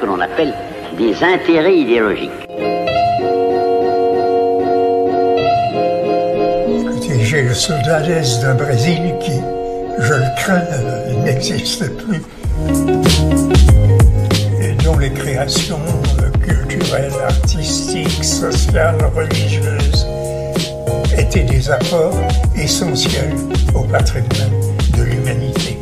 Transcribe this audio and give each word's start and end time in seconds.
que 0.00 0.06
l'on 0.06 0.20
appelle 0.20 0.54
des 0.96 1.22
intérêts 1.22 1.76
idéologiques. 1.76 2.30
J'ai 7.34 7.42
le 7.42 7.54
soldadès 7.54 8.38
d'un 8.42 8.54
Brésil 8.54 9.14
qui, 9.18 9.40
je 9.98 10.12
le 10.12 10.36
crains, 10.36 10.62
n'existe 11.24 11.84
plus. 11.96 12.22
Et 14.60 14.72
dont 14.84 14.98
les 14.98 15.10
créations 15.10 15.80
culturelles, 16.40 17.10
artistiques, 17.26 18.22
sociales, 18.22 18.98
religieuses 19.16 20.06
étaient 21.18 21.42
des 21.42 21.70
apports 21.70 22.14
essentiels 22.56 23.34
au 23.74 23.80
patrimoine 23.80 24.60
de 24.96 25.02
l'humanité. 25.02 25.73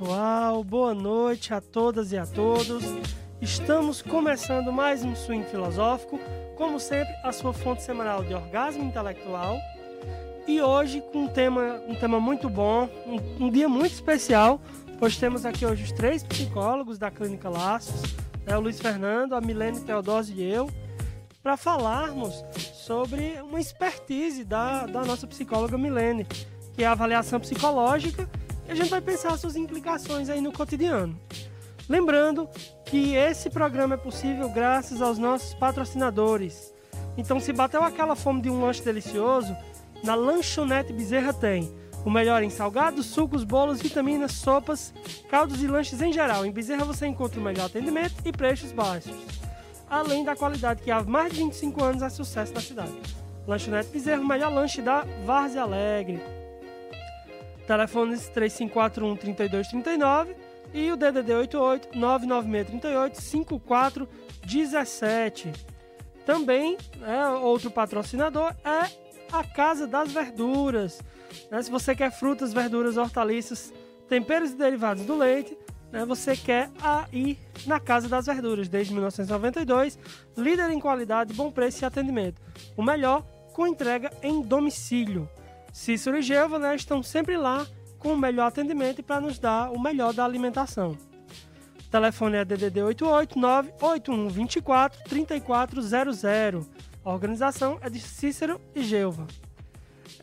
Pessoal, 0.00 0.64
boa 0.64 0.94
noite 0.94 1.52
a 1.52 1.60
todas 1.60 2.10
e 2.10 2.16
a 2.16 2.24
todos. 2.24 2.82
Estamos 3.38 4.00
começando 4.00 4.72
mais 4.72 5.04
um 5.04 5.14
Swing 5.14 5.44
Filosófico, 5.44 6.18
como 6.56 6.80
sempre, 6.80 7.12
a 7.22 7.30
sua 7.32 7.52
fonte 7.52 7.82
semanal 7.82 8.24
de 8.24 8.32
orgasmo 8.32 8.82
intelectual. 8.82 9.58
E 10.48 10.58
hoje 10.62 11.02
com 11.12 11.24
um 11.24 11.28
tema, 11.28 11.82
um 11.86 11.94
tema 11.94 12.18
muito 12.18 12.48
bom, 12.48 12.88
um, 13.06 13.44
um 13.44 13.50
dia 13.50 13.68
muito 13.68 13.92
especial, 13.92 14.58
pois 14.98 15.18
temos 15.18 15.44
aqui 15.44 15.66
hoje 15.66 15.84
os 15.84 15.92
três 15.92 16.22
psicólogos 16.22 16.98
da 16.98 17.10
Clínica 17.10 17.50
Laços, 17.50 18.00
né, 18.46 18.56
o 18.56 18.60
Luiz 18.60 18.80
Fernando, 18.80 19.34
a 19.34 19.40
Milene 19.40 19.80
Teodósio 19.80 20.34
e 20.34 20.50
eu, 20.50 20.70
para 21.42 21.58
falarmos 21.58 22.42
sobre 22.72 23.38
uma 23.42 23.60
expertise 23.60 24.44
da, 24.44 24.86
da 24.86 25.04
nossa 25.04 25.26
psicóloga 25.26 25.76
Milene, 25.76 26.26
que 26.72 26.82
é 26.82 26.86
a 26.86 26.92
avaliação 26.92 27.38
psicológica 27.38 28.26
a 28.70 28.74
gente 28.74 28.88
vai 28.88 29.00
pensar 29.00 29.36
suas 29.36 29.56
implicações 29.56 30.28
aí 30.30 30.40
no 30.40 30.52
cotidiano. 30.52 31.18
Lembrando 31.88 32.48
que 32.84 33.16
esse 33.16 33.50
programa 33.50 33.94
é 33.94 33.98
possível 33.98 34.48
graças 34.48 35.02
aos 35.02 35.18
nossos 35.18 35.54
patrocinadores. 35.54 36.72
Então, 37.16 37.40
se 37.40 37.52
bateu 37.52 37.82
aquela 37.82 38.14
fome 38.14 38.40
de 38.40 38.48
um 38.48 38.60
lanche 38.60 38.80
delicioso, 38.80 39.56
na 40.04 40.14
Lanchonete 40.14 40.92
Bezerra 40.92 41.32
tem 41.32 41.74
o 42.04 42.10
melhor 42.10 42.44
em 42.44 42.48
salgados, 42.48 43.06
sucos, 43.06 43.42
bolos, 43.42 43.82
vitaminas, 43.82 44.32
sopas, 44.32 44.94
caldos 45.28 45.60
e 45.60 45.66
lanches 45.66 46.00
em 46.00 46.12
geral. 46.12 46.46
Em 46.46 46.52
Bezerra 46.52 46.84
você 46.84 47.08
encontra 47.08 47.40
o 47.40 47.42
melhor 47.42 47.66
atendimento 47.66 48.14
e 48.24 48.30
preços 48.30 48.70
baixos, 48.70 49.16
além 49.88 50.24
da 50.24 50.36
qualidade 50.36 50.80
que 50.80 50.92
há 50.92 51.02
mais 51.02 51.32
de 51.32 51.38
25 51.38 51.82
anos 51.82 52.02
é 52.02 52.08
sucesso 52.08 52.54
na 52.54 52.60
cidade. 52.60 52.92
Lanchonete 53.48 53.90
Bezerra, 53.90 54.22
o 54.22 54.28
melhor 54.28 54.52
lanche 54.52 54.80
da 54.80 55.04
Várzea 55.26 55.62
Alegre. 55.62 56.39
Telefones 57.70 58.28
3541 58.30 59.14
3239 59.14 60.34
e 60.74 60.90
o 60.90 60.96
DDD 60.96 61.34
88 61.34 61.96
99638 61.96 63.22
5417. 63.22 65.52
Também, 66.26 66.76
né, 66.96 67.28
outro 67.28 67.70
patrocinador 67.70 68.52
é 68.64 68.90
a 69.30 69.44
Casa 69.44 69.86
das 69.86 70.10
Verduras. 70.10 71.00
Né, 71.48 71.62
se 71.62 71.70
você 71.70 71.94
quer 71.94 72.10
frutas, 72.10 72.52
verduras, 72.52 72.96
hortaliças, 72.96 73.72
temperos 74.08 74.50
e 74.50 74.56
derivados 74.56 75.04
do 75.04 75.16
leite, 75.16 75.56
né, 75.92 76.04
você 76.04 76.36
quer 76.36 76.72
ir 77.12 77.38
na 77.66 77.78
Casa 77.78 78.08
das 78.08 78.26
Verduras, 78.26 78.68
desde 78.68 78.92
1992, 78.92 79.96
líder 80.36 80.70
em 80.70 80.80
qualidade, 80.80 81.32
bom 81.34 81.52
preço 81.52 81.84
e 81.84 81.86
atendimento. 81.86 82.42
O 82.76 82.82
melhor 82.82 83.24
com 83.52 83.64
entrega 83.64 84.10
em 84.24 84.42
domicílio. 84.42 85.30
Cícero 85.72 86.18
e 86.18 86.22
Gelva 86.22 86.58
né, 86.58 86.74
estão 86.74 87.02
sempre 87.02 87.36
lá 87.36 87.66
com 87.98 88.12
o 88.12 88.16
melhor 88.16 88.46
atendimento 88.46 89.02
para 89.02 89.20
nos 89.20 89.38
dar 89.38 89.70
o 89.70 89.80
melhor 89.80 90.12
da 90.12 90.24
alimentação. 90.24 90.96
O 91.86 91.90
telefone 91.90 92.36
é 92.36 92.44
DDD 92.44 92.82
889 92.82 93.72
8124 93.80 95.04
3400. 95.04 96.70
A 97.04 97.10
organização 97.10 97.78
é 97.80 97.90
de 97.90 98.00
Cícero 98.00 98.60
e 98.74 98.82
Gelva. 98.82 99.26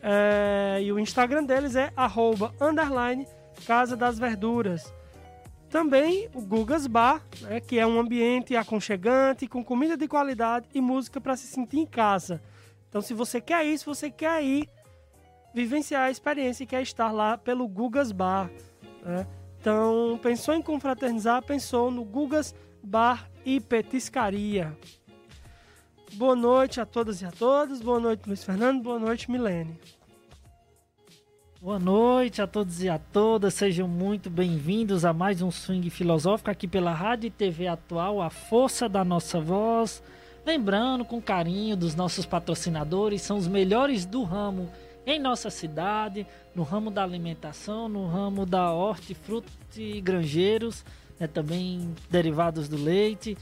É, 0.01 0.79
e 0.81 0.91
o 0.91 0.99
Instagram 0.99 1.43
deles 1.43 1.75
é 1.75 1.91
arroba, 1.95 2.53
underline, 2.61 3.27
Casa 3.65 3.95
das 3.95 4.19
Verduras. 4.19 4.93
Também 5.69 6.29
o 6.33 6.41
Gugas 6.41 6.87
Bar, 6.87 7.21
né, 7.41 7.59
que 7.59 7.77
é 7.77 7.85
um 7.85 7.99
ambiente 7.99 8.55
aconchegante, 8.55 9.47
com 9.47 9.63
comida 9.63 9.97
de 9.97 10.07
qualidade 10.07 10.67
e 10.73 10.79
música 10.79 11.19
para 11.19 11.35
se 11.35 11.47
sentir 11.47 11.79
em 11.79 11.85
casa. 11.85 12.41
Então, 12.87 13.01
se 13.01 13.13
você 13.13 13.41
quer 13.41 13.65
isso, 13.65 13.93
você 13.93 14.09
quer 14.09 14.41
ir 14.43 14.69
vivenciar 15.57 16.03
a 16.03 16.11
experiência 16.11 16.67
que 16.67 16.75
é 16.75 16.81
estar 16.83 17.11
lá 17.11 17.35
pelo 17.35 17.67
Gugas 17.67 18.11
Bar. 18.11 18.51
Né? 19.03 19.25
Então, 19.59 20.19
pensou 20.21 20.53
em 20.53 20.61
confraternizar, 20.61 21.41
pensou 21.41 21.89
no 21.89 22.03
Gugas 22.03 22.53
Bar 22.83 23.27
e 23.43 23.59
Petiscaria. 23.59 24.77
Boa 26.13 26.35
noite 26.35 26.79
a 26.79 26.85
todas 26.85 27.23
e 27.23 27.25
a 27.25 27.31
todos. 27.31 27.81
Boa 27.81 27.99
noite, 27.99 28.27
Luiz 28.27 28.43
Fernando. 28.43 28.83
Boa 28.83 28.99
noite, 28.99 29.31
Milene. 29.31 29.79
Boa 31.59 31.79
noite 31.79 32.39
a 32.39 32.45
todos 32.45 32.83
e 32.83 32.87
a 32.87 32.99
todas. 32.99 33.55
Sejam 33.55 33.87
muito 33.87 34.29
bem-vindos 34.29 35.03
a 35.03 35.11
mais 35.11 35.41
um 35.41 35.49
Swing 35.49 35.89
Filosófico 35.89 36.51
aqui 36.51 36.67
pela 36.67 36.93
Rádio 36.93 37.29
e 37.29 37.31
TV 37.31 37.65
Atual, 37.67 38.21
a 38.21 38.29
força 38.29 38.87
da 38.87 39.03
nossa 39.03 39.39
voz. 39.39 40.03
Lembrando 40.45 41.03
com 41.03 41.19
carinho 41.19 41.75
dos 41.75 41.95
nossos 41.95 42.27
patrocinadores, 42.27 43.23
são 43.23 43.37
os 43.37 43.47
melhores 43.47 44.05
do 44.05 44.21
ramo 44.23 44.69
em 45.07 45.19
nossa 45.19 45.49
cidade, 45.49 46.27
no 46.53 46.63
ramo 46.63 46.91
da 46.91 47.01
alimentação, 47.01 47.87
no 47.87 48.05
ramo 48.07 48.45
da 48.45 48.73
hortifruti 48.73 50.01
granjeiros, 50.01 50.83
né, 51.17 51.25
também 51.25 51.95
derivados 52.09 52.67
do 52.67 52.75
leite, 52.75 53.37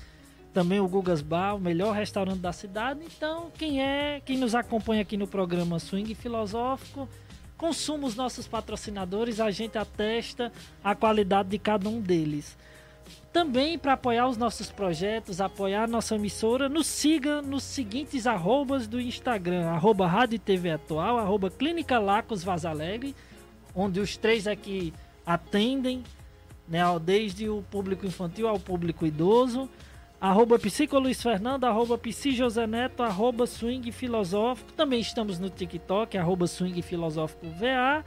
também 0.54 0.80
o 0.80 0.88
Gugas 0.88 1.24
Bar, 1.24 1.56
o 1.56 1.59
melhor 1.59 1.96
restaurante 1.96 2.38
da 2.38 2.54
cidade. 2.54 3.02
Então, 3.04 3.52
quem 3.58 3.81
é, 3.81 4.22
quem 4.24 4.38
nos 4.38 4.54
acompanha 4.54 5.02
aqui 5.02 5.18
no 5.18 5.28
programa 5.28 5.80
Swing 5.80 6.14
Filosófico, 6.14 7.09
consuma 7.58 8.06
os 8.06 8.16
nossos 8.16 8.48
patrocinadores, 8.48 9.40
a 9.40 9.50
gente 9.50 9.75
atesta 9.75 10.52
a 10.84 10.94
qualidade 10.94 11.50
de 11.50 11.58
cada 11.58 11.90
um 11.90 12.00
deles. 12.00 12.56
Também 13.32 13.78
para 13.78 13.94
apoiar 13.94 14.28
os 14.28 14.38
nossos 14.38 14.72
projetos, 14.72 15.42
apoiar 15.42 15.88
nossa 15.90 16.16
emissora, 16.16 16.70
nos 16.70 16.88
siga 16.88 17.42
nos 17.42 17.64
seguintes 17.64 18.26
arrobas 18.26 18.88
do 18.88 19.00
Instagram, 19.00 19.68
arroba 19.68 20.08
Rádio 20.08 20.40
TV 20.40 20.72
Atual, 20.72 21.18
arroba 21.18 21.50
Clínica 21.50 22.00
Lacos 22.00 22.44
Vazalegre, 22.44 23.14
onde 23.76 24.00
os 24.00 24.16
três 24.16 24.48
aqui 24.48 24.94
atendem, 25.26 26.02
né, 26.68 26.80
desde 27.04 27.50
o 27.50 27.62
público 27.70 28.06
infantil 28.06 28.48
ao 28.48 28.58
público 28.58 29.06
idoso, 29.06 29.70
arroba 30.20 30.58
Psico 30.58 30.98
Luiz 30.98 31.22
Fernando, 31.22 31.66
arroba 31.66 31.98
Psi 31.98 32.32
José 32.32 32.66
Neto, 32.66 33.04
arroba 33.04 33.46
Swing 33.46 33.92
Filosófico, 33.92 34.72
também 34.74 35.02
estamos 35.02 35.40
no 35.40 35.50
TikTok, 35.50 36.18
arroba 36.18 36.48
Swing 36.48 36.82
Filosófico 36.82 37.48
VA, 37.50 38.04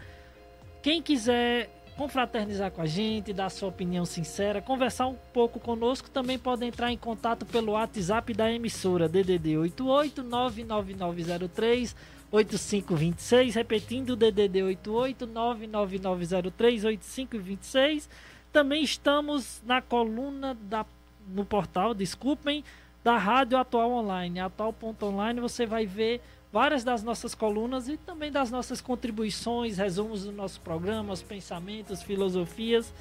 quem 0.80 1.02
quiser 1.02 1.70
confraternizar 1.98 2.70
com 2.70 2.80
a 2.80 2.86
gente, 2.86 3.32
dar 3.32 3.50
sua 3.50 3.68
opinião 3.68 4.06
sincera, 4.06 4.62
conversar 4.62 5.08
um 5.08 5.16
pouco 5.32 5.58
conosco, 5.58 6.08
também 6.08 6.38
pode 6.38 6.64
entrar 6.64 6.92
em 6.92 6.96
contato 6.96 7.44
pelo 7.44 7.72
WhatsApp 7.72 8.32
da 8.32 8.50
emissora 8.50 9.08
DDD 9.08 9.58
88 9.58 10.22
99903 10.22 11.96
8526, 12.30 13.54
repetindo 13.56 14.14
DDD 14.14 14.62
88 14.62 15.26
99903 15.26 16.84
8526. 16.84 18.08
Também 18.52 18.84
estamos 18.84 19.60
na 19.66 19.82
coluna 19.82 20.56
da 20.62 20.86
no 21.26 21.44
portal, 21.44 21.92
desculpem, 21.94 22.64
da 23.02 23.18
Rádio 23.18 23.58
Atual 23.58 23.90
Online, 23.90 24.40
atual.online, 24.40 25.40
você 25.40 25.66
vai 25.66 25.84
ver 25.84 26.22
várias 26.52 26.84
das 26.84 27.02
nossas 27.02 27.34
colunas 27.34 27.88
e 27.88 27.96
também 27.96 28.30
das 28.30 28.50
nossas 28.50 28.80
contribuições, 28.80 29.78
resumos 29.78 30.24
do 30.24 30.32
nosso 30.32 30.60
programa, 30.60 31.12
os 31.12 31.22
pensamentos, 31.22 32.02
filosofias 32.02 32.92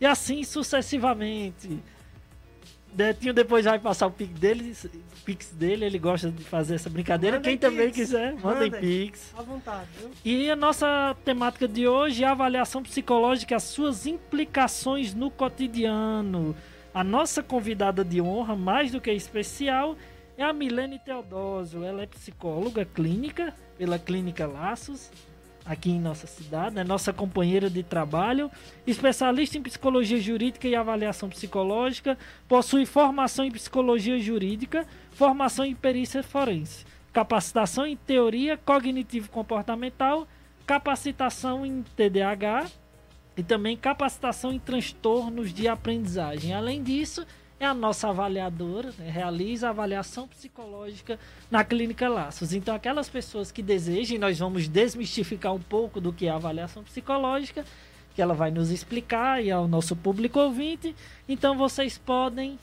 e 0.00 0.06
assim 0.06 0.44
sucessivamente. 0.44 1.82
Detinho 2.92 3.34
depois 3.34 3.66
vai 3.66 3.78
passar 3.78 4.06
o 4.06 4.10
pix 4.10 4.32
dele, 4.38 4.74
pix 5.22 5.50
dele, 5.50 5.84
ele 5.84 5.98
gosta 5.98 6.30
de 6.30 6.42
fazer 6.42 6.76
essa 6.76 6.88
brincadeira. 6.88 7.36
Mandem 7.36 7.58
Quem 7.58 7.58
pix. 7.58 7.70
também 7.70 7.90
quiser, 7.92 8.32
mandem, 8.36 8.70
mandem 8.70 8.80
pix. 8.80 9.34
À 9.36 9.42
vontade, 9.42 9.86
viu? 9.98 10.10
E 10.24 10.50
a 10.50 10.56
nossa 10.56 11.14
temática 11.22 11.68
de 11.68 11.86
hoje 11.86 12.24
é 12.24 12.26
a 12.26 12.30
avaliação 12.30 12.82
psicológica, 12.82 13.54
as 13.54 13.64
suas 13.64 14.06
implicações 14.06 15.12
no 15.12 15.30
cotidiano. 15.30 16.56
A 16.94 17.04
nossa 17.04 17.42
convidada 17.42 18.02
de 18.02 18.18
honra, 18.22 18.56
mais 18.56 18.90
do 18.90 18.98
que 18.98 19.12
especial, 19.12 19.94
é 20.36 20.44
a 20.44 20.52
Milene 20.52 20.98
Teodósio. 20.98 21.82
Ela 21.84 22.02
é 22.02 22.06
psicóloga 22.06 22.84
clínica 22.84 23.54
pela 23.76 23.98
Clínica 23.98 24.46
Laços, 24.46 25.10
aqui 25.64 25.90
em 25.90 26.00
nossa 26.00 26.26
cidade, 26.26 26.78
é 26.78 26.84
nossa 26.84 27.12
companheira 27.12 27.68
de 27.68 27.82
trabalho, 27.82 28.50
especialista 28.86 29.58
em 29.58 29.62
psicologia 29.62 30.20
jurídica 30.20 30.68
e 30.68 30.76
avaliação 30.76 31.28
psicológica, 31.28 32.16
possui 32.48 32.86
formação 32.86 33.44
em 33.44 33.50
psicologia 33.50 34.18
jurídica, 34.18 34.86
formação 35.10 35.64
em 35.64 35.74
perícia 35.74 36.22
forense, 36.22 36.86
capacitação 37.12 37.86
em 37.86 37.96
teoria 37.96 38.56
cognitivo-comportamental, 38.56 40.28
capacitação 40.64 41.66
em 41.66 41.82
TDAH 41.96 42.70
e 43.36 43.42
também 43.42 43.76
capacitação 43.76 44.52
em 44.52 44.58
transtornos 44.58 45.52
de 45.52 45.68
aprendizagem. 45.68 46.54
Além 46.54 46.82
disso, 46.82 47.26
é 47.58 47.64
a 47.64 47.72
nossa 47.72 48.08
avaliadora, 48.08 48.92
né, 48.98 49.08
realiza 49.08 49.66
a 49.66 49.70
avaliação 49.70 50.28
psicológica 50.28 51.18
na 51.50 51.64
Clínica 51.64 52.08
Laços. 52.08 52.52
Então, 52.52 52.74
aquelas 52.74 53.08
pessoas 53.08 53.50
que 53.50 53.62
desejem, 53.62 54.18
nós 54.18 54.38
vamos 54.38 54.68
desmistificar 54.68 55.54
um 55.54 55.60
pouco 55.60 56.00
do 56.00 56.12
que 56.12 56.26
é 56.26 56.30
a 56.30 56.36
avaliação 56.36 56.82
psicológica, 56.84 57.64
que 58.14 58.20
ela 58.20 58.34
vai 58.34 58.50
nos 58.50 58.70
explicar 58.70 59.42
e 59.42 59.50
ao 59.50 59.66
nosso 59.66 59.96
público 59.96 60.38
ouvinte. 60.38 60.94
Então, 61.28 61.56
vocês 61.56 61.96
podem 61.96 62.58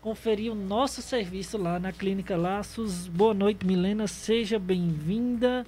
conferir 0.00 0.52
o 0.52 0.54
nosso 0.54 1.00
serviço 1.00 1.56
lá 1.56 1.78
na 1.78 1.92
Clínica 1.92 2.36
Laços. 2.36 3.06
Boa 3.06 3.32
noite, 3.32 3.64
Milena, 3.64 4.06
seja 4.06 4.58
bem-vinda. 4.58 5.64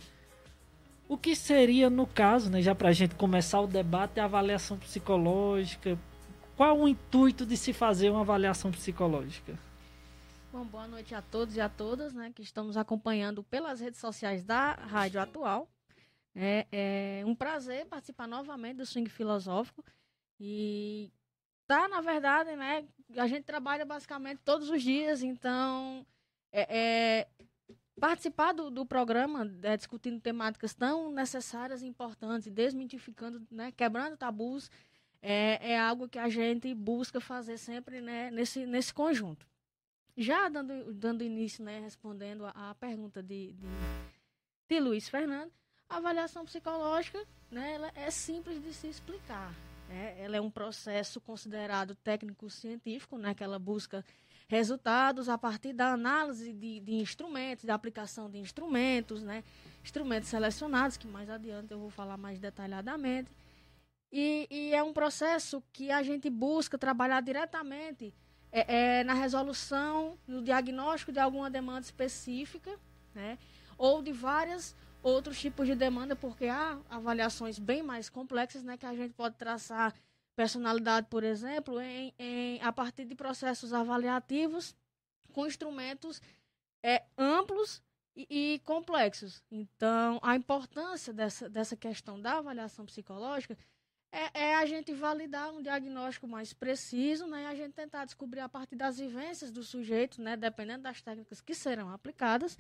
O 1.09 1.17
que 1.17 1.37
seria, 1.37 1.89
no 1.89 2.05
caso, 2.05 2.51
né, 2.51 2.61
já 2.61 2.75
para 2.75 2.89
a 2.89 2.93
gente 2.93 3.15
começar 3.15 3.61
o 3.61 3.67
debate, 3.67 4.19
a 4.19 4.25
avaliação 4.25 4.77
psicológica? 4.77 5.97
Qual 6.57 6.79
o 6.79 6.89
intuito 6.89 7.45
de 7.45 7.55
se 7.55 7.75
fazer 7.75 8.09
uma 8.09 8.23
avaliação 8.23 8.71
psicológica? 8.71 9.59
Bom, 10.51 10.65
boa 10.65 10.89
noite 10.89 11.15
a 11.15 11.21
todos 11.21 11.55
e 11.55 11.61
a 11.61 11.69
todas, 11.69 12.15
né, 12.15 12.33
que 12.35 12.41
estamos 12.41 12.79
acompanhando 12.79 13.43
pelas 13.43 13.79
redes 13.79 14.01
sociais 14.01 14.43
da 14.43 14.73
Rádio 14.73 15.21
Atual. 15.21 15.69
É, 16.35 16.67
é 16.73 17.23
um 17.27 17.35
prazer 17.35 17.85
participar 17.85 18.27
novamente 18.27 18.79
do 18.79 18.87
Swing 18.87 19.11
Filosófico 19.11 19.85
e 20.41 21.13
tá, 21.67 21.89
na 21.89 22.01
verdade, 22.01 22.57
né, 22.57 22.87
a 23.19 23.27
gente 23.27 23.45
trabalha 23.45 23.85
basicamente 23.85 24.41
todos 24.43 24.71
os 24.71 24.83
dias, 24.83 25.23
então 25.23 26.07
é, 26.51 26.79
é 26.79 27.29
participar 28.01 28.53
do, 28.53 28.71
do 28.71 28.87
programa, 28.87 29.51
é, 29.63 29.77
discutindo 29.77 30.21
temáticas 30.21 30.75
tão 30.75 31.11
necessárias 31.13 31.83
e 31.83 31.87
importantes, 31.87 32.51
desmitificando, 32.51 33.47
né, 33.51 33.73
quebrando 33.73 34.17
tabus, 34.17 34.71
é, 35.29 35.73
é 35.73 35.81
algo 35.81 36.09
que 36.09 36.21
a 36.21 36.29
gente 36.29 36.73
busca 36.73 37.21
fazer 37.21 37.59
sempre 37.59 38.01
né, 38.01 38.31
nesse, 38.31 38.65
nesse 38.65 38.95
conjunto. 38.95 39.45
Já 40.17 40.49
dando, 40.49 40.95
dando 40.95 41.25
início, 41.25 41.65
né, 41.65 41.81
respondendo 41.81 42.47
a 42.47 42.77
pergunta 42.79 43.21
de, 43.21 43.53
de, 43.53 43.67
de, 44.69 44.81
Luiz 44.81 45.09
Fernando, 45.09 45.51
a 45.89 45.97
avaliação 45.97 46.45
psicológica 46.45 47.27
né, 47.51 47.75
ela 47.75 47.91
é 47.97 48.09
simples 48.09 48.63
de 48.63 48.73
se 48.73 48.87
explicar. 48.87 49.53
Né? 49.89 50.15
Ela 50.17 50.37
é 50.37 50.41
um 50.41 50.51
processo 50.51 51.21
considerado 51.21 51.97
técnico-científico, 51.97 53.19
né, 53.19 53.35
que 53.35 53.43
ela 53.43 53.59
busca 53.59 54.05
resultados 54.47 55.29
a 55.29 55.37
partir 55.37 55.73
da 55.73 55.93
análise 55.93 56.53
de, 56.53 56.79
de 56.79 56.95
instrumentos, 56.95 57.65
da 57.65 57.75
aplicação 57.75 58.31
de 58.31 58.39
instrumentos, 58.39 59.25
né, 59.25 59.43
instrumentos 59.83 60.29
selecionados, 60.29 60.97
que 60.97 61.09
mais 61.09 61.29
adiante 61.29 61.73
eu 61.73 61.81
vou 61.81 61.91
falar 61.91 62.17
mais 62.17 62.39
detalhadamente 62.39 63.29
e, 64.13 64.47
e, 64.51 64.75
é 64.75 64.83
um 64.83 64.93
processo 64.93 65.63
que 65.73 65.91
a 65.91 66.03
gente 66.03 66.31
busca 66.31 66.79
trabalhar 66.79 67.21
diretamente 67.21 68.15
é, 68.53 69.01
é, 69.01 69.05
na 69.05 69.15
resolução, 69.15 70.19
no 70.27 70.43
diagnóstico 70.43 71.13
de 71.13 71.19
alguma 71.19 71.51
demanda 71.51 71.81
específica, 71.81 72.79
né? 73.15 73.39
ou 73.77 74.03
de 74.03 74.13
várias 74.13 74.75
outros 75.03 75.39
tipos 75.39 75.67
de 75.67 75.75
demanda, 75.75 76.17
porque 76.17 76.47
há 76.47 76.79
avaliações 76.89 77.59
bem 77.59 77.83
mais 77.83 78.09
complexas, 78.09 78.65
né, 78.65 78.77
que 78.77 78.87
a 78.87 78.95
gente 78.95 79.15
pode 79.15 79.37
traçar 79.37 79.95
personalidade, 80.35 81.07
por 81.09 81.23
exemplo, 81.23 81.81
em, 81.81 82.13
em 82.19 82.61
a 82.61 82.73
partir 82.73 83.05
de 83.05 83.15
processos 83.15 83.73
avaliativos 83.73 84.75
com 85.33 85.47
instrumentos 85.47 86.21
é, 86.83 87.05
amplos 87.17 87.83
e, 88.15 88.27
e, 88.55 88.59
complexos. 88.61 89.43
Então, 89.51 90.19
a 90.23 90.35
importância 90.35 91.13
dessa, 91.13 91.49
dessa 91.49 91.77
questão 91.77 92.21
da 92.21 92.39
avaliação 92.39 92.85
psicológica 92.85 93.57
é, 94.17 94.31
é, 94.33 94.55
a 94.57 94.65
gente 94.65 94.95
validar 94.95 95.53
um 95.53 95.61
diagnóstico 95.61 96.27
mais 96.27 96.51
preciso, 96.55 97.27
né? 97.27 97.47
A 97.49 97.55
gente 97.55 97.75
tentar 97.75 98.07
descobrir 98.07 98.41
a 98.41 98.49
partir 98.49 98.75
das 98.75 98.99
vivências 98.99 99.51
do 99.51 99.63
sujeito, 99.63 100.23
né? 100.23 100.39
Dependendo 100.39 100.85
das 100.85 101.03
técnicas 101.03 101.43
que 101.43 101.55
serão 101.55 101.93
aplicadas, 101.93 102.59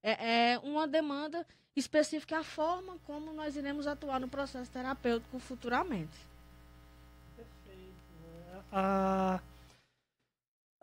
é, 0.00 0.52
é 0.52 0.58
uma 0.60 0.86
demanda 0.86 1.44
específica 1.74 2.38
a 2.38 2.44
forma 2.44 2.98
como 3.04 3.32
nós 3.32 3.56
iremos 3.56 3.88
atuar 3.88 4.20
no 4.20 4.28
processo 4.28 4.70
terapêutico 4.70 5.40
futuramente. 5.40 6.16
Perfeito. 7.34 7.94
A, 8.70 9.40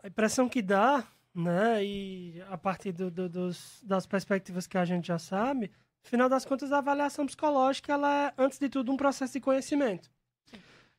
a 0.02 0.06
impressão 0.06 0.50
que 0.50 0.60
dá, 0.60 1.06
né? 1.34 1.82
E 1.82 2.42
a 2.50 2.58
partir 2.58 2.92
do, 2.92 3.10
do, 3.10 3.26
dos, 3.26 3.82
das 3.82 4.04
perspectivas 4.04 4.66
que 4.66 4.76
a 4.76 4.84
gente 4.84 5.08
já 5.08 5.18
sabe, 5.18 5.70
Final 6.02 6.28
das 6.28 6.44
contas, 6.44 6.72
a 6.72 6.78
avaliação 6.78 7.26
psicológica 7.26 7.92
ela 7.92 8.26
é, 8.26 8.34
antes 8.38 8.58
de 8.58 8.68
tudo, 8.68 8.92
um 8.92 8.96
processo 8.96 9.34
de 9.34 9.40
conhecimento. 9.40 10.10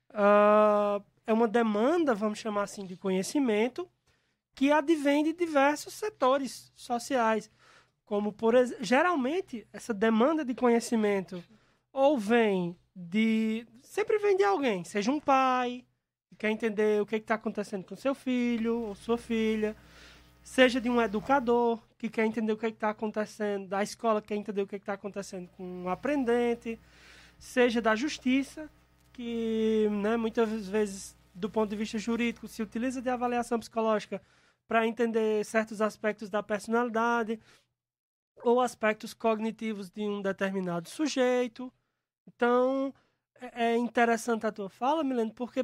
Uh, 0.09 1.03
é 1.25 1.33
uma 1.33 1.47
demanda, 1.47 2.13
vamos 2.13 2.39
chamar 2.39 2.63
assim, 2.63 2.85
de 2.85 2.95
conhecimento 2.97 3.89
que 4.53 4.71
advém 4.71 5.23
de 5.23 5.33
diversos 5.33 5.93
setores 5.93 6.71
sociais. 6.75 7.49
Como, 8.05 8.33
por 8.33 8.53
geralmente, 8.81 9.65
essa 9.71 9.93
demanda 9.93 10.43
de 10.43 10.53
conhecimento 10.53 11.43
ou 11.93 12.17
vem 12.17 12.77
de. 12.95 13.65
Sempre 13.83 14.17
vem 14.19 14.37
de 14.37 14.43
alguém, 14.43 14.83
seja 14.83 15.11
um 15.11 15.19
pai, 15.19 15.85
que 16.27 16.35
quer 16.35 16.49
entender 16.49 17.01
o 17.01 17.05
que 17.05 17.15
está 17.15 17.35
acontecendo 17.35 17.85
com 17.85 17.95
seu 17.95 18.13
filho 18.13 18.81
ou 18.81 18.95
sua 18.95 19.17
filha, 19.17 19.75
seja 20.43 20.79
de 20.79 20.89
um 20.89 21.01
educador 21.01 21.79
que 22.01 22.09
quer 22.09 22.25
entender 22.25 22.51
o 22.51 22.57
que 22.57 22.65
é 22.65 22.69
está 22.69 22.89
acontecendo, 22.89 23.67
da 23.67 23.83
escola 23.83 24.23
que 24.23 24.29
quer 24.29 24.35
entender 24.35 24.63
o 24.63 24.65
que 24.67 24.73
é 24.73 24.79
está 24.79 24.93
acontecendo 24.93 25.47
com 25.49 25.83
um 25.83 25.87
aprendente, 25.87 26.79
seja 27.37 27.79
da 27.79 27.95
justiça, 27.95 28.67
que 29.13 29.87
né, 29.91 30.17
muitas 30.17 30.67
vezes, 30.67 31.15
do 31.31 31.47
ponto 31.47 31.69
de 31.69 31.75
vista 31.75 31.99
jurídico, 31.99 32.47
se 32.47 32.63
utiliza 32.63 33.03
de 33.03 33.09
avaliação 33.09 33.59
psicológica 33.59 34.19
para 34.67 34.87
entender 34.87 35.45
certos 35.45 35.79
aspectos 35.79 36.27
da 36.27 36.41
personalidade 36.41 37.39
ou 38.43 38.59
aspectos 38.59 39.13
cognitivos 39.13 39.91
de 39.91 40.01
um 40.01 40.23
determinado 40.23 40.89
sujeito. 40.89 41.71
Então, 42.25 42.91
é, 43.35 43.73
é 43.73 43.77
interessante 43.77 44.47
a 44.47 44.51
tua 44.51 44.71
fala, 44.71 45.03
Milene, 45.03 45.31
porque 45.31 45.63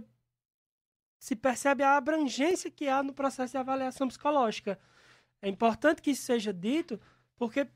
se 1.17 1.35
percebe 1.35 1.81
a 1.81 1.97
abrangência 1.97 2.69
que 2.69 2.87
há 2.87 3.01
no 3.01 3.11
processo 3.11 3.53
de 3.53 3.57
avaliação 3.57 4.07
psicológica. 4.07 4.79
É 5.41 5.47
importante 5.49 6.01
que 6.01 6.11
isso 6.11 6.23
seja 6.23 6.53
dito, 6.53 6.99
porque 7.37 7.67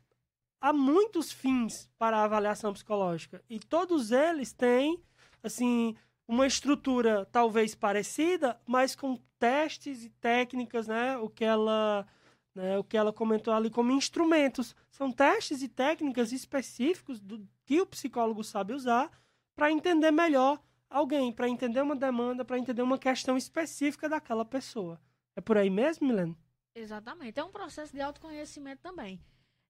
há 0.60 0.74
muitos 0.74 1.32
fins 1.32 1.90
para 1.98 2.18
a 2.18 2.24
avaliação 2.24 2.74
psicológica 2.74 3.44
e 3.50 3.60
todos 3.60 4.12
eles 4.12 4.54
têm, 4.54 5.02
assim, 5.44 5.96
uma 6.28 6.48
estrutura 6.48 7.26
talvez 7.26 7.76
parecida, 7.76 8.60
mas 8.66 8.96
com 8.96 9.18
testes 9.38 10.04
e 10.06 10.10
técnicas, 10.10 10.88
né? 10.88 11.18
O 11.18 11.30
que 11.30 11.44
ela, 11.44 12.08
né, 12.56 12.78
o 12.78 12.84
que 12.84 12.96
ela 12.96 13.12
comentou 13.12 13.54
ali 13.54 13.70
como 13.70 13.92
instrumentos, 13.92 14.76
são 14.90 15.12
testes 15.12 15.62
e 15.62 15.68
técnicas 15.68 16.32
específicos 16.32 17.20
do 17.20 17.46
que 17.66 17.82
o 17.82 17.86
psicólogo 17.86 18.44
sabe 18.44 18.74
usar 18.74 19.12
para 19.56 19.72
entender 19.72 20.12
melhor 20.12 20.62
alguém, 20.90 21.32
para 21.32 21.50
entender 21.50 21.82
uma 21.82 21.96
demanda, 21.96 22.46
para 22.46 22.58
entender 22.58 22.82
uma 22.82 22.98
questão 22.98 23.36
específica 23.36 24.08
daquela 24.08 24.46
pessoa. 24.46 25.02
É 25.36 25.42
por 25.42 25.58
aí 25.58 25.70
mesmo, 25.70 26.08
Milene? 26.08 26.38
Exatamente. 26.74 27.40
É 27.40 27.44
um 27.44 27.52
processo 27.52 27.94
de 27.94 28.02
autoconhecimento 28.02 28.82
também. 28.82 29.22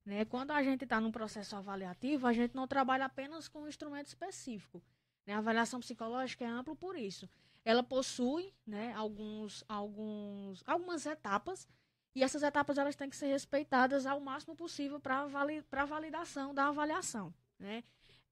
Né? 0.06 0.26
Quando 0.26 0.52
a 0.52 0.64
gente 0.64 0.84
está 0.84 1.00
num 1.00 1.12
processo 1.12 1.56
avaliativo, 1.56 2.28
a 2.28 2.34
gente 2.34 2.56
não 2.56 2.68
trabalha 2.68 3.06
apenas 3.06 3.48
com 3.48 3.62
um 3.62 3.68
instrumento 3.68 4.08
específico. 4.08 4.82
Né? 5.26 5.34
A 5.34 5.38
avaliação 5.38 5.80
psicológica 5.80 6.44
é 6.44 6.48
ampla 6.48 6.76
por 6.76 6.98
isso. 6.98 7.30
Ela 7.64 7.84
possui 7.84 8.54
né, 8.66 8.94
alguns, 8.94 9.64
alguns, 9.68 10.64
algumas 10.66 11.06
etapas 11.06 11.68
e 12.16 12.24
essas 12.24 12.44
etapas 12.44 12.78
elas 12.78 12.96
têm 12.96 13.10
que 13.10 13.16
ser 13.16 13.28
respeitadas 13.28 14.06
ao 14.06 14.20
máximo 14.20 14.56
possível 14.56 15.00
para 15.00 15.28
vali, 15.28 15.64
a 15.72 15.86
validação 15.86 16.54
da 16.54 16.68
avaliação. 16.68 17.34
Né? 17.60 17.84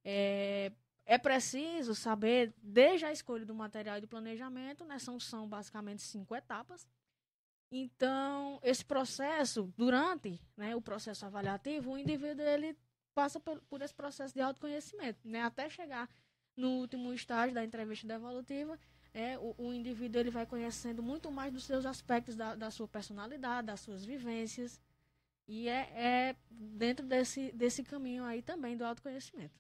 É, 0.03 0.71
é 1.05 1.17
preciso 1.17 1.93
saber, 1.93 2.53
desde 2.61 3.05
a 3.05 3.11
escolha 3.11 3.45
do 3.45 3.53
material 3.53 3.97
e 3.97 4.01
do 4.01 4.07
planejamento, 4.07 4.83
né, 4.83 4.99
são, 4.99 5.19
são 5.19 5.47
basicamente 5.47 6.01
cinco 6.01 6.35
etapas, 6.35 6.87
então, 7.71 8.59
esse 8.63 8.83
processo, 8.83 9.71
durante 9.77 10.41
né, 10.57 10.75
o 10.75 10.81
processo 10.81 11.25
avaliativo, 11.25 11.91
o 11.91 11.97
indivíduo 11.97 12.43
ele 12.43 12.75
passa 13.13 13.39
por, 13.39 13.61
por 13.69 13.81
esse 13.81 13.93
processo 13.93 14.33
de 14.33 14.41
autoconhecimento, 14.41 15.19
né, 15.27 15.41
até 15.41 15.69
chegar 15.69 16.09
no 16.55 16.69
último 16.79 17.13
estágio 17.13 17.53
da 17.53 17.63
entrevista 17.63 18.07
devolutiva, 18.07 18.77
é, 19.13 19.37
o, 19.37 19.55
o, 19.57 19.73
indivíduo 19.73 20.19
ele 20.19 20.29
vai 20.29 20.45
conhecendo 20.45 21.01
muito 21.01 21.31
mais 21.31 21.51
dos 21.51 21.63
seus 21.63 21.85
aspectos 21.85 22.35
da, 22.35 22.55
da 22.55 22.69
sua 22.69 22.87
personalidade, 22.87 23.67
das 23.67 23.79
suas 23.79 24.05
vivências, 24.05 24.79
E 25.47 25.67
é, 25.67 25.89
é 25.95 26.35
dentro 26.49 27.05
desse, 27.05 27.51
desse 27.53 27.83
caminho 27.83 28.23
aí 28.23 28.41
também 28.41 28.77
do 28.77 28.85
autoconhecimento. 28.85 29.59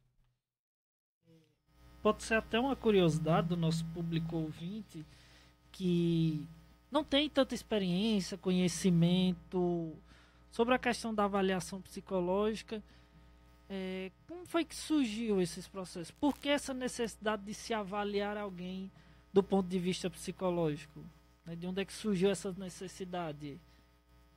Pode 2.01 2.23
ser 2.23 2.35
até 2.35 2.59
uma 2.59 2.75
curiosidade 2.75 3.47
do 3.47 3.57
nosso 3.57 3.83
público 3.85 4.37
ouvinte 4.37 5.05
que 5.71 6.47
não 6.91 7.03
tem 7.03 7.29
tanta 7.29 7.53
experiência, 7.53 8.37
conhecimento 8.37 9.93
sobre 10.51 10.73
a 10.73 10.79
questão 10.79 11.13
da 11.13 11.25
avaliação 11.25 11.81
psicológica. 11.81 12.81
É, 13.69 14.11
como 14.27 14.45
foi 14.45 14.65
que 14.65 14.75
surgiu 14.75 15.39
esses 15.39 15.67
processos? 15.67 16.11
Por 16.11 16.37
que 16.37 16.49
essa 16.49 16.73
necessidade 16.73 17.43
de 17.43 17.53
se 17.53 17.73
avaliar 17.73 18.35
alguém 18.35 18.91
do 19.31 19.43
ponto 19.43 19.67
de 19.67 19.77
vista 19.77 20.09
psicológico? 20.09 20.99
Né? 21.45 21.55
De 21.55 21.67
onde 21.67 21.81
é 21.81 21.85
que 21.85 21.93
surgiu 21.93 22.31
essa 22.31 22.51
necessidade? 22.53 23.59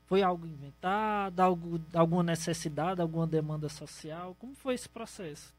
Foi 0.07 0.23
algo 0.23 0.47
inventado, 0.47 1.41
algo, 1.41 1.81
alguma 1.95 2.23
necessidade, 2.23 3.01
alguma 3.01 3.27
demanda 3.27 3.71
social? 3.71 4.37
Como 4.39 4.55
foi 4.55 4.75
esse 4.75 4.89
processo? 4.89 5.55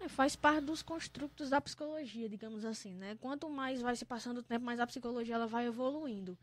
É, 0.00 0.08
faz 0.08 0.34
parte 0.34 0.64
dos 0.64 0.82
construtos 0.82 1.50
da 1.50 1.60
psicologia, 1.60 2.26
digamos 2.26 2.64
assim, 2.64 2.94
né? 2.94 3.16
Quanto 3.20 3.50
mais 3.50 3.82
vai 3.82 3.94
se 3.94 4.04
passando 4.04 4.38
o 4.38 4.42
tempo, 4.42 4.64
mais 4.64 4.80
a 4.80 4.86
psicologia 4.86 5.34
ela 5.34 5.46
vai 5.46 5.66
evoluindo. 5.66 6.38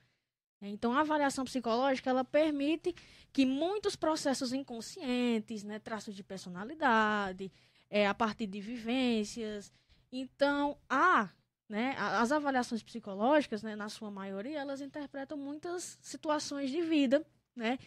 Então, 0.61 0.93
a 0.93 1.01
avaliação 1.01 1.43
psicológica 1.43 2.09
ela 2.09 2.23
permite 2.23 2.95
que 3.31 3.45
muitos 3.45 3.95
processos 3.95 4.53
inconscientes, 4.53 5.63
né, 5.63 5.77
traços 5.77 6.15
de 6.15 6.23
personalidade, 6.23 7.51
é, 7.89 8.07
a 8.07 8.13
partir 8.13 8.47
de 8.47 8.59
vivências. 8.59 9.71
Então, 10.11 10.77
há, 10.89 11.29
né, 11.69 11.95
as 11.97 12.31
avaliações 12.31 12.81
psicológicas, 12.81 13.61
né, 13.61 13.75
na 13.75 13.89
sua 13.89 14.09
maioria, 14.09 14.59
elas 14.59 14.81
interpretam 14.81 15.37
muitas 15.37 15.97
situações 16.01 16.71
de 16.71 16.81
vida, 16.81 17.25
né, 17.55 17.77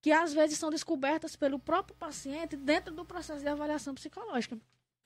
que 0.00 0.10
às 0.10 0.32
vezes 0.32 0.58
são 0.58 0.70
descobertas 0.70 1.36
pelo 1.36 1.58
próprio 1.58 1.96
paciente 1.96 2.56
dentro 2.56 2.94
do 2.94 3.04
processo 3.04 3.42
de 3.42 3.48
avaliação 3.48 3.94
psicológica. 3.94 4.58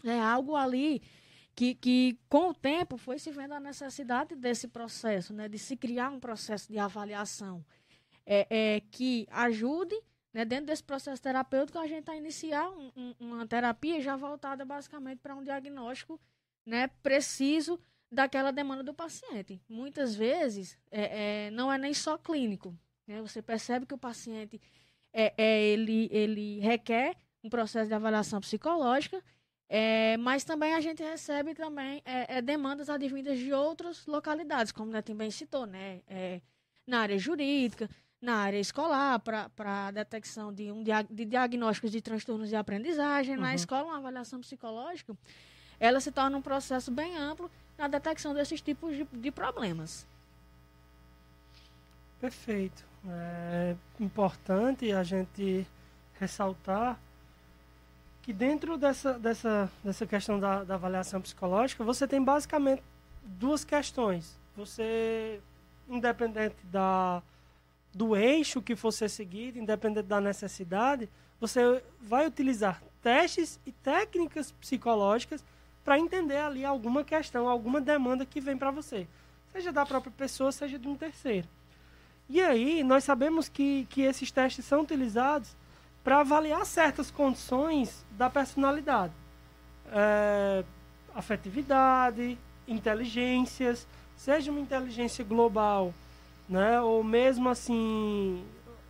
É 0.04 0.18
algo 0.18 0.56
ali 0.56 1.02
que, 1.54 1.74
que 1.74 2.18
com 2.28 2.50
o 2.50 2.54
tempo 2.54 2.96
foi 2.96 3.18
se 3.18 3.30
vendo 3.30 3.52
a 3.52 3.60
necessidade 3.60 4.34
desse 4.34 4.68
processo, 4.68 5.34
né, 5.34 5.48
de 5.48 5.58
se 5.58 5.76
criar 5.76 6.10
um 6.10 6.20
processo 6.20 6.70
de 6.70 6.78
avaliação 6.78 7.64
é, 8.24 8.46
é 8.48 8.80
que 8.90 9.26
ajude, 9.30 9.94
né, 10.32 10.44
dentro 10.44 10.66
desse 10.66 10.82
processo 10.82 11.20
terapêutico, 11.20 11.78
a 11.78 11.86
gente 11.86 12.10
a 12.10 12.16
iniciar 12.16 12.70
um, 12.70 12.92
um, 12.96 13.14
uma 13.20 13.46
terapia 13.46 14.00
já 14.00 14.16
voltada 14.16 14.64
basicamente 14.64 15.18
para 15.18 15.34
um 15.34 15.42
diagnóstico 15.42 16.20
né, 16.64 16.88
preciso 17.02 17.78
daquela 18.10 18.50
demanda 18.50 18.82
do 18.82 18.94
paciente. 18.94 19.60
Muitas 19.68 20.14
vezes 20.14 20.78
é, 20.90 21.46
é, 21.46 21.50
não 21.50 21.72
é 21.72 21.78
nem 21.78 21.94
só 21.94 22.16
clínico. 22.16 22.76
Né? 23.06 23.20
Você 23.22 23.42
percebe 23.42 23.86
que 23.86 23.94
o 23.94 23.98
paciente 23.98 24.60
é, 25.12 25.34
é, 25.36 25.62
ele, 25.62 26.08
ele 26.10 26.60
requer 26.60 27.16
um 27.42 27.48
processo 27.48 27.88
de 27.88 27.94
avaliação 27.94 28.40
psicológica 28.40 29.22
é, 29.72 30.16
mas 30.16 30.42
também 30.42 30.74
a 30.74 30.80
gente 30.80 31.00
recebe 31.00 31.54
também 31.54 32.02
é, 32.04 32.38
é, 32.38 32.42
demandas 32.42 32.90
advindas 32.90 33.38
de 33.38 33.52
outras 33.52 34.04
localidades, 34.04 34.72
como 34.72 34.90
o 34.90 34.92
Neto 34.92 35.14
bem 35.14 35.30
citou, 35.30 35.64
né? 35.64 36.00
É, 36.08 36.40
na 36.84 36.98
área 36.98 37.16
jurídica, 37.16 37.88
na 38.20 38.34
área 38.34 38.58
escolar, 38.58 39.20
para 39.20 39.48
a 39.86 39.90
detecção 39.92 40.52
de, 40.52 40.72
um, 40.72 40.82
de 40.82 41.24
diagnósticos 41.24 41.92
de 41.92 42.00
transtornos 42.00 42.48
de 42.48 42.56
aprendizagem. 42.56 43.36
Uhum. 43.36 43.42
Na 43.42 43.54
escola, 43.54 43.84
uma 43.84 43.98
avaliação 43.98 44.40
psicológica, 44.40 45.16
ela 45.78 46.00
se 46.00 46.10
torna 46.10 46.36
um 46.36 46.42
processo 46.42 46.90
bem 46.90 47.16
amplo 47.16 47.48
na 47.78 47.86
detecção 47.86 48.34
desses 48.34 48.60
tipos 48.60 48.96
de, 48.96 49.04
de 49.04 49.30
problemas. 49.30 50.04
Perfeito. 52.20 52.84
É 53.06 53.76
importante 54.00 54.90
a 54.90 55.04
gente 55.04 55.64
ressaltar 56.18 56.98
que 58.22 58.32
dentro 58.32 58.76
dessa, 58.76 59.18
dessa, 59.18 59.70
dessa 59.82 60.06
questão 60.06 60.38
da, 60.38 60.64
da 60.64 60.74
avaliação 60.74 61.20
psicológica, 61.20 61.82
você 61.82 62.06
tem 62.06 62.22
basicamente 62.22 62.82
duas 63.24 63.64
questões. 63.64 64.38
Você, 64.56 65.40
independente 65.88 66.56
da, 66.64 67.22
do 67.94 68.14
eixo 68.14 68.60
que 68.60 68.76
for 68.76 68.92
ser 68.92 69.08
seguido, 69.08 69.58
independente 69.58 70.06
da 70.06 70.20
necessidade, 70.20 71.08
você 71.40 71.82
vai 72.00 72.26
utilizar 72.26 72.82
testes 73.02 73.58
e 73.64 73.72
técnicas 73.72 74.52
psicológicas 74.52 75.42
para 75.84 75.98
entender 75.98 76.36
ali 76.36 76.64
alguma 76.64 77.02
questão, 77.02 77.48
alguma 77.48 77.80
demanda 77.80 78.26
que 78.26 78.40
vem 78.40 78.56
para 78.56 78.70
você, 78.70 79.06
seja 79.50 79.72
da 79.72 79.86
própria 79.86 80.12
pessoa, 80.12 80.52
seja 80.52 80.78
de 80.78 80.86
um 80.86 80.94
terceiro. 80.94 81.48
E 82.28 82.40
aí, 82.40 82.84
nós 82.84 83.02
sabemos 83.02 83.48
que, 83.48 83.86
que 83.90 84.02
esses 84.02 84.30
testes 84.30 84.64
são 84.64 84.82
utilizados 84.82 85.56
para 86.02 86.20
avaliar 86.20 86.64
certas 86.64 87.10
condições 87.10 88.04
da 88.12 88.30
personalidade. 88.30 89.12
É, 89.92 90.64
afetividade, 91.14 92.38
inteligências, 92.66 93.86
seja 94.16 94.50
uma 94.50 94.60
inteligência 94.60 95.24
global, 95.24 95.92
né, 96.48 96.80
ou 96.80 97.02
mesmo 97.02 97.48
assim 97.48 98.44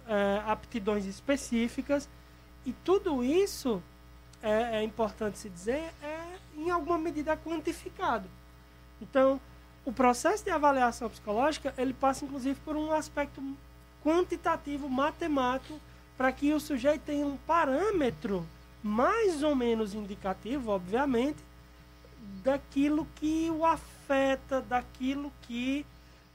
é, 0.07 0.43
aptidões 0.47 1.07
específicas. 1.07 2.09
E 2.65 2.73
tudo 2.73 3.25
isso, 3.25 3.83
é, 4.43 4.79
é 4.79 4.83
importante 4.83 5.39
se 5.39 5.49
dizer, 5.49 5.93
é 6.03 6.21
em 6.57 6.71
alguma 6.71 6.99
medida 6.99 7.37
quantificado. 7.37 8.29
Então, 9.01 9.41
o 9.85 9.93
processo 9.93 10.45
de 10.45 10.51
avaliação 10.51 11.09
psicológica, 11.09 11.73
ele 11.79 11.95
passa 11.95 12.25
inclusive 12.25 12.59
por 12.61 12.77
um 12.77 12.93
aspecto 12.93 13.43
quantitativo, 14.05 14.89
matemático, 14.89 15.81
para 16.21 16.33
que 16.33 16.53
o 16.53 16.61
sujeito 16.61 17.01
tenha 17.01 17.27
um 17.27 17.39
parâmetro 17.39 18.47
mais 18.83 19.43
ou 19.43 19.55
menos 19.55 19.95
indicativo, 19.95 20.71
obviamente, 20.71 21.43
daquilo 22.45 23.07
que 23.15 23.51
o 23.51 23.65
afeta, 23.65 24.61
daquilo 24.61 25.33
que 25.41 25.87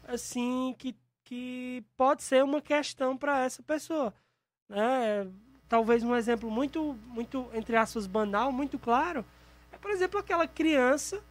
assim 0.08 0.74
que, 0.80 0.96
que 1.24 1.84
pode 1.96 2.24
ser 2.24 2.44
uma 2.44 2.62
questão 2.62 3.16
para 3.16 3.46
essa 3.46 3.62
pessoa, 3.62 4.12
né? 4.68 5.28
Talvez 5.70 6.02
um 6.02 6.16
exemplo 6.16 6.50
muito 6.50 6.98
muito 7.06 7.48
entre 7.54 7.76
aspas 7.76 8.08
banal, 8.08 8.52
muito 8.52 8.80
claro, 8.80 9.24
é 9.72 9.78
por 9.78 9.92
exemplo 9.92 10.20
aquela 10.20 10.48
criança 10.48 11.22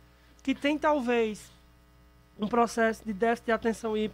que 0.45 0.55
tem 0.55 0.79
talvez 0.79 1.51
um 2.39 2.47
processo 2.47 3.05
de 3.05 3.13
déficit 3.13 3.47
de 3.47 3.53
atenção 3.53 3.97
e 3.97 4.09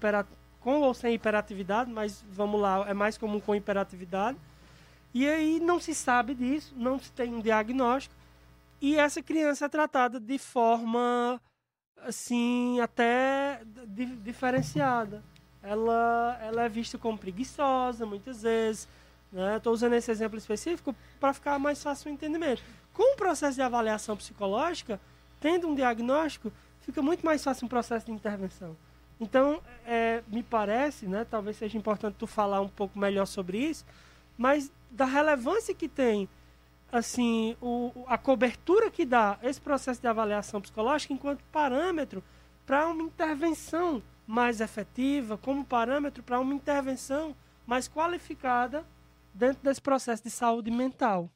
com 0.60 0.80
ou 0.80 0.94
sem 0.94 1.14
hiperatividade, 1.14 1.90
mas 1.90 2.24
vamos 2.30 2.60
lá, 2.60 2.84
é 2.88 2.94
mais 2.94 3.16
comum 3.16 3.40
com 3.40 3.54
hiperatividade. 3.54 4.38
E 5.12 5.26
aí 5.26 5.58
não 5.58 5.80
se 5.80 5.94
sabe 5.94 6.34
disso, 6.34 6.74
não 6.76 6.98
se 6.98 7.10
tem 7.12 7.34
um 7.34 7.40
diagnóstico, 7.40 8.14
e 8.80 8.96
essa 8.96 9.22
criança 9.22 9.66
é 9.66 9.68
tratada 9.68 10.20
de 10.20 10.38
forma 10.38 11.40
assim 12.02 12.80
até 12.80 13.62
diferenciada. 14.22 15.22
Ela, 15.62 16.38
ela 16.42 16.62
é 16.62 16.68
vista 16.68 16.96
como 16.96 17.18
preguiçosa 17.18 18.06
muitas 18.06 18.42
vezes. 18.42 18.88
Estou 19.56 19.72
né? 19.72 19.74
usando 19.74 19.92
esse 19.92 20.10
exemplo 20.10 20.38
específico 20.38 20.94
para 21.18 21.34
ficar 21.34 21.58
mais 21.58 21.82
fácil 21.82 22.10
o 22.10 22.14
entendimento. 22.14 22.62
Com 22.94 23.14
o 23.14 23.16
processo 23.16 23.56
de 23.56 23.62
avaliação 23.62 24.16
psicológica, 24.16 24.98
tendo 25.38 25.68
um 25.68 25.74
diagnóstico, 25.74 26.50
fica 26.80 27.02
muito 27.02 27.24
mais 27.24 27.44
fácil 27.44 27.66
um 27.66 27.68
processo 27.68 28.06
de 28.06 28.12
intervenção. 28.12 28.76
Então, 29.20 29.60
é, 29.84 30.22
me 30.28 30.42
parece, 30.42 31.06
né, 31.06 31.26
talvez 31.28 31.58
seja 31.58 31.76
importante 31.76 32.16
tu 32.18 32.26
falar 32.26 32.62
um 32.62 32.68
pouco 32.68 32.98
melhor 32.98 33.26
sobre 33.26 33.58
isso, 33.58 33.84
mas 34.36 34.72
da 34.90 35.04
relevância 35.04 35.74
que 35.74 35.88
tem 35.88 36.26
assim 36.90 37.56
o, 37.60 37.92
a 38.06 38.18
cobertura 38.18 38.90
que 38.90 39.04
dá 39.04 39.38
esse 39.42 39.60
processo 39.60 40.00
de 40.00 40.08
avaliação 40.08 40.60
psicológica 40.60 41.12
enquanto 41.12 41.44
parâmetro 41.52 42.24
para 42.66 42.88
uma 42.88 43.02
intervenção 43.02 44.02
mais 44.26 44.60
efetiva, 44.60 45.36
como 45.36 45.64
parâmetro 45.64 46.22
para 46.22 46.40
uma 46.40 46.54
intervenção 46.54 47.36
mais 47.66 47.88
qualificada 47.88 48.84
dentro 49.34 49.62
desse 49.62 49.80
processo 49.80 50.22
de 50.22 50.30
saúde 50.30 50.70
mental. 50.70 51.30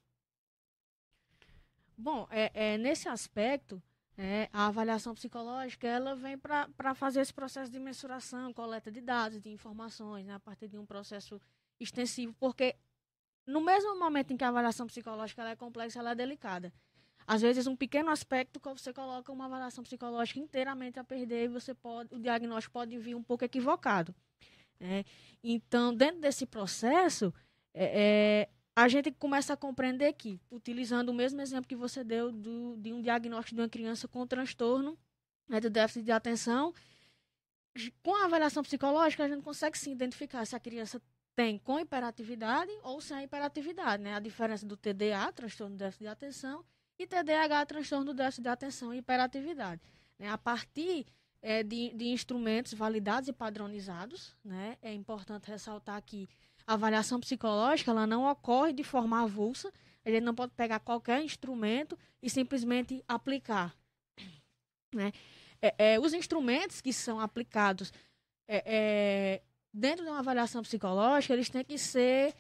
Bom, 1.97 2.27
é, 2.31 2.51
é 2.55 2.79
nesse 2.79 3.09
aspecto, 3.09 3.81
é, 4.17 4.49
a 4.53 4.67
avaliação 4.67 5.15
psicológica 5.15 5.87
ela 5.89 6.15
vem 6.15 6.39
para 6.39 6.95
fazer 6.95 7.21
esse 7.21 7.35
processo 7.35 7.71
de 7.71 7.81
mensuração, 7.81 8.53
coleta 8.53 8.91
de 8.91 9.01
dados, 9.01 9.41
de 9.41 9.51
informações, 9.51 10.25
né, 10.25 10.35
a 10.35 10.41
partir 10.41 10.69
de 10.69 10.79
um 10.79 10.87
processo 10.87 11.41
extensivo, 11.81 12.33
porque 12.39 12.77
no 13.47 13.61
mesmo 13.61 13.99
momento 13.99 14.33
em 14.33 14.37
que 14.37 14.45
a 14.45 14.49
avaliação 14.49 14.87
psicológica 14.87 15.43
é 15.49 15.57
complexa, 15.57 15.99
ela 15.99 16.13
é 16.13 16.15
delicada. 16.15 16.73
Às 17.27 17.41
vezes, 17.41 17.67
um 17.67 17.75
pequeno 17.75 18.11
aspecto 18.11 18.61
que 18.61 18.69
você 18.69 18.93
coloca 18.93 19.33
uma 19.33 19.47
avaliação 19.47 19.83
psicológica 19.83 20.39
inteiramente 20.39 20.99
a 20.99 21.05
perder 21.05 21.45
e 21.45 21.49
você 21.49 21.75
pode, 21.75 22.15
o 22.15 22.19
diagnóstico 22.19 22.73
pode 22.73 22.97
vir 22.99 23.15
um 23.15 23.23
pouco 23.23 23.45
equivocado. 23.45 24.15
Né? 24.79 25.05
Então, 25.43 25.95
dentro 25.95 26.21
desse 26.21 26.47
processo, 26.47 27.33
é, 27.73 28.45
é 28.45 28.49
a 28.77 28.89
gente 28.89 29.11
começa 29.13 29.53
a 29.53 29.57
compreender 29.57 30.13
que, 30.15 30.41
utilizando 30.51 31.11
o 31.11 31.15
mesmo 31.15 31.41
exemplo 31.41 31.69
que 31.69 31.77
você 31.77 32.03
deu 32.03 32.33
do, 32.33 32.77
de 32.77 32.93
um 32.93 33.01
diagnóstico 33.01 33.55
de 33.55 33.63
uma 33.63 33.69
criança 33.69 34.09
com 34.09 34.27
transtorno 34.27 34.99
né, 35.49 35.61
do 35.61 35.71
déficit 35.71 36.05
de 36.05 36.11
atenção, 36.11 36.75
com 38.03 38.15
a 38.15 38.25
avaliação 38.25 38.63
psicológica, 38.63 39.25
a 39.25 39.29
gente 39.29 39.43
consegue 39.43 39.79
sim 39.79 39.93
identificar 39.93 40.45
se 40.45 40.57
a 40.57 40.61
criança 40.61 41.01
tem 41.37 41.59
com 41.59 41.79
hiperatividade 41.79 42.71
ou 42.83 43.01
sem 43.01 43.25
hiperatividade, 43.25 44.03
né? 44.03 44.15
A 44.15 44.21
diferença 44.21 44.65
do 44.65 44.77
TDA, 44.77 45.33
transtorno 45.33 45.75
do 45.75 45.79
déficit 45.79 46.05
de 46.05 46.09
atenção, 46.09 46.65
e 46.97 47.07
TDAH, 47.07 47.67
transtorno 47.67 48.05
do 48.07 48.15
déficit 48.15 48.43
de 48.43 48.49
atenção 48.49 48.95
e 48.95 48.99
hiperatividade. 48.99 49.81
Né? 50.17 50.29
A 50.29 50.39
partir 50.39 51.07
é, 51.43 51.65
de, 51.65 51.93
de, 51.93 52.07
instrumentos 52.07 52.73
validados 52.73 53.29
e 53.29 53.33
padronizados, 53.33 54.37
né? 54.45 54.79
É 54.81 54.93
importante 54.95 55.51
ressaltar 55.51 56.01
que 56.03 56.29
a 56.67 56.75
avaliação 56.75 57.21
psicológica 57.21 57.91
ela 57.91 58.07
não 58.07 58.31
ocorre 58.31 58.73
de 58.73 58.83
forma 58.83 59.23
avulsa, 59.23 59.73
gente 60.11 60.25
não 60.25 60.35
pode 60.35 60.53
pegar 60.53 60.81
qualquer 60.81 61.23
instrumento 61.23 61.99
e 62.23 62.29
simplesmente 62.29 63.03
aplicar. 63.09 63.75
Né? 64.95 65.13
É, 65.61 65.95
é, 65.95 66.01
os 66.01 66.15
instrumentos 66.15 66.81
que 66.81 66.93
são 66.93 67.19
aplicados 67.19 67.93
é, 68.47 68.63
é 68.65 69.43
dentro 69.73 70.05
de 70.05 70.11
uma 70.11 70.21
avaliação 70.21 70.63
psicológica, 70.63 71.35
eles 71.35 71.49
têm 71.49 71.65
que 71.65 71.77
ser 71.77 72.33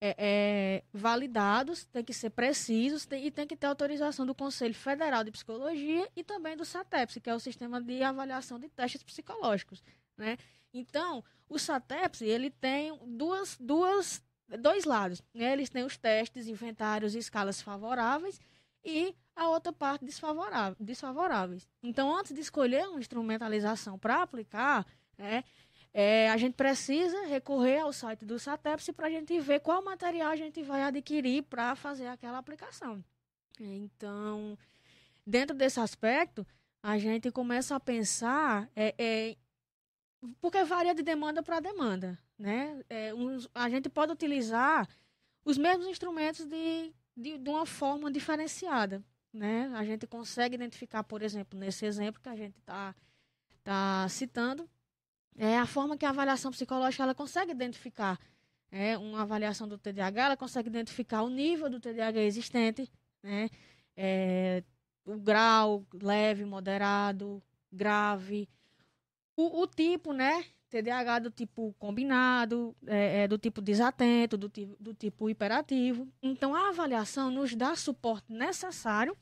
é, 0.00 0.14
é, 0.16 0.84
validados, 0.90 1.84
têm 1.86 2.02
que 2.02 2.14
ser 2.14 2.30
precisos 2.30 3.04
tem, 3.04 3.26
e 3.26 3.30
tem 3.30 3.46
que 3.46 3.56
ter 3.56 3.66
autorização 3.66 4.24
do 4.24 4.34
Conselho 4.34 4.74
Federal 4.74 5.22
de 5.22 5.30
Psicologia 5.30 6.08
e 6.16 6.24
também 6.24 6.56
do 6.56 6.64
SATEPS, 6.64 7.18
que 7.22 7.28
é 7.28 7.34
o 7.34 7.40
Sistema 7.40 7.78
de 7.78 8.02
Avaliação 8.02 8.58
de 8.58 8.70
Testes 8.70 9.02
Psicológicos. 9.02 9.82
Né? 10.16 10.38
Então, 10.72 11.24
o 11.48 11.58
SATEPS 11.58 12.22
ele 12.22 12.50
tem 12.50 12.98
duas, 13.06 13.56
duas, 13.58 14.22
dois 14.60 14.84
lados. 14.84 15.22
Né? 15.34 15.52
Eles 15.52 15.70
têm 15.70 15.84
os 15.84 15.96
testes, 15.96 16.46
inventários 16.46 17.14
e 17.14 17.18
escalas 17.18 17.60
favoráveis 17.62 18.40
e 18.84 19.14
a 19.34 19.48
outra 19.48 19.72
parte 19.72 20.04
desfavorável, 20.04 20.76
desfavoráveis. 20.80 21.66
Então, 21.82 22.16
antes 22.16 22.34
de 22.34 22.40
escolher 22.40 22.88
uma 22.88 22.98
instrumentalização 22.98 23.98
para 23.98 24.22
aplicar, 24.22 24.86
né, 25.16 25.44
é, 25.92 26.30
a 26.30 26.36
gente 26.36 26.54
precisa 26.54 27.26
recorrer 27.26 27.80
ao 27.80 27.92
site 27.92 28.24
do 28.24 28.38
SATEPS 28.38 28.90
para 28.90 29.06
a 29.06 29.10
gente 29.10 29.38
ver 29.40 29.60
qual 29.60 29.82
material 29.82 30.30
a 30.30 30.36
gente 30.36 30.62
vai 30.62 30.82
adquirir 30.82 31.42
para 31.44 31.74
fazer 31.74 32.06
aquela 32.06 32.38
aplicação. 32.38 33.02
Então, 33.60 34.56
dentro 35.26 35.56
desse 35.56 35.80
aspecto, 35.80 36.46
a 36.82 36.98
gente 36.98 37.30
começa 37.30 37.74
a 37.74 37.80
pensar, 37.80 38.68
é, 38.74 38.94
é 38.98 39.36
porque 40.40 40.64
varia 40.64 40.94
de 40.94 41.02
demanda 41.02 41.42
para 41.42 41.60
demanda. 41.60 42.18
Né? 42.38 42.82
É, 42.88 43.14
uns, 43.14 43.48
a 43.54 43.68
gente 43.68 43.88
pode 43.88 44.12
utilizar 44.12 44.88
os 45.44 45.56
mesmos 45.56 45.86
instrumentos 45.86 46.44
de, 46.44 46.92
de, 47.16 47.38
de 47.38 47.50
uma 47.50 47.66
forma 47.66 48.10
diferenciada. 48.10 49.02
Né? 49.32 49.70
A 49.74 49.84
gente 49.84 50.06
consegue 50.06 50.54
identificar, 50.54 51.04
por 51.04 51.22
exemplo, 51.22 51.58
nesse 51.58 51.84
exemplo 51.84 52.20
que 52.20 52.28
a 52.28 52.36
gente 52.36 52.56
está 52.58 52.94
tá 53.62 54.06
citando, 54.08 54.68
é 55.36 55.58
a 55.58 55.66
forma 55.66 55.96
que 55.96 56.06
a 56.06 56.10
avaliação 56.10 56.50
psicológica 56.50 57.02
ela 57.02 57.14
consegue 57.14 57.52
identificar. 57.52 58.18
É, 58.70 58.98
uma 58.98 59.22
avaliação 59.22 59.66
do 59.66 59.78
TDAH, 59.78 60.24
ela 60.26 60.36
consegue 60.36 60.68
identificar 60.68 61.22
o 61.22 61.30
nível 61.30 61.70
do 61.70 61.80
TDAH 61.80 62.20
existente, 62.20 62.90
né? 63.22 63.48
É, 63.96 64.62
o 65.06 65.16
grau 65.16 65.86
leve, 65.94 66.44
moderado, 66.44 67.42
grave, 67.72 68.48
o, 69.38 69.62
o 69.62 69.66
tipo, 69.68 70.12
né? 70.12 70.44
TDAH 70.68 71.20
do 71.20 71.30
tipo 71.30 71.72
combinado, 71.78 72.76
é, 72.86 73.22
é, 73.22 73.28
do 73.28 73.38
tipo 73.38 73.62
desatento, 73.62 74.36
do, 74.36 74.48
do 74.80 74.92
tipo 74.92 75.30
hiperativo. 75.30 76.08
Então, 76.20 76.54
a 76.54 76.70
avaliação 76.70 77.30
nos 77.30 77.54
dá 77.54 77.76
suporte 77.76 78.30
necessário 78.30 79.16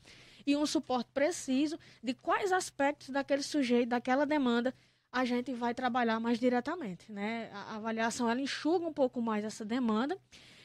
e 0.45 0.57
um 0.57 0.65
suporte 0.65 1.11
preciso 1.13 1.79
de 2.03 2.15
quais 2.15 2.51
aspectos 2.51 3.09
daquele 3.09 3.43
sujeito, 3.43 3.89
daquela 3.89 4.25
demanda, 4.25 4.73
a 5.11 5.23
gente 5.23 5.53
vai 5.53 5.73
trabalhar 5.73 6.19
mais 6.19 6.39
diretamente, 6.39 7.11
né? 7.11 7.49
A 7.53 7.75
avaliação 7.75 8.29
ela 8.29 8.41
enxuga 8.41 8.87
um 8.87 8.93
pouco 8.93 9.21
mais 9.21 9.45
essa 9.45 9.63
demanda 9.63 10.17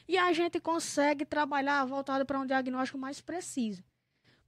e 0.08 0.16
a 0.16 0.32
gente 0.32 0.58
consegue 0.58 1.26
trabalhar 1.26 1.84
voltado 1.84 2.24
para 2.24 2.40
um 2.40 2.46
diagnóstico 2.46 2.98
mais 2.98 3.20
preciso. 3.20 3.84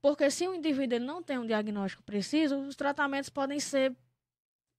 Porque 0.01 0.29
se 0.31 0.47
o 0.47 0.53
indivíduo 0.53 0.97
ele 0.97 1.05
não 1.05 1.21
tem 1.21 1.37
um 1.37 1.45
diagnóstico 1.45 2.03
preciso, 2.03 2.57
os 2.57 2.75
tratamentos 2.75 3.29
podem 3.29 3.59
ser 3.59 3.95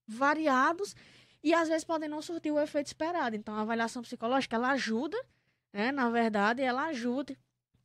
variados 0.07 0.95
e 1.43 1.53
às 1.53 1.67
vezes 1.67 1.83
podem 1.83 2.09
não 2.09 2.21
surtir 2.21 2.51
o 2.51 2.59
efeito 2.59 2.87
esperado. 2.87 3.35
Então, 3.35 3.53
a 3.55 3.61
avaliação 3.61 4.01
psicológica 4.01 4.55
ela 4.55 4.71
ajuda, 4.71 5.17
né? 5.71 5.91
na 5.91 6.09
verdade, 6.09 6.61
ela 6.61 6.87
ajuda 6.87 7.37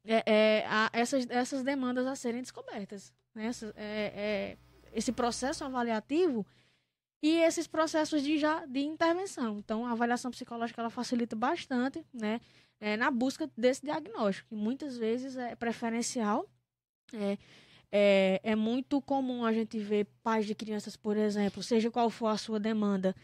é, 0.05 0.23
é, 0.27 0.67
a 0.67 0.91
essas, 0.93 1.27
essas 1.29 1.63
demandas 1.63 2.07
a 2.07 2.17
serem 2.17 2.41
descobertas. 2.41 3.13
Né? 3.35 3.47
Essa, 3.47 3.73
é, 3.77 4.13
é 4.15 4.57
esse 4.93 5.13
processo 5.13 5.65
avaliativo 5.65 6.47
e 7.23 7.37
esses 7.39 7.67
processos 7.67 8.23
de, 8.23 8.39
já, 8.39 8.67
de 8.67 8.81
intervenção. 8.81 9.59
Então, 9.59 9.87
a 9.87 9.93
avaliação 9.93 10.31
psicológica 10.31 10.81
ela 10.81 10.91
facilita 10.91 11.37
bastante 11.37 12.05
né, 12.13 12.41
é, 12.81 12.97
na 12.97 13.11
busca 13.11 13.49
desse 13.57 13.83
diagnóstico, 13.83 14.49
que 14.49 14.57
muitas 14.57 14.99
vezes 14.99 15.37
é 15.37 15.55
preferencial. 15.55 16.49
É, 17.15 17.39
é, 17.93 18.41
é, 18.43 18.57
muito 18.57 19.03
comum 19.03 19.45
a 19.45 19.53
gente 19.53 19.79
ver 19.79 20.07
pais 20.23 20.47
de 20.47 20.55
crianças, 20.55 20.97
por 20.97 21.15
exemplo, 21.15 21.63
seja 21.63 21.91
qual 21.91 22.09
for 22.09 22.29
a 22.29 22.39
sua 22.39 22.59
demanda, 22.59 23.15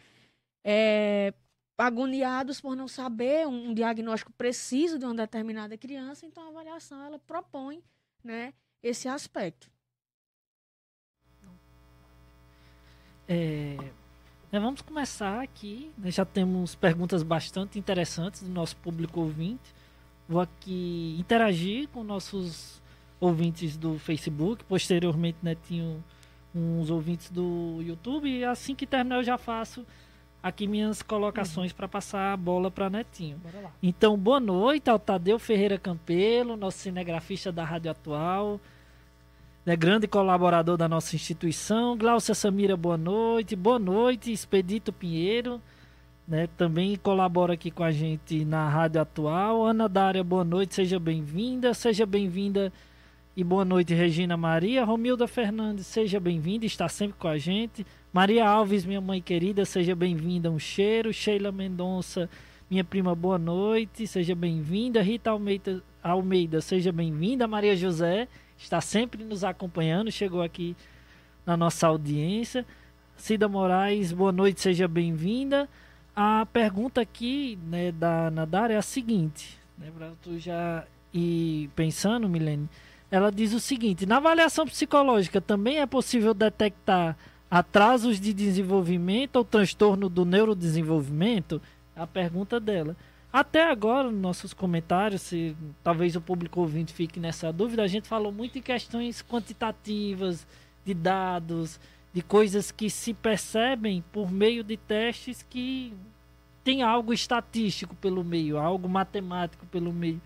é, 0.63 1.33
agoniados 1.79 2.61
por 2.61 2.77
não 2.77 2.87
saber 2.87 3.47
um, 3.47 3.73
diagnóstico 3.73 4.31
preciso 4.33 4.99
de 4.99 5.07
uma 5.07 5.15
determinada 5.15 5.79
criança, 5.79 6.27
então 6.27 6.45
a 6.45 6.49
avaliação 6.49 7.03
ela 7.03 7.19
propõe 7.19 7.83
né, 8.23 8.53
esse 8.83 9.09
aspecto. 9.09 9.71
É, 13.27 13.77
né, 14.53 14.61
vamos 14.61 14.83
começar 14.83 15.41
aqui. 15.43 15.93
Né, 15.97 16.11
já 16.11 16.27
temos 16.27 16.75
perguntas 16.75 17.23
bastante 17.23 17.79
interessantes 17.79 18.43
do 18.43 18.51
nosso 18.51 18.77
público 18.77 19.21
ouvinte. 19.21 19.75
Vou 20.29 20.41
aqui 20.41 21.17
interagir 21.19 21.89
com 21.89 22.03
nossos 22.03 22.83
ouvintes 23.21 23.77
do 23.77 23.99
Facebook. 23.99 24.65
Posteriormente, 24.65 25.39
né, 25.43 25.57
tinha 25.67 25.97
uns 26.55 26.91
ouvintes 26.91 27.31
do 27.31 27.79
YouTube. 27.81 28.29
E 28.29 28.45
assim 28.45 28.75
que 28.75 28.87
terminar, 28.87 29.17
eu 29.17 29.25
já 29.25 29.39
faço 29.39 29.87
aqui 30.43 30.67
minhas 30.67 31.03
colocações 31.03 31.71
uhum. 31.71 31.77
para 31.77 31.89
passar 31.89 32.33
a 32.33 32.37
bola 32.37 32.71
para 32.71 32.89
Netinho. 32.89 33.41
Então, 33.83 34.17
boa 34.17 34.41
noite 34.41 34.89
ao 34.89 34.99
Tadeu 34.99 35.39
Ferreira 35.39 35.79
Campelo, 35.79 36.57
nosso 36.57 36.79
cinegrafista 36.79 37.51
da 37.51 37.65
Rádio 37.65 37.91
Atual 37.91 38.61
né, 39.69 39.77
grande 39.77 40.09
colaborador 40.09 40.79
da 40.79 40.89
nossa 40.89 41.15
instituição. 41.15 41.95
Glaucia 41.95 42.35
Samira, 42.35 42.75
boa 42.75 42.97
noite. 42.97 43.55
Boa 43.55 43.79
noite, 43.79 44.33
Expedito 44.33 44.95
Pinheiro, 44.95 45.61
né, 46.27 46.49
também 46.57 46.97
colabora 46.97 47.53
aqui 47.53 47.71
com 47.71 47.85
a 47.85 47.91
gente 47.91 48.47
na 48.47 48.67
Rádio 48.67 49.03
Atual. 49.03 49.67
Ana 49.67 49.87
Dária, 49.87 50.25
boa 50.25 50.43
noite, 50.43 50.75
seja 50.75 50.99
bem-vinda. 50.99 51.75
Seja 51.75 52.07
bem-vinda 52.07 52.73
e 53.39 53.45
boa 53.45 53.65
noite, 53.65 53.95
Regina 53.95 54.37
Maria. 54.37 54.85
Romilda 54.85 55.29
Fernandes, 55.29 55.87
seja 55.87 56.19
bem-vinda, 56.19 56.67
está 56.67 56.89
sempre 56.89 57.17
com 57.17 57.29
a 57.29 57.39
gente. 57.39 57.87
Maria 58.13 58.45
Alves, 58.45 58.85
minha 58.85 59.01
mãe 59.01 59.23
querida, 59.23 59.65
seja 59.65 59.95
bem-vinda, 59.95 60.51
um 60.51 60.59
cheiro. 60.59 61.13
Sheila 61.13 61.53
Mendonça, 61.53 62.29
minha 62.69 62.83
prima, 62.83 63.15
boa 63.15 63.39
noite, 63.39 64.09
seja 64.09 64.35
bem-vinda. 64.35 65.01
Rita 65.01 65.31
Almeida, 65.31 65.81
Almeida 66.03 66.61
seja 66.61 66.91
bem-vinda. 66.91 67.47
Maria 67.47 67.77
José, 67.77 68.27
está 68.57 68.81
sempre 68.81 69.23
nos 69.23 69.45
acompanhando, 69.45 70.11
chegou 70.11 70.43
aqui 70.43 70.77
na 71.47 71.57
nossa 71.57 71.87
audiência. 71.87 72.67
Cida 73.17 73.49
Moraes, 73.49 74.11
boa 74.11 74.33
noite, 74.33 74.61
seja 74.61 74.89
bem-vinda. 74.89 75.69
A 76.13 76.45
pergunta 76.45 77.01
aqui 77.01 77.57
né, 77.69 77.93
da 77.93 78.33
Nadar 78.33 78.73
é 78.73 78.77
a 78.77 78.83
seguinte, 78.83 79.57
né, 79.79 79.93
para 79.97 80.11
tu 80.21 80.41
já 80.41 80.85
ir 81.15 81.71
pensando, 81.77 82.29
Milene, 82.29 82.69
ela 83.11 83.31
diz 83.31 83.53
o 83.53 83.61
seguinte: 83.61 84.07
na 84.07 84.17
avaliação 84.17 84.67
psicológica 84.67 85.41
também 85.41 85.81
é 85.81 85.87
possível 85.87 86.35
detectar 86.35 87.17
atrasos 87.51 88.21
de 88.21 88.33
desenvolvimento 88.33 89.37
ou 89.37 89.45
transtorno 89.45 90.09
do 90.09 90.25
neurodesenvolvimento? 90.25 91.61
A 91.97 92.07
pergunta 92.07 92.61
dela. 92.61 92.97
Até 93.33 93.71
agora, 93.71 94.11
nos 94.11 94.21
nossos 94.21 94.55
comentários, 94.55 95.21
se 95.23 95.55
talvez 95.83 96.17
o 96.17 96.21
público 96.21 96.61
ouvinte 96.61 96.95
fique 96.95 97.21
nessa 97.21 97.53
dúvida, 97.53 97.83
a 97.83 97.87
gente 97.87 98.09
falou 98.09 98.33
muito 98.33 98.59
em 98.59 98.63
questões 98.63 99.23
quantitativas, 99.23 100.47
de 100.85 100.95
dados, 100.95 101.79
de 102.13 102.23
coisas 102.23 102.71
que 102.71 102.89
se 102.89 103.13
percebem 103.13 104.03
por 104.13 104.31
meio 104.31 104.65
de 104.65 104.79
testes 104.79 105.45
que 105.49 105.93
tem 106.65 106.83
algo 106.83 107.13
estatístico 107.13 107.95
pelo 107.97 108.25
meio, 108.25 108.59
algo 108.59 108.89
matemático 108.89 109.67
pelo 109.67 109.93
meio. 109.93 110.21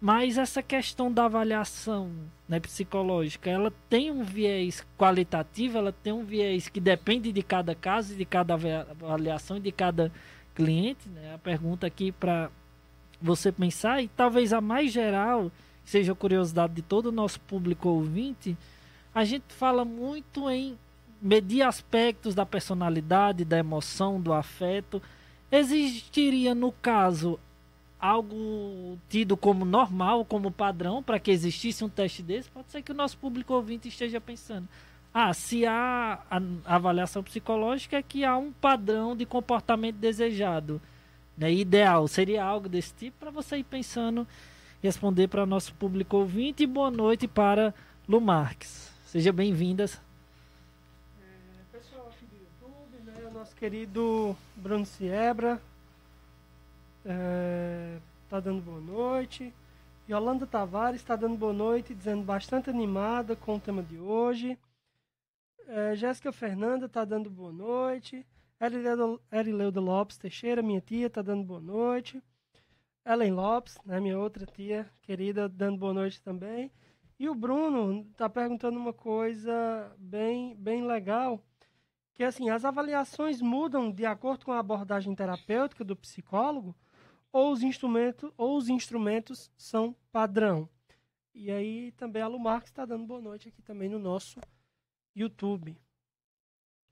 Mas 0.00 0.38
essa 0.38 0.62
questão 0.62 1.12
da 1.12 1.26
avaliação 1.26 2.10
né, 2.48 2.58
psicológica, 2.58 3.50
ela 3.50 3.72
tem 3.88 4.10
um 4.10 4.24
viés 4.24 4.84
qualitativo, 4.96 5.76
ela 5.76 5.92
tem 5.92 6.12
um 6.12 6.24
viés 6.24 6.68
que 6.68 6.80
depende 6.80 7.30
de 7.30 7.42
cada 7.42 7.74
caso, 7.74 8.14
de 8.14 8.24
cada 8.24 8.54
avaliação 8.54 9.58
e 9.58 9.60
de 9.60 9.70
cada 9.70 10.10
cliente, 10.54 11.08
né? 11.08 11.34
A 11.34 11.38
pergunta 11.38 11.86
aqui 11.86 12.10
para 12.10 12.50
você 13.20 13.52
pensar 13.52 14.02
e 14.02 14.08
talvez 14.08 14.52
a 14.52 14.60
mais 14.60 14.90
geral 14.90 15.52
seja 15.84 16.12
a 16.12 16.16
curiosidade 16.16 16.72
de 16.72 16.82
todo 16.82 17.06
o 17.06 17.12
nosso 17.12 17.38
público 17.40 17.88
ouvinte. 17.90 18.56
A 19.14 19.24
gente 19.24 19.44
fala 19.48 19.84
muito 19.84 20.48
em 20.48 20.78
medir 21.20 21.62
aspectos 21.62 22.34
da 22.34 22.46
personalidade, 22.46 23.44
da 23.44 23.58
emoção, 23.58 24.18
do 24.18 24.32
afeto 24.32 25.02
Existiria, 25.52 26.54
no 26.54 26.70
caso, 26.70 27.38
algo 28.00 28.98
tido 29.08 29.36
como 29.36 29.64
normal, 29.64 30.24
como 30.24 30.50
padrão, 30.50 31.02
para 31.02 31.18
que 31.18 31.30
existisse 31.30 31.84
um 31.84 31.88
teste 31.88 32.22
desse? 32.22 32.48
Pode 32.50 32.70
ser 32.70 32.82
que 32.82 32.92
o 32.92 32.94
nosso 32.94 33.18
público 33.18 33.52
ouvinte 33.52 33.88
esteja 33.88 34.20
pensando. 34.20 34.66
Ah, 35.12 35.34
se 35.34 35.66
há 35.66 36.20
a 36.30 36.74
avaliação 36.76 37.22
psicológica 37.22 37.96
é 37.96 38.02
que 38.02 38.24
há 38.24 38.36
um 38.36 38.52
padrão 38.52 39.14
de 39.14 39.26
comportamento 39.26 39.96
desejado, 39.96 40.80
né, 41.36 41.52
ideal. 41.52 42.08
Seria 42.08 42.44
algo 42.44 42.68
desse 42.68 42.94
tipo 42.94 43.18
para 43.18 43.30
você 43.30 43.58
ir 43.58 43.64
pensando 43.64 44.26
responder 44.82 45.28
para 45.28 45.44
nosso 45.44 45.74
público 45.74 46.16
ouvinte. 46.16 46.62
E 46.62 46.66
boa 46.66 46.90
noite 46.90 47.26
para 47.28 47.74
Lu 48.08 48.20
Marques. 48.20 48.90
Seja 49.04 49.32
bem-vindas. 49.32 50.00
É, 51.20 51.76
pessoal 51.76 52.08
aqui 52.08 52.24
do 52.26 52.36
YouTube, 52.36 53.04
né, 53.04 53.30
nosso 53.34 53.54
querido 53.56 54.36
Bruno 54.56 54.86
Siebra 54.86 55.60
é, 57.04 57.98
tá 58.28 58.40
dando 58.40 58.62
boa 58.62 58.80
noite. 58.80 59.52
Yolanda 60.08 60.46
Tavares 60.46 61.00
está 61.00 61.14
dando 61.14 61.36
boa 61.36 61.52
noite, 61.52 61.94
dizendo 61.94 62.22
bastante 62.22 62.68
animada 62.68 63.36
com 63.36 63.56
o 63.56 63.60
tema 63.60 63.82
de 63.82 63.98
hoje. 63.98 64.58
É, 65.66 65.94
Jéssica 65.94 66.32
Fernanda 66.32 66.86
está 66.86 67.04
dando 67.04 67.30
boa 67.30 67.52
noite. 67.52 68.26
Erileuda 69.32 69.80
Lopes 69.80 70.18
Teixeira, 70.18 70.62
minha 70.62 70.80
tia, 70.80 71.06
está 71.06 71.22
dando 71.22 71.44
boa 71.44 71.60
noite. 71.60 72.22
Ellen 73.06 73.32
Lopes, 73.32 73.78
né, 73.86 73.98
minha 73.98 74.18
outra 74.18 74.44
tia 74.44 74.90
querida, 75.00 75.48
dando 75.48 75.78
boa 75.78 75.94
noite 75.94 76.20
também. 76.20 76.70
E 77.18 77.28
o 77.28 77.34
Bruno 77.34 78.06
está 78.10 78.28
perguntando 78.28 78.78
uma 78.78 78.92
coisa 78.92 79.94
bem, 79.98 80.54
bem 80.56 80.86
legal, 80.86 81.42
que 82.14 82.24
assim, 82.24 82.50
as 82.50 82.64
avaliações 82.64 83.40
mudam 83.40 83.90
de 83.90 84.04
acordo 84.04 84.44
com 84.44 84.52
a 84.52 84.58
abordagem 84.58 85.14
terapêutica 85.14 85.84
do 85.84 85.96
psicólogo 85.96 86.74
ou 87.32 87.52
os 87.52 87.62
instrumentos, 87.62 88.30
ou 88.36 88.56
os 88.56 88.68
instrumentos 88.68 89.50
são 89.56 89.94
padrão. 90.12 90.68
E 91.34 91.50
aí 91.50 91.92
também 91.92 92.22
a 92.22 92.26
Lu 92.26 92.38
Marques 92.38 92.70
está 92.70 92.84
dando 92.84 93.06
boa 93.06 93.20
noite 93.20 93.48
aqui 93.48 93.62
também 93.62 93.88
no 93.88 93.98
nosso 93.98 94.40
YouTube. 95.14 95.76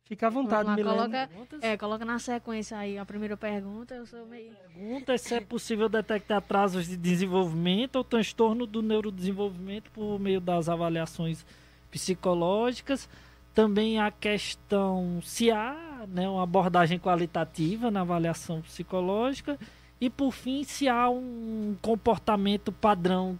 Fica 0.08 0.28
à 0.28 0.30
vontade, 0.30 0.70
Milena. 0.70 1.28
Coloca, 1.28 1.30
é, 1.60 1.76
coloca 1.76 2.02
na 2.02 2.18
sequência 2.18 2.78
aí 2.78 2.96
a 2.96 3.04
primeira 3.04 3.36
pergunta. 3.36 3.94
Eu 3.94 4.06
sou 4.06 4.24
meio. 4.24 4.54
Pergunta 4.74 5.12
é 5.12 5.18
se 5.18 5.34
é 5.34 5.40
possível 5.40 5.86
detectar 5.86 6.38
atrasos 6.38 6.88
de 6.88 6.96
desenvolvimento 6.96 7.96
ou 7.96 8.04
transtorno 8.04 8.66
do 8.66 8.80
neurodesenvolvimento 8.80 9.90
por 9.90 10.18
meio 10.18 10.40
das 10.40 10.66
avaliações 10.66 11.44
psicológicas. 11.90 13.06
Também 13.52 14.00
a 14.00 14.10
questão 14.10 15.20
se 15.22 15.50
há 15.50 16.06
né, 16.08 16.26
uma 16.26 16.42
abordagem 16.42 16.98
qualitativa 16.98 17.90
na 17.90 18.00
avaliação 18.00 18.62
psicológica. 18.62 19.58
E 20.00 20.08
por 20.08 20.32
fim, 20.32 20.62
se 20.62 20.88
há 20.88 21.10
um 21.10 21.76
comportamento 21.82 22.70
padrão 22.70 23.38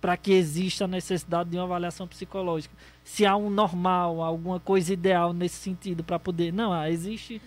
para 0.00 0.16
que 0.16 0.32
exista 0.32 0.84
a 0.84 0.88
necessidade 0.88 1.50
de 1.50 1.56
uma 1.56 1.64
avaliação 1.64 2.08
psicológica. 2.08 2.74
Se 3.04 3.26
há 3.26 3.36
um 3.36 3.50
normal, 3.50 4.22
alguma 4.22 4.58
coisa 4.58 4.92
ideal 4.92 5.32
nesse 5.32 5.56
sentido 5.56 6.02
para 6.02 6.18
poder. 6.18 6.52
Não, 6.52 6.72
ah, 6.72 6.90
existe 6.90 7.40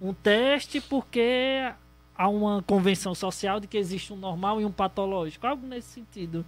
um 0.00 0.14
teste 0.14 0.80
porque 0.80 1.70
há 2.16 2.28
uma 2.28 2.62
convenção 2.62 3.14
social 3.14 3.60
de 3.60 3.66
que 3.66 3.76
existe 3.76 4.12
um 4.12 4.16
normal 4.16 4.60
e 4.60 4.64
um 4.64 4.72
patológico. 4.72 5.46
Algo 5.46 5.66
nesse 5.66 5.88
sentido. 5.88 6.46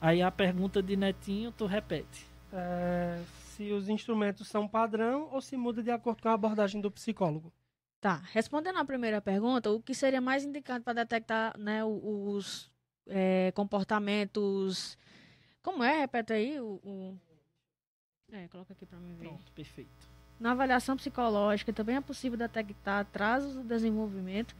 Aí 0.00 0.20
a 0.20 0.30
pergunta 0.30 0.82
de 0.82 0.96
Netinho, 0.96 1.52
tu 1.52 1.66
repete. 1.66 2.26
É, 2.52 3.20
se 3.44 3.72
os 3.72 3.88
instrumentos 3.88 4.48
são 4.48 4.66
padrão 4.66 5.28
ou 5.32 5.40
se 5.40 5.56
muda 5.56 5.82
de 5.82 5.90
acordo 5.90 6.22
com 6.22 6.28
a 6.28 6.34
abordagem 6.34 6.80
do 6.80 6.90
psicólogo. 6.90 7.52
Tá. 8.00 8.22
Respondendo 8.32 8.78
à 8.78 8.84
primeira 8.84 9.20
pergunta, 9.20 9.70
o 9.70 9.80
que 9.80 9.94
seria 9.94 10.20
mais 10.20 10.42
indicado 10.44 10.82
para 10.82 11.04
detectar 11.04 11.58
né, 11.58 11.84
os 11.84 12.70
é, 13.06 13.52
comportamentos. 13.52 14.96
Como 15.62 15.84
é? 15.84 16.00
Repete 16.00 16.32
aí 16.32 16.60
o. 16.60 16.80
o... 16.82 17.18
É, 18.32 18.48
coloca 18.48 18.72
aqui 18.72 18.86
para 18.86 18.98
mim 18.98 19.14
ver. 19.14 19.28
Pronto, 19.28 19.52
perfeito. 19.52 20.08
Na 20.38 20.52
avaliação 20.52 20.96
psicológica 20.96 21.72
também 21.72 21.96
é 21.96 22.00
possível 22.00 22.38
detectar 22.38 23.00
atrasos 23.00 23.54
do 23.54 23.62
desenvolvimento 23.62 24.56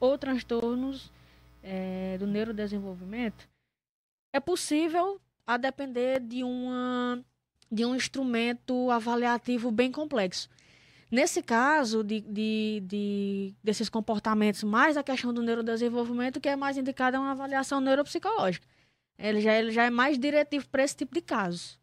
ou 0.00 0.18
transtornos 0.18 1.12
é, 1.62 2.16
do 2.18 2.26
neurodesenvolvimento. 2.26 3.48
É 4.32 4.40
possível 4.40 5.20
a 5.46 5.56
depender 5.56 6.18
de, 6.20 6.42
uma, 6.42 7.22
de 7.70 7.84
um 7.84 7.94
instrumento 7.94 8.90
avaliativo 8.90 9.70
bem 9.70 9.92
complexo. 9.92 10.48
Nesse 11.10 11.42
caso 11.42 12.04
de, 12.04 12.20
de, 12.20 12.82
de, 12.86 13.54
desses 13.64 13.88
comportamentos, 13.88 14.62
mais 14.62 14.96
a 14.96 15.02
questão 15.02 15.34
do 15.34 15.42
neurodesenvolvimento, 15.42 16.40
que 16.40 16.48
é 16.48 16.54
mais 16.54 16.78
indicado 16.78 17.16
é 17.16 17.20
uma 17.20 17.32
avaliação 17.32 17.80
neuropsicológica. 17.80 18.66
Ele 19.18 19.40
já, 19.40 19.54
ele 19.54 19.72
já 19.72 19.84
é 19.84 19.90
mais 19.90 20.18
diretivo 20.18 20.68
para 20.68 20.84
esse 20.84 20.96
tipo 20.96 21.12
de 21.12 21.20
casos. 21.20 21.78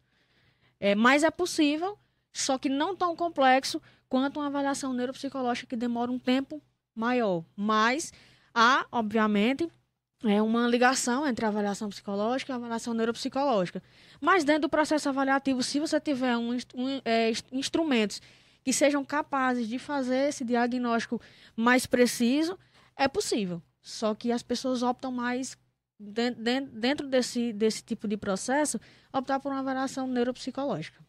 É, 0.80 0.94
mas 0.94 1.22
é 1.22 1.30
possível, 1.30 1.98
só 2.32 2.56
que 2.56 2.68
não 2.70 2.96
tão 2.96 3.14
complexo 3.14 3.82
quanto 4.08 4.40
uma 4.40 4.46
avaliação 4.46 4.94
neuropsicológica 4.94 5.66
que 5.66 5.76
demora 5.76 6.10
um 6.10 6.18
tempo 6.18 6.62
maior. 6.94 7.44
Mas 7.54 8.12
há, 8.54 8.86
obviamente, 8.90 9.68
é 10.24 10.40
uma 10.40 10.66
ligação 10.66 11.26
entre 11.26 11.44
a 11.44 11.48
avaliação 11.48 11.90
psicológica 11.90 12.50
e 12.50 12.54
a 12.54 12.56
avaliação 12.56 12.94
neuropsicológica. 12.94 13.82
Mas 14.20 14.42
dentro 14.42 14.62
do 14.62 14.68
processo 14.68 15.08
avaliativo, 15.08 15.62
se 15.62 15.78
você 15.78 16.00
tiver 16.00 16.36
um, 16.36 16.56
um, 16.74 17.00
é, 17.04 17.30
instrumentos 17.52 18.20
que 18.68 18.72
sejam 18.74 19.02
capazes 19.02 19.66
de 19.66 19.78
fazer 19.78 20.28
esse 20.28 20.44
diagnóstico 20.44 21.18
mais 21.56 21.86
preciso, 21.86 22.58
é 22.94 23.08
possível. 23.08 23.62
Só 23.80 24.14
que 24.14 24.30
as 24.30 24.42
pessoas 24.42 24.82
optam 24.82 25.10
mais, 25.10 25.56
dentro 25.98 27.08
desse, 27.08 27.50
desse 27.54 27.82
tipo 27.82 28.06
de 28.06 28.18
processo, 28.18 28.78
optar 29.10 29.40
por 29.40 29.50
uma 29.50 29.60
avaliação 29.60 30.06
neuropsicológica. 30.06 31.02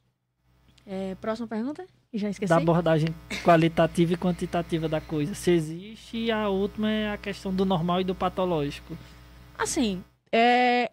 É, 0.85 1.15
próxima 1.15 1.49
pergunta? 1.49 1.85
Já 2.13 2.29
esqueci. 2.29 2.47
Da 2.47 2.55
abordagem 2.55 3.09
qualitativa 3.43 4.13
e 4.13 4.17
quantitativa 4.17 4.87
da 4.87 5.01
coisa. 5.01 5.35
Se 5.35 5.51
existe, 5.51 6.15
e 6.15 6.31
a 6.31 6.47
última 6.47 6.89
é 6.89 7.11
a 7.11 7.17
questão 7.17 7.53
do 7.53 7.65
normal 7.65 7.99
e 7.99 8.05
do 8.05 8.15
patológico. 8.15 8.97
Assim, 9.57 10.01
é, 10.31 10.89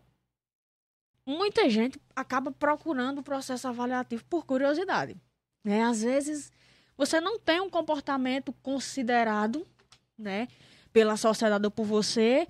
muita 1.25 1.71
gente 1.71 2.01
acaba 2.17 2.51
procurando 2.51 3.21
o 3.21 3.23
processo 3.23 3.69
avaliativo 3.69 4.25
por 4.25 4.45
curiosidade. 4.45 5.17
Né? 5.67 5.83
Às 5.83 6.01
vezes 6.01 6.53
você 6.97 7.21
não 7.21 7.41
tem 7.41 7.61
um 7.61 7.69
comportamento 7.69 8.53
considerado, 8.63 9.67
né, 10.17 10.47
pela 10.93 11.17
sociedade 11.17 11.65
ou 11.65 11.73
por 11.73 11.85
você, 11.85 12.47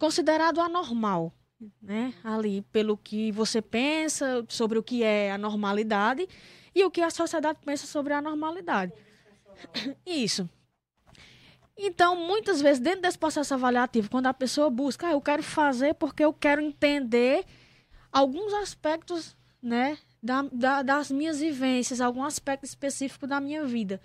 considerado 0.00 0.60
anormal, 0.60 1.32
né? 1.80 2.12
Ali, 2.24 2.62
pelo 2.72 2.96
que 2.96 3.30
você 3.30 3.62
pensa 3.62 4.44
sobre 4.48 4.76
o 4.76 4.82
que 4.82 5.04
é 5.04 5.30
a 5.30 5.38
normalidade 5.38 6.28
e 6.74 6.84
o 6.84 6.90
que 6.90 7.00
a 7.00 7.08
sociedade 7.08 7.60
pensa 7.64 7.86
sobre 7.86 8.12
a 8.12 8.20
normalidade. 8.20 8.92
Isso. 10.04 10.50
Então, 11.78 12.16
muitas 12.16 12.60
vezes, 12.60 12.80
dentro 12.80 13.02
desse 13.02 13.16
processo 13.16 13.54
avaliativo, 13.54 14.10
quando 14.10 14.26
a 14.26 14.34
pessoa 14.34 14.68
busca, 14.68 15.06
ah, 15.06 15.12
eu 15.12 15.20
quero 15.20 15.42
fazer 15.42 15.94
porque 15.94 16.24
eu 16.24 16.32
quero 16.32 16.60
entender 16.60 17.44
alguns 18.12 18.52
aspectos, 18.54 19.36
né, 19.62 19.96
da, 20.24 20.42
da, 20.50 20.82
das 20.82 21.10
minhas 21.10 21.38
vivências, 21.38 22.00
algum 22.00 22.24
aspecto 22.24 22.64
específico 22.64 23.26
da 23.26 23.38
minha 23.38 23.62
vida. 23.66 24.00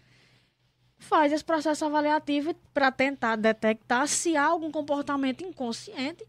Faz 0.98 1.32
esse 1.32 1.46
processo 1.46 1.86
avaliativo 1.86 2.54
para 2.74 2.92
tentar 2.92 3.38
detectar 3.38 4.06
se 4.06 4.36
há 4.36 4.44
algum 4.44 4.70
comportamento 4.70 5.46
inconsciente 5.46 6.26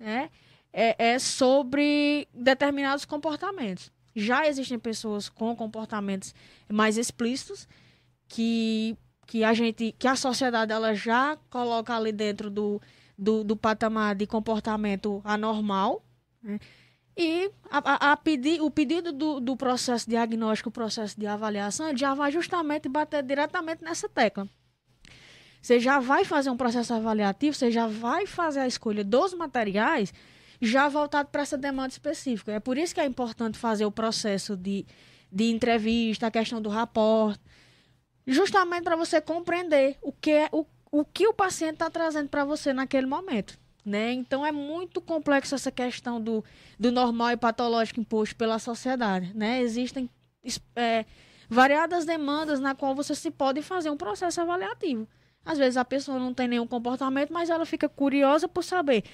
né, 0.00 0.30
é, 0.72 1.10
é 1.10 1.18
sobre 1.18 2.26
determinados 2.32 3.04
comportamentos. 3.04 3.92
Já 4.16 4.48
existem 4.48 4.78
pessoas 4.78 5.28
com 5.28 5.54
comportamentos 5.54 6.34
mais 6.72 6.96
explícitos 6.96 7.68
que, 8.26 8.96
que 9.26 9.44
a 9.44 9.52
gente, 9.52 9.94
que 9.98 10.08
a 10.08 10.16
sociedade 10.16 10.72
ela 10.72 10.94
já 10.94 11.36
coloca 11.50 11.94
ali 11.94 12.12
dentro 12.12 12.48
do, 12.48 12.80
do, 13.18 13.44
do 13.44 13.56
patamar 13.56 14.14
de 14.14 14.26
comportamento 14.26 15.20
anormal. 15.22 16.02
Né? 16.42 16.58
E 17.16 17.50
a, 17.70 18.08
a, 18.08 18.12
a 18.12 18.16
pedi, 18.16 18.60
o 18.60 18.70
pedido 18.70 19.12
do, 19.12 19.38
do 19.38 19.56
processo 19.56 20.08
diagnóstico, 20.08 20.68
o 20.68 20.72
processo 20.72 21.18
de 21.18 21.26
avaliação, 21.26 21.96
já 21.96 22.12
vai 22.14 22.32
justamente 22.32 22.88
bater 22.88 23.22
diretamente 23.22 23.84
nessa 23.84 24.08
tecla. 24.08 24.48
Você 25.62 25.80
já 25.80 25.98
vai 25.98 26.24
fazer 26.24 26.50
um 26.50 26.56
processo 26.56 26.92
avaliativo, 26.92 27.56
você 27.56 27.70
já 27.70 27.86
vai 27.86 28.26
fazer 28.26 28.60
a 28.60 28.66
escolha 28.66 29.02
dos 29.02 29.32
materiais 29.32 30.12
já 30.60 30.88
voltado 30.88 31.30
para 31.30 31.42
essa 31.42 31.56
demanda 31.56 31.88
específica. 31.88 32.52
É 32.52 32.60
por 32.60 32.76
isso 32.76 32.94
que 32.94 33.00
é 33.00 33.06
importante 33.06 33.58
fazer 33.58 33.86
o 33.86 33.92
processo 33.92 34.56
de, 34.56 34.84
de 35.32 35.44
entrevista, 35.44 36.26
a 36.26 36.30
questão 36.30 36.60
do 36.60 36.68
rapport, 36.68 37.38
justamente 38.26 38.84
para 38.84 38.96
você 38.96 39.20
compreender 39.20 39.96
o 40.02 40.12
que, 40.12 40.32
é, 40.32 40.48
o, 40.52 40.66
o 40.90 41.04
que 41.04 41.26
o 41.26 41.32
paciente 41.32 41.74
está 41.74 41.88
trazendo 41.88 42.28
para 42.28 42.44
você 42.44 42.72
naquele 42.72 43.06
momento. 43.06 43.58
Né? 43.84 44.12
Então 44.12 44.46
é 44.46 44.50
muito 44.50 45.00
complexo 45.00 45.54
essa 45.54 45.70
questão 45.70 46.20
do, 46.20 46.42
do 46.78 46.90
normal 46.90 47.32
e 47.32 47.36
patológico 47.36 48.00
imposto 48.00 48.34
pela 48.34 48.58
sociedade. 48.58 49.32
Né? 49.34 49.60
Existem 49.60 50.08
é, 50.74 51.04
variadas 51.48 52.06
demandas 52.06 52.60
na 52.60 52.74
qual 52.74 52.94
você 52.94 53.14
se 53.14 53.30
pode 53.30 53.60
fazer 53.60 53.90
um 53.90 53.96
processo 53.96 54.40
avaliativo. 54.40 55.06
Às 55.44 55.58
vezes 55.58 55.76
a 55.76 55.84
pessoa 55.84 56.18
não 56.18 56.32
tem 56.32 56.48
nenhum 56.48 56.66
comportamento, 56.66 57.32
mas 57.32 57.50
ela 57.50 57.66
fica 57.66 57.88
curiosa 57.88 58.48
por 58.48 58.64
saber 58.64 59.04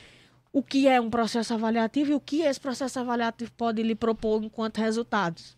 o 0.53 0.63
que 0.63 0.87
é 0.87 1.01
um 1.01 1.11
processo 1.11 1.55
avaliativo 1.55 2.13
e 2.13 2.15
o 2.15 2.21
que 2.21 2.43
esse 2.43 2.61
processo 2.61 2.99
avaliativo 3.01 3.51
pode 3.53 3.83
lhe 3.83 3.95
propor 3.95 4.43
enquanto 4.43 4.79
resultados. 4.79 5.57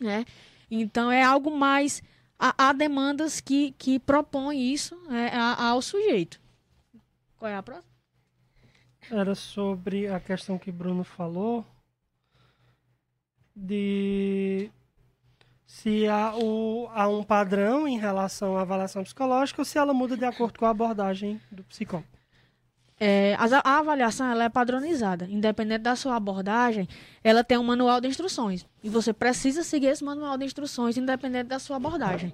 Né? 0.00 0.24
Então, 0.70 1.10
é 1.10 1.22
algo 1.22 1.50
mais. 1.50 2.02
Há, 2.38 2.72
demandas 2.72 3.38
que, 3.38 3.72
que 3.72 3.98
propõem 3.98 4.72
isso 4.72 4.96
é, 5.10 5.36
ao 5.36 5.82
sujeito. 5.82 6.40
Qual 7.36 7.50
é 7.50 7.54
a 7.54 7.62
próxima? 7.62 7.89
Era 9.10 9.34
sobre 9.34 10.06
a 10.06 10.20
questão 10.20 10.56
que 10.56 10.70
Bruno 10.70 11.02
falou 11.02 11.66
de 13.54 14.70
se 15.66 16.06
há, 16.06 16.34
o, 16.36 16.88
há 16.92 17.08
um 17.08 17.22
padrão 17.22 17.86
em 17.86 17.98
relação 17.98 18.56
à 18.56 18.62
avaliação 18.62 19.02
psicológica 19.02 19.60
ou 19.60 19.64
se 19.64 19.78
ela 19.78 19.92
muda 19.92 20.16
de 20.16 20.24
acordo 20.24 20.58
com 20.58 20.66
a 20.66 20.70
abordagem 20.70 21.40
do 21.50 21.64
psicólogo. 21.64 22.08
É, 22.98 23.34
a, 23.38 23.46
a, 23.64 23.78
avaliação 23.78 24.30
ela 24.30 24.44
é 24.44 24.48
padronizada. 24.48 25.26
Independente 25.30 25.82
da 25.82 25.96
sua 25.96 26.16
abordagem, 26.16 26.86
ela 27.24 27.42
tem 27.42 27.56
um 27.56 27.64
manual 27.64 28.00
de 28.00 28.06
instruções. 28.06 28.66
E 28.84 28.90
você 28.90 29.12
precisa 29.12 29.62
seguir 29.62 29.86
esse 29.86 30.04
manual 30.04 30.36
de 30.36 30.44
instruções, 30.44 30.96
independente 30.98 31.48
da 31.48 31.58
sua 31.58 31.76
abordagem. 31.76 32.32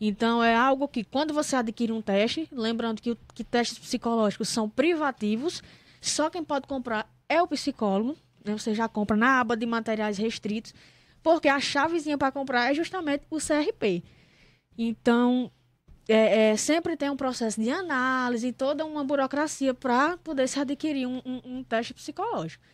Então, 0.00 0.42
é 0.42 0.56
algo 0.56 0.88
que, 0.88 1.04
quando 1.04 1.34
você 1.34 1.56
adquire 1.56 1.92
um 1.92 2.00
teste, 2.00 2.48
lembrando 2.50 3.02
que, 3.02 3.16
que 3.34 3.44
testes 3.44 3.78
psicológicos 3.78 4.48
são 4.48 4.66
privativos, 4.70 5.62
só 6.00 6.30
quem 6.30 6.42
pode 6.42 6.66
comprar 6.66 7.08
é 7.28 7.42
o 7.42 7.46
psicólogo. 7.46 8.16
Né? 8.44 8.56
Você 8.56 8.74
já 8.74 8.88
compra 8.88 9.16
na 9.16 9.40
aba 9.40 9.56
de 9.56 9.66
materiais 9.66 10.16
restritos, 10.18 10.74
porque 11.22 11.48
a 11.48 11.60
chavezinha 11.60 12.16
para 12.16 12.32
comprar 12.32 12.70
é 12.70 12.74
justamente 12.74 13.24
o 13.30 13.38
CRP. 13.38 14.02
Então, 14.76 15.50
é, 16.08 16.50
é, 16.50 16.56
sempre 16.56 16.96
tem 16.96 17.10
um 17.10 17.16
processo 17.16 17.60
de 17.60 17.70
análise 17.70 18.52
toda 18.52 18.84
uma 18.84 19.04
burocracia 19.04 19.74
para 19.74 20.16
poder 20.18 20.48
se 20.48 20.58
adquirir 20.58 21.06
um, 21.06 21.22
um, 21.24 21.40
um 21.44 21.62
teste 21.62 21.94
psicológico. 21.94 22.64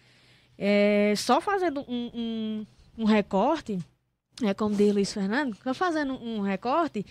É, 0.56 1.12
só 1.16 1.40
fazendo 1.40 1.80
um, 1.86 2.10
um, 2.14 2.66
um, 2.98 3.04
recorte, 3.04 3.78
é 4.42 4.54
como 4.54 4.74
diz 4.74 4.94
Luiz 4.94 5.12
Fernando, 5.12 5.54
só 5.62 5.74
fazendo 5.74 6.14
um 6.14 6.40
recorte, 6.40 7.04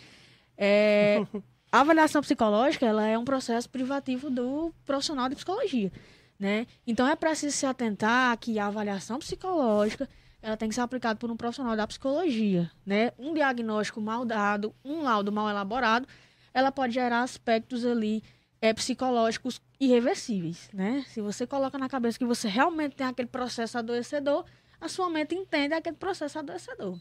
é, 0.58 1.22
a 1.76 1.82
avaliação 1.82 2.22
psicológica 2.22 2.86
ela 2.86 3.06
é 3.06 3.18
um 3.18 3.26
processo 3.26 3.70
privativo 3.70 4.30
do 4.30 4.74
profissional 4.86 5.28
de 5.28 5.36
psicologia. 5.36 5.92
Né? 6.40 6.68
Então 6.88 7.06
é 7.06 7.18
preciso 7.18 7.56
se 7.56 7.66
atentar 7.66 8.38
que 8.38 8.58
a 8.58 8.68
avaliação 8.68 9.20
psicológica 9.20 10.08
ela 10.42 10.56
tem 10.56 10.70
que 10.70 10.76
ser 10.76 10.82
aplicada 10.82 11.20
por 11.20 11.30
um 11.30 11.36
profissional 11.36 11.76
da 11.76 11.86
psicologia, 11.86 12.72
né? 12.86 13.12
Um 13.18 13.34
diagnóstico 13.34 14.00
mal 14.00 14.24
dado, 14.24 14.74
um 14.86 15.02
laudo 15.02 15.32
mal 15.32 15.50
elaborado, 15.50 16.08
ela 16.54 16.72
pode 16.72 16.94
gerar 16.94 17.24
aspectos 17.24 17.84
ali 17.84 18.24
é, 18.62 18.72
psicológicos 18.72 19.60
irreversíveis, 19.80 20.70
né? 20.72 21.04
Se 21.08 21.20
você 21.20 21.48
coloca 21.48 21.80
na 21.80 21.90
cabeça 21.90 22.20
que 22.20 22.26
você 22.26 22.48
realmente 22.48 22.96
tem 22.96 23.08
aquele 23.08 23.28
processo 23.28 23.78
adoecedor, 23.78 24.46
a 24.80 24.88
sua 24.88 25.10
mente 25.10 25.34
entende 25.34 25.74
aquele 25.74 25.96
processo 25.96 26.38
adoecedor. 26.38 26.98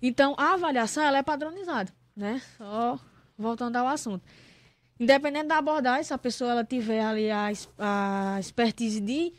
Então, 0.00 0.34
a 0.38 0.54
avaliação 0.54 1.04
ela 1.04 1.18
é 1.18 1.22
padronizada, 1.22 1.92
né? 2.16 2.40
Só 2.56 2.98
voltando 3.36 3.76
ao 3.76 3.86
assunto. 3.86 4.24
Independente 4.98 5.48
da 5.48 5.58
abordagem, 5.58 6.04
se 6.04 6.14
a 6.14 6.18
pessoa 6.18 6.52
ela 6.52 6.64
tiver 6.64 7.04
ali 7.04 7.30
a, 7.30 7.48
a 7.78 8.40
expertise 8.40 9.00
de 9.00 9.32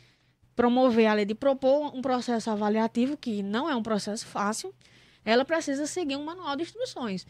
promover 0.54 1.06
a 1.06 1.14
lei 1.14 1.24
de 1.24 1.34
propor 1.34 1.94
um 1.94 2.00
processo 2.00 2.50
avaliativo, 2.50 3.16
que 3.16 3.42
não 3.42 3.68
é 3.68 3.74
um 3.74 3.82
processo 3.82 4.26
fácil, 4.26 4.74
ela 5.24 5.44
precisa 5.44 5.86
seguir 5.86 6.16
um 6.16 6.24
manual 6.24 6.56
de 6.56 6.62
instruções. 6.62 7.26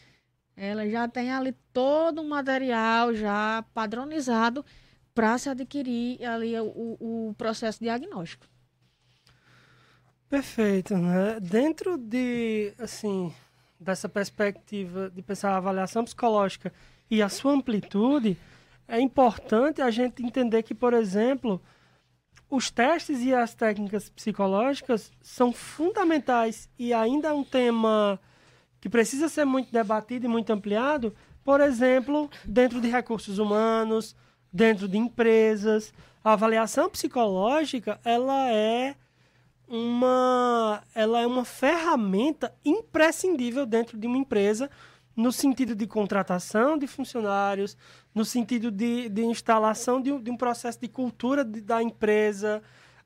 Ela 0.55 0.87
já 0.89 1.07
tem 1.07 1.31
ali 1.31 1.55
todo 1.73 2.21
um 2.21 2.27
material 2.27 3.13
já 3.13 3.63
padronizado 3.73 4.63
para 5.13 5.37
se 5.37 5.49
adquirir 5.49 6.23
ali 6.23 6.59
o, 6.59 6.97
o 6.99 7.35
processo 7.37 7.79
diagnóstico. 7.79 8.47
Perfeito, 10.29 10.95
né? 10.95 11.39
Dentro 11.39 11.97
de, 11.97 12.73
assim, 12.77 13.33
dessa 13.79 14.09
perspectiva 14.09 15.09
de 15.09 15.21
pensar 15.21 15.51
a 15.51 15.57
avaliação 15.57 16.03
psicológica 16.03 16.73
e 17.09 17.21
a 17.21 17.29
sua 17.29 17.53
amplitude, 17.53 18.37
é 18.87 18.99
importante 18.99 19.81
a 19.81 19.89
gente 19.89 20.23
entender 20.23 20.63
que, 20.63 20.73
por 20.73 20.93
exemplo, 20.93 21.61
os 22.49 22.71
testes 22.71 23.21
e 23.21 23.33
as 23.33 23.53
técnicas 23.53 24.09
psicológicas 24.09 25.11
são 25.21 25.53
fundamentais 25.53 26.67
e 26.77 26.93
ainda 26.93 27.29
é 27.29 27.33
um 27.33 27.43
tema 27.43 28.19
que 28.81 28.89
precisa 28.89 29.29
ser 29.29 29.45
muito 29.45 29.71
debatido 29.71 30.25
e 30.25 30.29
muito 30.29 30.51
ampliado, 30.51 31.15
por 31.43 31.61
exemplo, 31.61 32.29
dentro 32.43 32.81
de 32.81 32.89
recursos 32.89 33.37
humanos, 33.37 34.15
dentro 34.51 34.87
de 34.87 34.97
empresas. 34.97 35.93
A 36.23 36.33
avaliação 36.33 36.89
psicológica, 36.89 37.99
ela 38.03 38.51
é 38.51 38.95
uma 39.69 40.83
ela 40.95 41.21
é 41.21 41.27
uma 41.27 41.45
ferramenta 41.45 42.53
imprescindível 42.65 43.65
dentro 43.65 43.97
de 43.97 44.07
uma 44.07 44.17
empresa 44.17 44.69
no 45.15 45.31
sentido 45.31 45.75
de 45.75 45.85
contratação 45.85 46.77
de 46.77 46.87
funcionários, 46.87 47.77
no 48.15 48.23
sentido 48.23 48.71
de, 48.71 49.09
de 49.09 49.23
instalação 49.23 50.01
de 50.01 50.11
um, 50.11 50.21
de 50.21 50.31
um 50.31 50.37
processo 50.37 50.79
de 50.79 50.87
cultura 50.87 51.43
de, 51.43 51.61
da 51.61 51.83
empresa. 51.83 52.63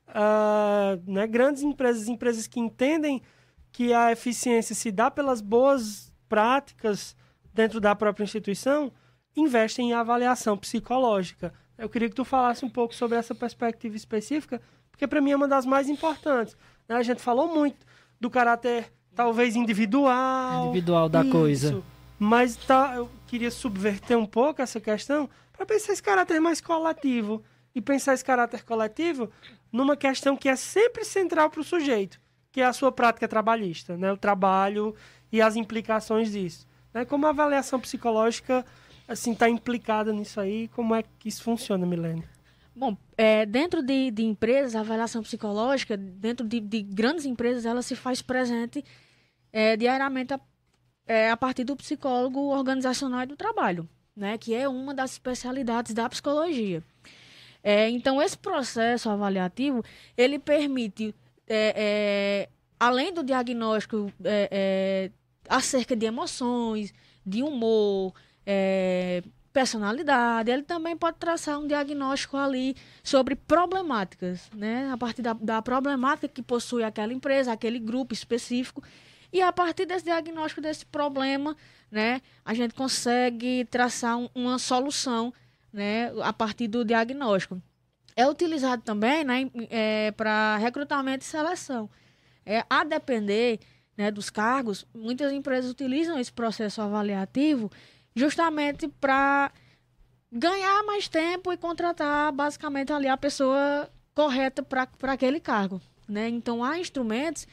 Uh, 0.08 1.10
né? 1.10 1.26
Grandes 1.26 1.62
empresas, 1.62 2.08
empresas 2.08 2.46
que 2.46 2.60
entendem 2.60 3.20
que 3.72 3.92
a 3.92 4.12
eficiência 4.12 4.74
se 4.74 4.92
dá 4.92 5.10
pelas 5.10 5.40
boas 5.40 6.12
práticas 6.28 7.16
dentro 7.52 7.80
da 7.80 7.94
própria 7.94 8.24
instituição, 8.24 8.92
investem 9.36 9.90
em 9.90 9.92
avaliação 9.92 10.56
psicológica. 10.56 11.52
Eu 11.76 11.88
queria 11.88 12.08
que 12.08 12.14
tu 12.14 12.24
falasse 12.24 12.64
um 12.64 12.70
pouco 12.70 12.94
sobre 12.94 13.18
essa 13.18 13.34
perspectiva 13.34 13.96
específica, 13.96 14.62
porque 14.94 15.08
para 15.08 15.20
mim 15.20 15.32
é 15.32 15.36
uma 15.36 15.48
das 15.48 15.66
mais 15.66 15.88
importantes. 15.88 16.56
Né? 16.88 16.94
A 16.94 17.02
gente 17.02 17.20
falou 17.20 17.52
muito 17.52 17.84
do 18.20 18.30
caráter 18.30 18.92
talvez 19.14 19.56
individual. 19.56 20.66
Individual 20.68 21.08
da 21.08 21.22
isso, 21.22 21.30
coisa. 21.30 21.82
Mas 22.16 22.54
tá, 22.56 22.94
eu 22.94 23.10
queria 23.26 23.50
subverter 23.50 24.16
um 24.16 24.24
pouco 24.24 24.62
essa 24.62 24.80
questão 24.80 25.28
para 25.52 25.66
pensar 25.66 25.92
esse 25.92 26.02
caráter 26.02 26.40
mais 26.40 26.60
coletivo. 26.60 27.42
E 27.74 27.80
pensar 27.80 28.14
esse 28.14 28.24
caráter 28.24 28.62
coletivo 28.62 29.28
numa 29.72 29.96
questão 29.96 30.36
que 30.36 30.48
é 30.48 30.54
sempre 30.54 31.04
central 31.04 31.50
para 31.50 31.60
o 31.60 31.64
sujeito, 31.64 32.20
que 32.52 32.60
é 32.60 32.64
a 32.64 32.72
sua 32.72 32.92
prática 32.92 33.26
trabalhista, 33.26 33.96
né? 33.96 34.12
o 34.12 34.16
trabalho 34.16 34.94
e 35.32 35.42
as 35.42 35.56
implicações 35.56 36.30
disso. 36.30 36.68
Né? 36.92 37.04
Como 37.04 37.26
a 37.26 37.30
avaliação 37.30 37.80
psicológica 37.80 38.64
assim 39.08 39.32
está 39.32 39.48
implicada 39.50 40.12
nisso 40.12 40.40
aí, 40.40 40.68
como 40.68 40.94
é 40.94 41.02
que 41.18 41.28
isso 41.28 41.42
funciona, 41.42 41.84
Milene? 41.84 42.24
Bom, 42.74 42.96
é, 43.16 43.46
dentro 43.46 43.82
de, 43.82 44.10
de, 44.10 44.24
empresas, 44.24 44.74
a 44.74 44.80
avaliação 44.80 45.22
psicológica, 45.22 45.96
dentro 45.96 46.46
de, 46.46 46.58
de, 46.58 46.82
grandes 46.82 47.24
empresas, 47.24 47.64
ela 47.64 47.82
se 47.82 47.94
faz 47.94 48.20
presente 48.20 48.84
é, 49.52 49.76
diariamente 49.76 50.34
a 50.34 50.40
é, 51.06 51.30
a 51.30 51.36
partir 51.36 51.64
do 51.64 51.76
psicólogo 51.76 52.40
organizacional 52.48 53.22
e 53.22 53.26
do 53.26 53.36
trabalho, 53.36 53.88
né, 54.16 54.38
que 54.38 54.54
é 54.54 54.68
uma 54.68 54.94
das 54.94 55.12
especialidades 55.12 55.92
da 55.92 56.08
psicologia. 56.08 56.82
É, 57.62 57.88
então, 57.88 58.20
esse 58.20 58.36
processo 58.36 59.08
avaliativo, 59.08 59.82
ele 60.16 60.38
permite, 60.38 61.14
é, 61.46 61.74
é 61.76 62.48
além 62.78 63.12
do 63.12 63.22
diagnóstico 63.22 64.12
é, 64.22 64.48
é, 64.50 65.10
acerca 65.48 65.96
de 65.96 66.04
emoções, 66.04 66.92
de 67.24 67.42
humor, 67.42 68.12
personalidade, 69.54 70.50
ele 70.50 70.64
também 70.64 70.96
pode 70.96 71.16
traçar 71.16 71.60
um 71.60 71.66
diagnóstico 71.66 72.36
ali 72.36 72.74
sobre 73.04 73.36
problemáticas, 73.36 74.50
né? 74.52 74.90
A 74.92 74.98
partir 74.98 75.22
da, 75.22 75.32
da 75.32 75.62
problemática 75.62 76.26
que 76.26 76.42
possui 76.42 76.82
aquela 76.82 77.12
empresa, 77.12 77.52
aquele 77.52 77.78
grupo 77.78 78.12
específico, 78.12 78.82
e 79.32 79.40
a 79.40 79.52
partir 79.52 79.86
desse 79.86 80.04
diagnóstico 80.04 80.60
desse 80.60 80.84
problema, 80.84 81.56
né, 81.90 82.20
a 82.44 82.52
gente 82.52 82.74
consegue 82.74 83.64
traçar 83.70 84.16
um, 84.16 84.28
uma 84.34 84.58
solução, 84.58 85.32
né, 85.72 86.12
a 86.22 86.32
partir 86.32 86.66
do 86.68 86.84
diagnóstico. 86.84 87.62
É 88.16 88.28
utilizado 88.28 88.82
também, 88.82 89.24
né, 89.24 89.50
é, 89.70 90.10
para 90.12 90.56
recrutamento 90.56 91.24
e 91.24 91.28
seleção. 91.28 91.88
É, 92.44 92.64
a 92.68 92.84
depender 92.84 93.60
né, 93.96 94.10
dos 94.10 94.30
cargos, 94.30 94.86
muitas 94.94 95.32
empresas 95.32 95.70
utilizam 95.70 96.18
esse 96.18 96.32
processo 96.32 96.82
avaliativo 96.82 97.70
justamente 98.14 98.88
para 98.88 99.50
ganhar 100.30 100.82
mais 100.84 101.08
tempo 101.08 101.52
e 101.52 101.56
contratar 101.56 102.32
basicamente 102.32 102.92
ali 102.92 103.08
a 103.08 103.16
pessoa 103.16 103.88
correta 104.14 104.62
para 104.62 105.12
aquele 105.12 105.40
cargo. 105.40 105.80
Né? 106.08 106.28
Então, 106.28 106.62
há 106.62 106.78
instrumentos 106.78 107.46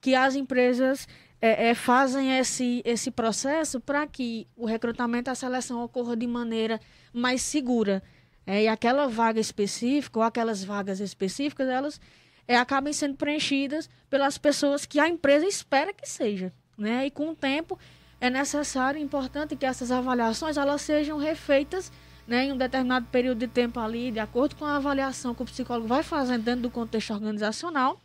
que 0.00 0.14
as 0.14 0.34
empresas 0.34 1.06
é, 1.40 1.68
é, 1.68 1.74
fazem 1.74 2.38
esse, 2.38 2.82
esse 2.84 3.10
processo 3.10 3.80
para 3.80 4.06
que 4.06 4.46
o 4.56 4.66
recrutamento 4.66 5.30
e 5.30 5.32
a 5.32 5.34
seleção 5.34 5.82
ocorra 5.82 6.16
de 6.16 6.26
maneira 6.26 6.80
mais 7.12 7.42
segura. 7.42 8.02
É, 8.46 8.64
e 8.64 8.68
aquela 8.68 9.06
vaga 9.06 9.40
específica, 9.40 10.18
ou 10.18 10.24
aquelas 10.24 10.64
vagas 10.64 11.00
específicas, 11.00 11.68
elas 11.68 12.00
é, 12.48 12.56
acabem 12.56 12.92
sendo 12.92 13.16
preenchidas 13.16 13.88
pelas 14.08 14.38
pessoas 14.38 14.84
que 14.84 14.98
a 14.98 15.08
empresa 15.08 15.46
espera 15.46 15.92
que 15.92 16.08
seja. 16.08 16.52
Né? 16.76 17.06
E 17.06 17.10
com 17.10 17.30
o 17.30 17.34
tempo, 17.34 17.78
é 18.20 18.28
necessário 18.28 19.00
e 19.00 19.02
importante 19.02 19.56
que 19.56 19.64
essas 19.64 19.90
avaliações 19.90 20.56
elas 20.56 20.82
sejam 20.82 21.16
refeitas 21.16 21.90
né, 22.26 22.44
em 22.44 22.52
um 22.52 22.56
determinado 22.56 23.06
período 23.06 23.38
de 23.38 23.48
tempo 23.48 23.80
ali, 23.80 24.12
de 24.12 24.20
acordo 24.20 24.54
com 24.54 24.64
a 24.64 24.76
avaliação 24.76 25.34
que 25.34 25.42
o 25.42 25.46
psicólogo 25.46 25.88
vai 25.88 26.02
fazendo 26.02 26.44
dentro 26.44 26.62
do 26.62 26.70
contexto 26.70 27.12
organizacional. 27.12 28.00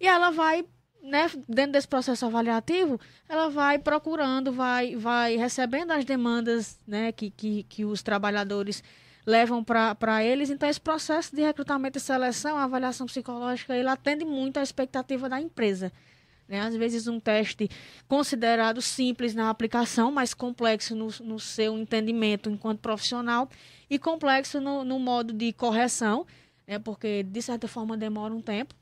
E 0.00 0.06
ela 0.06 0.30
vai, 0.30 0.64
né, 1.02 1.30
dentro 1.48 1.72
desse 1.72 1.88
processo 1.88 2.26
avaliativo, 2.26 3.00
ela 3.28 3.48
vai 3.48 3.78
procurando, 3.78 4.52
vai, 4.52 4.96
vai 4.96 5.36
recebendo 5.36 5.92
as 5.92 6.04
demandas 6.04 6.78
né, 6.86 7.12
que, 7.12 7.30
que, 7.30 7.62
que 7.62 7.84
os 7.84 8.02
trabalhadores 8.02 8.82
levam 9.24 9.64
para 9.64 10.22
eles. 10.22 10.50
Então, 10.50 10.68
esse 10.68 10.80
processo 10.80 11.34
de 11.34 11.40
recrutamento 11.40 11.96
e 11.96 12.00
seleção, 12.00 12.58
a 12.58 12.64
avaliação 12.64 13.06
psicológica, 13.06 13.74
ele 13.74 13.88
atende 13.88 14.24
muito 14.24 14.58
à 14.58 14.62
expectativa 14.62 15.28
da 15.28 15.40
empresa. 15.40 15.90
Né? 16.48 16.60
Às 16.60 16.76
vezes, 16.76 17.06
um 17.06 17.18
teste 17.18 17.68
considerado 18.06 18.80
simples 18.82 19.34
na 19.34 19.50
aplicação, 19.50 20.12
mas 20.12 20.34
complexo 20.34 20.94
no, 20.94 21.08
no 21.20 21.40
seu 21.40 21.78
entendimento 21.78 22.50
enquanto 22.50 22.80
profissional 22.80 23.48
e 23.88 23.98
complexo 23.98 24.60
no, 24.60 24.84
no 24.84 24.98
modo 24.98 25.32
de 25.32 25.52
correção, 25.52 26.26
né? 26.66 26.78
porque, 26.78 27.22
de 27.22 27.42
certa 27.42 27.66
forma, 27.66 27.96
demora 27.96 28.34
um 28.34 28.42
tempo. 28.42 28.74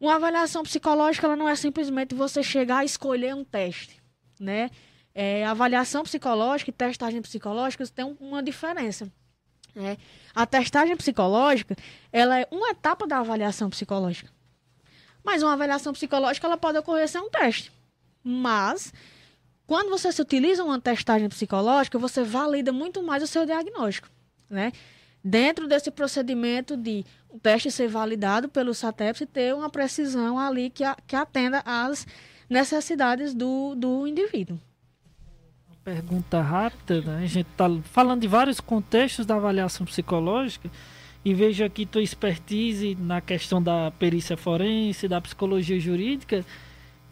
Uma 0.00 0.14
avaliação 0.14 0.62
psicológica 0.62 1.26
ela 1.26 1.36
não 1.36 1.48
é 1.48 1.54
simplesmente 1.54 2.14
você 2.14 2.42
chegar 2.42 2.82
e 2.82 2.86
escolher 2.86 3.34
um 3.34 3.44
teste. 3.44 4.00
Né? 4.38 4.70
É, 5.14 5.44
avaliação 5.44 6.02
psicológica 6.02 6.70
e 6.70 6.72
testagem 6.72 7.20
psicológica 7.20 7.86
têm 7.86 8.16
uma 8.18 8.42
diferença. 8.42 9.12
Né? 9.74 9.98
A 10.34 10.46
testagem 10.46 10.96
psicológica 10.96 11.76
ela 12.10 12.40
é 12.40 12.48
uma 12.50 12.70
etapa 12.70 13.06
da 13.06 13.18
avaliação 13.18 13.68
psicológica. 13.68 14.30
Mas 15.24 15.42
uma 15.42 15.52
avaliação 15.52 15.92
psicológica 15.92 16.46
ela 16.46 16.56
pode 16.56 16.78
ocorrer 16.78 17.08
sem 17.08 17.20
um 17.20 17.30
teste. 17.30 17.72
Mas, 18.22 18.92
quando 19.66 19.90
você 19.90 20.10
se 20.12 20.20
utiliza 20.20 20.64
uma 20.64 20.80
testagem 20.80 21.28
psicológica, 21.28 21.98
você 21.98 22.22
valida 22.22 22.72
muito 22.72 23.02
mais 23.02 23.22
o 23.22 23.26
seu 23.26 23.44
diagnóstico. 23.44 24.08
Né? 24.48 24.72
Dentro 25.22 25.68
desse 25.68 25.90
procedimento 25.90 26.76
de 26.76 27.04
o 27.28 27.38
teste 27.38 27.70
ser 27.70 27.88
validado 27.88 28.48
pelo 28.48 28.74
SATEPS 28.74 29.20
e 29.20 29.26
ter 29.26 29.54
uma 29.54 29.70
precisão 29.70 30.38
ali 30.38 30.70
que, 30.70 30.82
a, 30.82 30.96
que 31.06 31.14
atenda 31.14 31.62
às 31.64 32.06
necessidades 32.48 33.32
do, 33.34 33.74
do 33.76 34.06
indivíduo 34.06 34.58
pergunta 35.84 36.40
rápida, 36.40 37.00
né? 37.00 37.24
A 37.24 37.26
gente 37.26 37.48
está 37.50 37.66
falando 37.84 38.20
de 38.20 38.28
vários 38.28 38.60
contextos 38.60 39.26
da 39.26 39.36
avaliação 39.36 39.86
psicológica 39.86 40.70
e 41.24 41.34
vejo 41.34 41.64
aqui 41.64 41.84
tua 41.84 42.02
expertise 42.02 42.96
na 42.98 43.20
questão 43.20 43.62
da 43.62 43.90
perícia 43.90 44.36
forense, 44.36 45.06
da 45.06 45.20
psicologia 45.20 45.78
jurídica 45.78 46.44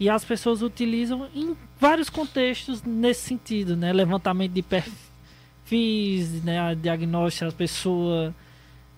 e 0.00 0.08
as 0.08 0.24
pessoas 0.24 0.62
utilizam 0.62 1.28
em 1.34 1.56
vários 1.78 2.08
contextos 2.08 2.82
nesse 2.82 3.22
sentido, 3.22 3.76
né? 3.76 3.92
Levantamento 3.92 4.52
de 4.52 4.62
perfis, 4.62 6.42
né? 6.44 6.60
A 6.60 6.74
diagnóstico, 6.74 7.50
a 7.50 7.52
pessoa 7.52 8.34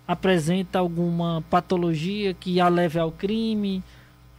apresenta 0.06 0.78
alguma 0.78 1.42
patologia 1.48 2.34
que 2.34 2.60
a 2.60 2.68
leve 2.68 2.98
ao 2.98 3.10
crime, 3.10 3.82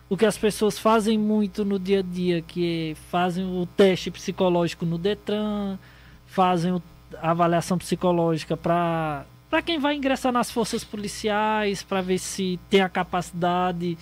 o 0.08 0.16
que 0.16 0.26
as 0.26 0.38
pessoas 0.38 0.78
fazem 0.78 1.18
muito 1.18 1.66
no 1.66 1.80
dia 1.80 2.00
a 2.00 2.02
dia, 2.02 2.42
que 2.42 2.96
fazem 3.10 3.44
o 3.44 3.66
teste 3.66 4.12
psicológico 4.12 4.86
no 4.86 4.98
Detran, 4.98 5.80
fazem 6.28 6.80
a 7.22 7.32
avaliação 7.32 7.78
psicológica 7.78 8.56
para 8.56 9.26
para 9.52 9.62
quem 9.62 9.78
vai 9.78 9.98
ingressar 9.98 10.32
nas 10.32 10.50
forças 10.50 10.82
policiais, 10.82 11.84
para 11.84 12.02
ver 12.02 12.20
se 12.20 12.58
tem 12.70 12.80
a 12.80 12.88
capacidade 12.88 13.98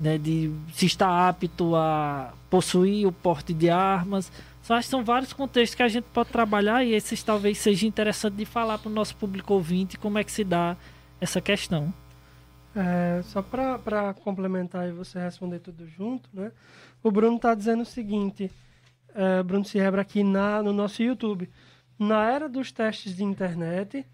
né, 0.00 0.18
de 0.18 0.52
se 0.72 0.86
está 0.86 1.28
apto 1.28 1.76
a 1.76 2.34
possuir 2.50 3.06
o 3.06 3.12
porte 3.12 3.54
de 3.54 3.70
armas. 3.70 4.32
Só 4.62 4.74
acho 4.74 4.88
que 4.88 4.90
são 4.90 5.04
vários 5.04 5.32
contextos 5.32 5.76
que 5.76 5.82
a 5.84 5.86
gente 5.86 6.06
pode 6.12 6.30
trabalhar 6.30 6.82
e 6.82 6.92
esses 6.92 7.22
talvez 7.22 7.58
seja 7.58 7.86
interessante 7.86 8.34
de 8.34 8.44
falar 8.44 8.78
para 8.78 8.88
o 8.88 8.92
nosso 8.92 9.14
público 9.14 9.54
ouvinte 9.54 9.96
como 9.96 10.18
é 10.18 10.24
que 10.24 10.32
se 10.32 10.42
dá 10.42 10.76
essa 11.20 11.40
questão. 11.40 11.94
É, 12.74 13.22
só 13.22 13.42
para 13.42 14.12
complementar 14.24 14.88
e 14.88 14.92
você 14.92 15.20
responder 15.20 15.60
tudo 15.60 15.86
junto, 15.86 16.28
né? 16.32 16.50
O 17.00 17.12
Bruno 17.12 17.36
está 17.36 17.54
dizendo 17.54 17.82
o 17.82 17.86
seguinte, 17.86 18.50
é, 19.14 19.40
Bruno 19.44 19.64
Sierra 19.64 20.00
aqui 20.00 20.24
na, 20.24 20.64
no 20.64 20.72
nosso 20.72 21.00
YouTube. 21.00 21.48
Na 21.96 22.28
era 22.28 22.48
dos 22.48 22.72
testes 22.72 23.14
de 23.14 23.22
internet 23.22 24.04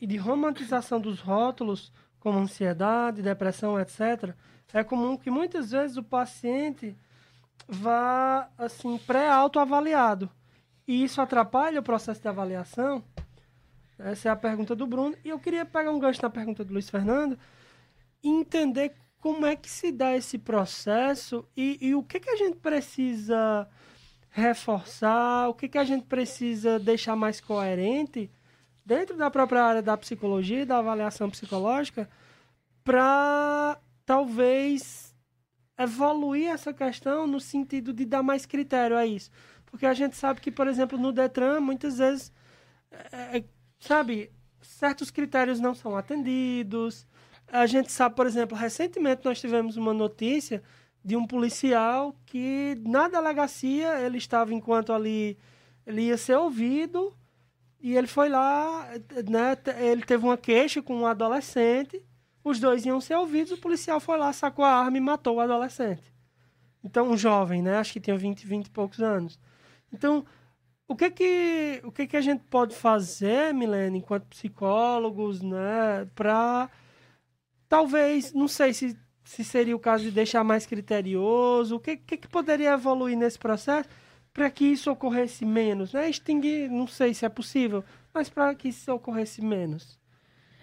e 0.00 0.06
de 0.06 0.16
romantização 0.16 1.00
dos 1.00 1.20
rótulos, 1.20 1.92
como 2.18 2.38
ansiedade, 2.38 3.22
depressão, 3.22 3.78
etc., 3.78 4.34
é 4.72 4.84
comum 4.84 5.16
que 5.16 5.30
muitas 5.30 5.72
vezes 5.72 5.96
o 5.96 6.02
paciente 6.02 6.96
vá, 7.66 8.48
assim, 8.56 8.98
pré-autoavaliado. 8.98 10.30
E 10.86 11.02
isso 11.04 11.20
atrapalha 11.20 11.80
o 11.80 11.82
processo 11.82 12.20
de 12.20 12.28
avaliação? 12.28 13.02
Essa 13.98 14.28
é 14.28 14.32
a 14.32 14.36
pergunta 14.36 14.74
do 14.74 14.86
Bruno. 14.86 15.16
E 15.24 15.28
eu 15.28 15.38
queria 15.38 15.64
pegar 15.64 15.90
um 15.90 15.98
gancho 15.98 16.22
na 16.22 16.30
pergunta 16.30 16.64
do 16.64 16.72
Luiz 16.72 16.88
Fernando, 16.88 17.38
entender 18.22 18.94
como 19.18 19.44
é 19.44 19.54
que 19.54 19.68
se 19.68 19.92
dá 19.92 20.16
esse 20.16 20.38
processo 20.38 21.46
e, 21.56 21.78
e 21.80 21.94
o 21.94 22.02
que, 22.02 22.18
que 22.18 22.30
a 22.30 22.36
gente 22.36 22.56
precisa 22.56 23.68
reforçar, 24.30 25.48
o 25.48 25.54
que, 25.54 25.68
que 25.68 25.78
a 25.78 25.84
gente 25.84 26.06
precisa 26.06 26.78
deixar 26.78 27.16
mais 27.16 27.40
coerente 27.40 28.30
dentro 28.84 29.16
da 29.16 29.30
própria 29.30 29.62
área 29.62 29.82
da 29.82 29.96
psicologia 29.96 30.66
da 30.66 30.78
avaliação 30.78 31.30
psicológica 31.30 32.08
para 32.84 33.78
talvez 34.04 35.14
evoluir 35.78 36.48
essa 36.48 36.72
questão 36.72 37.26
no 37.26 37.40
sentido 37.40 37.92
de 37.92 38.04
dar 38.04 38.22
mais 38.22 38.44
critério 38.44 38.96
a 38.96 39.06
isso. 39.06 39.30
Porque 39.66 39.86
a 39.86 39.94
gente 39.94 40.16
sabe 40.16 40.40
que, 40.40 40.50
por 40.50 40.66
exemplo, 40.66 40.98
no 40.98 41.12
Detran, 41.12 41.60
muitas 41.60 41.98
vezes, 41.98 42.32
é, 42.90 43.38
é 43.38 43.44
sabe, 43.78 44.30
certos 44.60 45.10
critérios 45.10 45.60
não 45.60 45.74
são 45.74 45.96
atendidos, 45.96 47.06
a 47.52 47.66
gente 47.66 47.90
sabe, 47.90 48.14
por 48.14 48.26
exemplo, 48.26 48.56
recentemente 48.56 49.24
nós 49.24 49.40
tivemos 49.40 49.76
uma 49.76 49.92
notícia 49.92 50.62
de 51.04 51.16
um 51.16 51.26
policial 51.26 52.14
que 52.26 52.76
na 52.86 53.08
delegacia 53.08 54.00
ele 54.00 54.18
estava 54.18 54.54
enquanto 54.54 54.92
ali 54.92 55.38
ele 55.86 56.02
ia 56.02 56.16
ser 56.16 56.36
ouvido 56.36 57.12
e 57.80 57.96
ele 57.96 58.06
foi 58.06 58.28
lá, 58.28 58.88
né, 59.28 59.56
ele 59.78 60.02
teve 60.02 60.24
uma 60.24 60.36
queixa 60.36 60.82
com 60.82 60.94
um 60.96 61.06
adolescente, 61.06 62.02
os 62.44 62.58
dois 62.60 62.84
iam 62.84 63.00
ser 63.00 63.14
ouvidos, 63.16 63.52
o 63.52 63.58
policial 63.58 64.00
foi 64.00 64.18
lá, 64.18 64.32
sacou 64.32 64.64
a 64.64 64.72
arma 64.72 64.96
e 64.96 65.00
matou 65.00 65.36
o 65.36 65.40
adolescente. 65.40 66.12
Então, 66.82 67.10
um 67.10 67.16
jovem, 67.16 67.62
né, 67.62 67.76
acho 67.76 67.92
que 67.92 68.00
tinha 68.00 68.16
20, 68.16 68.46
20 68.46 68.66
e 68.66 68.70
poucos 68.70 69.00
anos. 69.00 69.38
Então, 69.92 70.24
o 70.88 70.96
que 70.96 71.10
que, 71.10 71.80
o 71.84 71.92
que 71.92 72.06
que 72.06 72.16
a 72.16 72.20
gente 72.20 72.44
pode 72.44 72.74
fazer, 72.74 73.52
Milene, 73.54 73.98
enquanto 73.98 74.26
psicólogos, 74.28 75.40
né, 75.42 76.08
para 76.14 76.70
Talvez, 77.70 78.32
não 78.32 78.48
sei 78.48 78.74
se, 78.74 78.98
se 79.22 79.44
seria 79.44 79.76
o 79.76 79.78
caso 79.78 80.02
de 80.02 80.10
deixar 80.10 80.42
mais 80.42 80.66
criterioso. 80.66 81.76
O 81.76 81.80
que, 81.80 81.96
que, 81.96 82.16
que 82.16 82.26
poderia 82.26 82.72
evoluir 82.72 83.16
nesse 83.16 83.38
processo 83.38 83.88
para 84.32 84.50
que 84.50 84.64
isso 84.64 84.90
ocorresse 84.90 85.44
menos? 85.44 85.92
Né? 85.92 86.08
Extinguir, 86.08 86.70
não 86.70 86.86
sei 86.86 87.14
se 87.14 87.24
é 87.24 87.28
possível, 87.28 87.84
mas 88.12 88.28
para 88.28 88.54
que 88.54 88.68
isso 88.68 88.92
ocorresse 88.92 89.42
menos. 89.42 89.98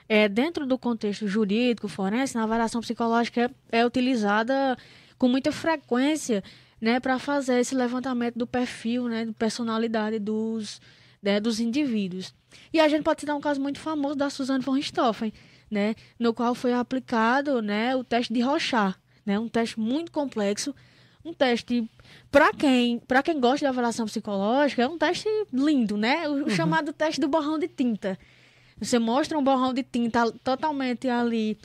É, 0.09 0.29
dentro 0.29 0.65
do 0.65 0.77
contexto 0.77 1.27
jurídico, 1.27 1.87
forense, 1.87 2.35
na 2.35 2.43
avaliação 2.43 2.79
psicológica 2.79 3.51
é, 3.71 3.79
é 3.79 3.85
utilizada 3.85 4.77
com 5.17 5.27
muita 5.27 5.51
frequência 5.51 6.43
né, 6.79 6.99
para 6.99 7.19
fazer 7.19 7.59
esse 7.59 7.75
levantamento 7.75 8.37
do 8.37 8.47
perfil, 8.47 9.07
né, 9.09 9.25
de 9.25 9.33
personalidade 9.33 10.19
dos, 10.19 10.79
né, 11.21 11.39
dos 11.39 11.59
indivíduos. 11.59 12.33
E 12.71 12.79
a 12.79 12.87
gente 12.87 13.03
pode 13.03 13.21
citar 13.21 13.35
um 13.35 13.41
caso 13.41 13.59
muito 13.59 13.79
famoso 13.79 14.15
da 14.15 14.29
Suzanne 14.29 14.63
von 14.63 14.73
Richthofen, 14.73 15.33
né, 15.69 15.95
no 16.17 16.33
qual 16.33 16.55
foi 16.55 16.73
aplicado, 16.73 17.61
né, 17.61 17.95
o 17.95 18.03
teste 18.03 18.33
de 18.33 18.41
Rochat, 18.41 18.95
né, 19.25 19.37
um 19.37 19.49
teste 19.49 19.79
muito 19.79 20.11
complexo, 20.11 20.73
um 21.25 21.33
teste 21.33 21.89
para 22.31 22.53
quem, 22.53 22.99
para 22.99 23.23
quem 23.23 23.39
gosta 23.39 23.59
de 23.59 23.65
avaliação 23.65 24.05
psicológica, 24.05 24.83
é 24.83 24.87
um 24.87 24.97
teste 24.97 25.27
lindo, 25.51 25.97
né? 25.97 26.27
O 26.27 26.43
uhum. 26.43 26.49
chamado 26.49 26.93
teste 26.93 27.21
do 27.21 27.27
borrão 27.27 27.57
de 27.57 27.67
tinta. 27.67 28.17
Você 28.79 28.99
mostra 28.99 29.37
um 29.37 29.43
borrão 29.43 29.73
de 29.73 29.83
tinta 29.83 30.31
totalmente 30.43 31.07
ali 31.09 31.57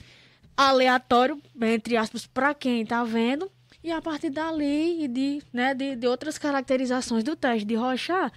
aleatório, 0.56 1.40
entre 1.60 1.96
aspas, 1.96 2.26
para 2.26 2.54
quem 2.54 2.82
está 2.82 3.04
vendo, 3.04 3.50
e 3.82 3.90
a 3.90 4.00
partir 4.00 4.30
dali 4.30 5.04
e 5.04 5.08
de, 5.08 5.42
né, 5.52 5.74
de, 5.74 5.96
de 5.96 6.06
outras 6.06 6.38
caracterizações 6.38 7.24
do 7.24 7.34
teste 7.34 7.64
de 7.64 7.74
Rochat, 7.74 8.32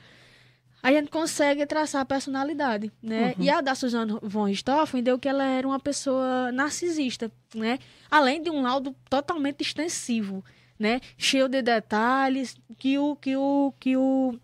a 0.82 0.92
gente 0.92 1.10
consegue 1.10 1.66
traçar 1.66 2.02
a 2.02 2.06
personalidade, 2.06 2.92
né? 3.02 3.34
Uhum. 3.38 3.44
E 3.44 3.50
a 3.50 3.60
da 3.60 3.74
Suzanne 3.74 4.20
von 4.22 4.44
Richthofen 4.44 5.02
deu 5.02 5.18
que 5.18 5.28
ela 5.28 5.44
era 5.44 5.68
uma 5.68 5.80
pessoa 5.80 6.52
narcisista, 6.52 7.32
né? 7.56 7.80
Além 8.10 8.40
de 8.40 8.52
um 8.52 8.62
laudo 8.62 8.96
totalmente 9.10 9.62
extensivo, 9.62 10.44
né? 10.80 11.00
Cheio 11.18 11.48
de 11.48 11.62
detalhes 11.62 12.58
que 12.78 12.98
o 12.98 13.16
que 13.16 13.36
o 13.36 13.74
que 13.80 13.98
o 13.98 14.38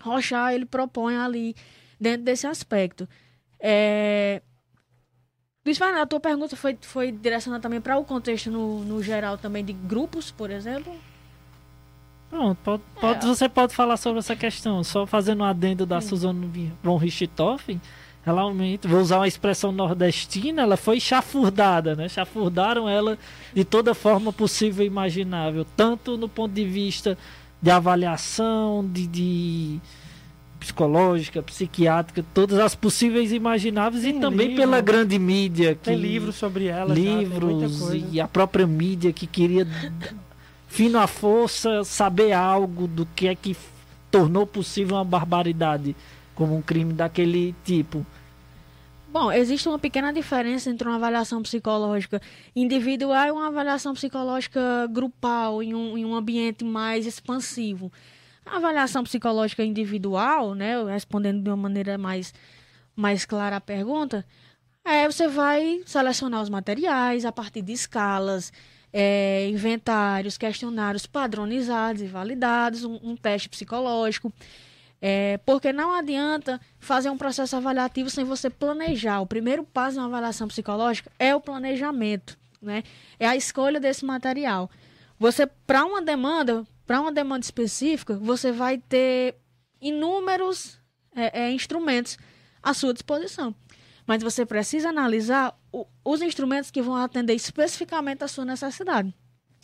Rochard 0.00 0.54
ele 0.54 0.66
propõe 0.66 1.16
ali 1.16 1.54
dentro 1.98 2.22
desse 2.22 2.46
aspecto. 2.46 3.08
É... 3.58 4.42
Luiz 5.64 5.76
Fernando, 5.76 6.00
a 6.00 6.06
tua 6.06 6.20
pergunta 6.20 6.56
foi, 6.56 6.78
foi 6.80 7.12
direcionada 7.12 7.62
também 7.62 7.80
para 7.80 7.98
o 7.98 8.04
contexto 8.04 8.50
no, 8.50 8.82
no 8.84 9.02
geral 9.02 9.36
também 9.36 9.62
de 9.62 9.74
grupos, 9.74 10.30
por 10.30 10.50
exemplo? 10.50 10.92
Pronto, 12.30 12.58
pode, 12.62 12.82
pode, 12.98 13.24
é. 13.24 13.28
você 13.28 13.48
pode 13.48 13.74
falar 13.74 13.96
sobre 13.96 14.20
essa 14.20 14.36
questão. 14.36 14.82
Só 14.84 15.04
fazendo 15.04 15.40
um 15.40 15.44
adendo 15.44 15.84
da 15.84 16.00
Sim. 16.00 16.08
Suzane 16.08 16.72
von 16.82 16.96
Richthofen, 16.96 17.80
ela 18.30 18.42
aumenta, 18.42 18.88
vou 18.88 19.00
usar 19.00 19.18
uma 19.18 19.28
expressão 19.28 19.70
nordestina, 19.72 20.62
ela 20.62 20.76
foi 20.76 20.98
chafurdada, 20.98 21.94
né? 21.94 22.08
Chafurdaram 22.08 22.88
ela 22.88 23.18
de 23.54 23.64
toda 23.64 23.94
forma 23.94 24.32
possível 24.32 24.84
e 24.84 24.88
imaginável, 24.88 25.66
tanto 25.76 26.16
no 26.16 26.28
ponto 26.28 26.52
de 26.52 26.64
vista 26.64 27.18
de 27.60 27.70
avaliação, 27.70 28.88
de, 28.90 29.06
de 29.06 29.80
psicológica, 30.58 31.42
psiquiátrica, 31.42 32.24
todas 32.34 32.58
as 32.58 32.74
possíveis 32.74 33.32
e 33.32 33.36
imagináveis 33.36 34.02
Tem 34.02 34.16
e 34.16 34.20
também 34.20 34.48
livro, 34.48 34.62
pela 34.62 34.80
grande 34.80 35.18
mídia 35.18 35.74
que 35.74 35.84
Tem 35.84 35.96
livros 35.96 36.36
sobre 36.36 36.66
ela, 36.66 36.94
livros 36.94 37.90
já, 37.90 37.96
e 37.96 38.20
a 38.20 38.28
própria 38.28 38.66
mídia 38.66 39.12
que 39.12 39.26
queria 39.26 39.66
fino 40.68 40.98
à 40.98 41.06
força 41.06 41.82
saber 41.82 42.32
algo 42.32 42.86
do 42.86 43.06
que 43.16 43.26
é 43.26 43.34
que 43.34 43.56
tornou 44.10 44.46
possível 44.46 44.96
uma 44.96 45.04
barbaridade 45.04 45.96
como 46.34 46.56
um 46.56 46.62
crime 46.62 46.92
daquele 46.92 47.54
tipo. 47.64 48.06
Bom, 49.12 49.32
existe 49.32 49.68
uma 49.68 49.78
pequena 49.78 50.12
diferença 50.12 50.70
entre 50.70 50.86
uma 50.86 50.94
avaliação 50.94 51.42
psicológica 51.42 52.22
individual 52.54 53.26
e 53.26 53.30
uma 53.32 53.48
avaliação 53.48 53.92
psicológica 53.92 54.86
grupal, 54.86 55.60
em 55.60 55.74
um, 55.74 55.98
em 55.98 56.04
um 56.04 56.14
ambiente 56.14 56.64
mais 56.64 57.06
expansivo. 57.06 57.90
A 58.46 58.58
avaliação 58.58 59.02
psicológica 59.02 59.64
individual, 59.64 60.54
né, 60.54 60.80
respondendo 60.84 61.42
de 61.42 61.50
uma 61.50 61.56
maneira 61.56 61.98
mais, 61.98 62.32
mais 62.94 63.24
clara 63.24 63.56
a 63.56 63.60
pergunta, 63.60 64.24
é 64.84 65.10
você 65.10 65.26
vai 65.26 65.82
selecionar 65.86 66.40
os 66.40 66.48
materiais 66.48 67.24
a 67.24 67.32
partir 67.32 67.62
de 67.62 67.72
escalas, 67.72 68.52
é, 68.92 69.48
inventários, 69.48 70.38
questionários 70.38 71.04
padronizados 71.04 72.00
e 72.00 72.06
validados, 72.06 72.84
um, 72.84 73.00
um 73.02 73.16
teste 73.16 73.48
psicológico. 73.48 74.32
É, 75.02 75.38
porque 75.46 75.72
não 75.72 75.94
adianta 75.94 76.60
fazer 76.78 77.08
um 77.08 77.16
processo 77.16 77.56
avaliativo 77.56 78.10
sem 78.10 78.24
você 78.24 78.50
planejar. 78.50 79.20
O 79.20 79.26
primeiro 79.26 79.64
passo 79.64 79.96
na 79.96 80.04
avaliação 80.04 80.46
psicológica 80.46 81.10
é 81.18 81.34
o 81.34 81.40
planejamento, 81.40 82.38
né? 82.60 82.82
É 83.18 83.26
a 83.26 83.34
escolha 83.34 83.80
desse 83.80 84.04
material. 84.04 84.70
Você, 85.18 85.46
para 85.46 85.84
uma 85.84 86.02
demanda, 86.02 86.66
para 86.86 87.00
uma 87.00 87.12
demanda 87.12 87.44
específica, 87.44 88.14
você 88.14 88.52
vai 88.52 88.76
ter 88.76 89.36
inúmeros 89.80 90.78
é, 91.14 91.44
é, 91.44 91.52
instrumentos 91.52 92.18
à 92.62 92.74
sua 92.74 92.92
disposição. 92.92 93.54
Mas 94.06 94.22
você 94.22 94.44
precisa 94.44 94.88
analisar 94.88 95.58
o, 95.72 95.86
os 96.04 96.20
instrumentos 96.20 96.70
que 96.70 96.82
vão 96.82 96.96
atender 96.96 97.34
especificamente 97.34 98.24
a 98.24 98.28
sua 98.28 98.44
necessidade, 98.44 99.14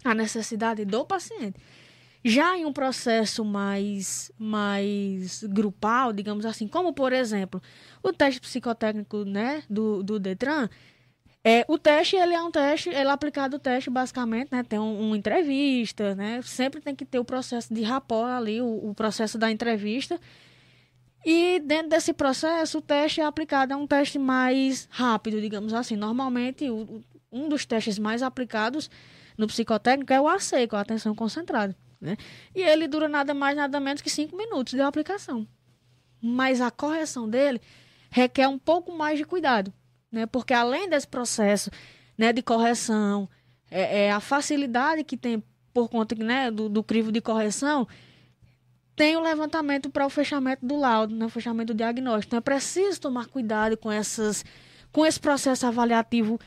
a 0.05 0.15
necessidade 0.15 0.85
do 0.85 1.05
paciente. 1.05 1.61
Já 2.29 2.59
em 2.59 2.65
um 2.65 2.73
processo 2.73 3.45
mais, 3.45 4.33
mais 4.37 5.45
grupal, 5.45 6.13
digamos 6.13 6.45
assim, 6.45 6.67
como 6.67 6.93
por 6.93 7.13
exemplo 7.13 7.63
o 8.03 8.13
teste 8.13 8.41
psicotécnico 8.41 9.25
né, 9.25 9.63
do, 9.71 10.03
do 10.03 10.19
Detran, 10.19 10.69
é, 11.45 11.65
o 11.69 11.79
teste, 11.79 12.17
ele 12.17 12.35
é 12.35 12.43
um 12.43 12.51
teste, 12.51 12.89
ele 12.89 13.09
é 13.09 13.11
aplicado 13.13 13.55
o 13.55 13.61
teste 13.61 13.89
basicamente, 13.89 14.49
né? 14.51 14.65
Tem 14.65 14.77
um, 14.77 15.07
uma 15.07 15.17
entrevista, 15.17 16.17
né? 16.17 16.43
Sempre 16.43 16.81
tem 16.81 16.97
que 16.97 17.05
ter 17.05 17.21
o 17.21 17.25
processo 17.25 17.73
de 17.73 17.83
rapport 17.83 18.29
ali, 18.29 18.61
o, 18.61 18.89
o, 18.91 18.93
processo 18.93 19.39
da 19.39 19.49
entrevista. 19.49 20.21
E 21.25 21.61
dentro 21.61 21.91
desse 21.91 22.13
processo, 22.13 22.79
o 22.79 22.83
teste 22.83 23.21
é 23.21 23.25
aplicado, 23.25 23.73
é 23.73 23.77
um 23.77 23.87
teste 23.87 24.19
mais 24.19 24.89
rápido, 24.91 25.41
digamos 25.41 25.73
assim. 25.73 25.95
Normalmente, 25.95 26.69
o, 26.69 27.01
um 27.31 27.49
dos 27.49 27.65
testes 27.65 28.01
mais 28.01 28.21
aplicados 28.21 28.91
no 29.39 29.47
psicotécnico 29.47 30.13
é 30.13 30.21
o 30.21 30.27
com 30.69 30.77
a 30.77 30.81
atenção 30.81 31.15
concentrada. 31.15 31.77
Né? 32.01 32.17
E 32.55 32.63
ele 32.63 32.87
dura 32.87 33.09
nada 33.09 33.33
mais, 33.35 33.57
nada 33.57 33.81
menos 33.81 34.03
que 34.03 34.11
cinco 34.11 34.37
minutos 34.37 34.75
de 34.75 34.81
aplicação. 34.81 35.47
Mas 36.21 36.61
a 36.61 36.71
correção 36.71 37.29
dele 37.29 37.61
requer 38.11 38.49
um 38.49 38.59
pouco 38.59 38.93
mais 38.93 39.19
de 39.19 39.25
cuidado, 39.25 39.73
né? 40.11 40.27
porque 40.27 40.55
além 40.55 40.89
desse 40.89 41.07
processo 41.07 41.71
né, 42.17 42.33
de 42.33 42.43
correção, 42.43 43.29
é, 43.71 44.07
é 44.07 44.13
a 44.13 44.21
facilidade 44.21 45.05
que 45.05 45.17
tem 45.17 45.43
por 45.73 45.89
conta 45.89 46.15
né, 46.15 46.51
do, 46.51 46.69
do 46.69 46.83
crivo 46.83 47.13
de 47.13 47.21
correção, 47.21 47.87
tem 48.95 49.15
o 49.15 49.21
levantamento 49.21 49.91
para 49.91 50.07
o 50.07 50.11
fechamento 50.11 50.65
do 50.65 50.77
laudo, 50.77 51.15
né, 51.15 51.27
o 51.27 51.29
fechamento 51.29 51.75
do 51.75 51.77
diagnóstico. 51.77 52.31
Então 52.31 52.39
é 52.39 52.41
preciso 52.41 52.99
tomar 52.99 53.27
cuidado 53.27 53.77
com, 53.77 53.93
essas, 53.93 54.43
com 54.91 55.05
esse 55.05 55.21
processo 55.21 55.67
avaliativo 55.67 56.41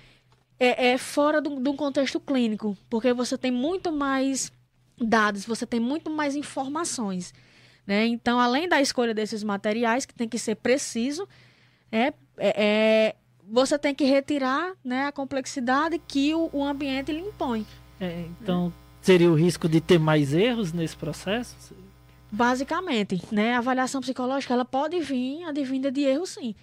é, 0.60 0.94
é 0.94 0.98
fora 0.98 1.40
de 1.40 1.48
um 1.48 1.76
contexto 1.76 2.20
clínico, 2.20 2.76
porque 2.90 3.14
você 3.14 3.38
tem 3.38 3.52
muito 3.52 3.92
mais 3.92 4.52
dados, 5.00 5.46
você 5.46 5.66
tem 5.66 5.80
muito 5.80 6.10
mais 6.10 6.36
informações. 6.36 7.34
Né? 7.86 8.06
Então, 8.06 8.40
além 8.40 8.68
da 8.68 8.82
escolha 8.82 9.14
desses 9.14 9.44
materiais, 9.44 10.06
que 10.06 10.14
tem 10.14 10.28
que 10.28 10.38
ser 10.38 10.56
preciso, 10.56 11.28
é, 11.92 12.14
é, 12.38 12.64
é 12.64 13.16
você 13.52 13.80
tem 13.80 13.96
que 13.96 14.04
retirar 14.04 14.74
né, 14.84 15.08
a 15.08 15.12
complexidade 15.12 16.00
que 16.08 16.36
o, 16.36 16.50
o 16.54 16.64
ambiente 16.64 17.12
lhe 17.12 17.20
impõe. 17.22 17.66
É, 18.00 18.26
então, 18.42 18.72
seria 19.02 19.30
o 19.30 19.34
risco 19.34 19.68
de 19.68 19.82
ter 19.82 20.00
mais 20.00 20.34
erros 20.34 20.72
nesse 20.72 20.96
processo? 20.96 21.76
Basicamente, 22.32 23.20
né? 23.32 23.56
A 23.56 23.58
avaliação 23.58 24.02
psicológica 24.02 24.54
ela 24.54 24.64
pode 24.64 25.00
vir 25.00 25.44
advinda 25.46 25.92
de 25.92 26.02
erro, 26.02 26.28
sim. 26.28 26.54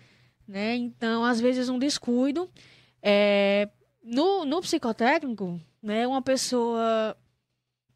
Né? 0.46 0.76
Então, 0.76 1.24
às 1.24 1.40
vezes, 1.40 1.68
um 1.68 1.78
descuido. 1.78 2.48
É, 3.02 3.68
no, 4.02 4.44
no 4.44 4.60
psicotécnico, 4.60 5.60
né, 5.82 6.06
uma 6.06 6.22
pessoa 6.22 7.16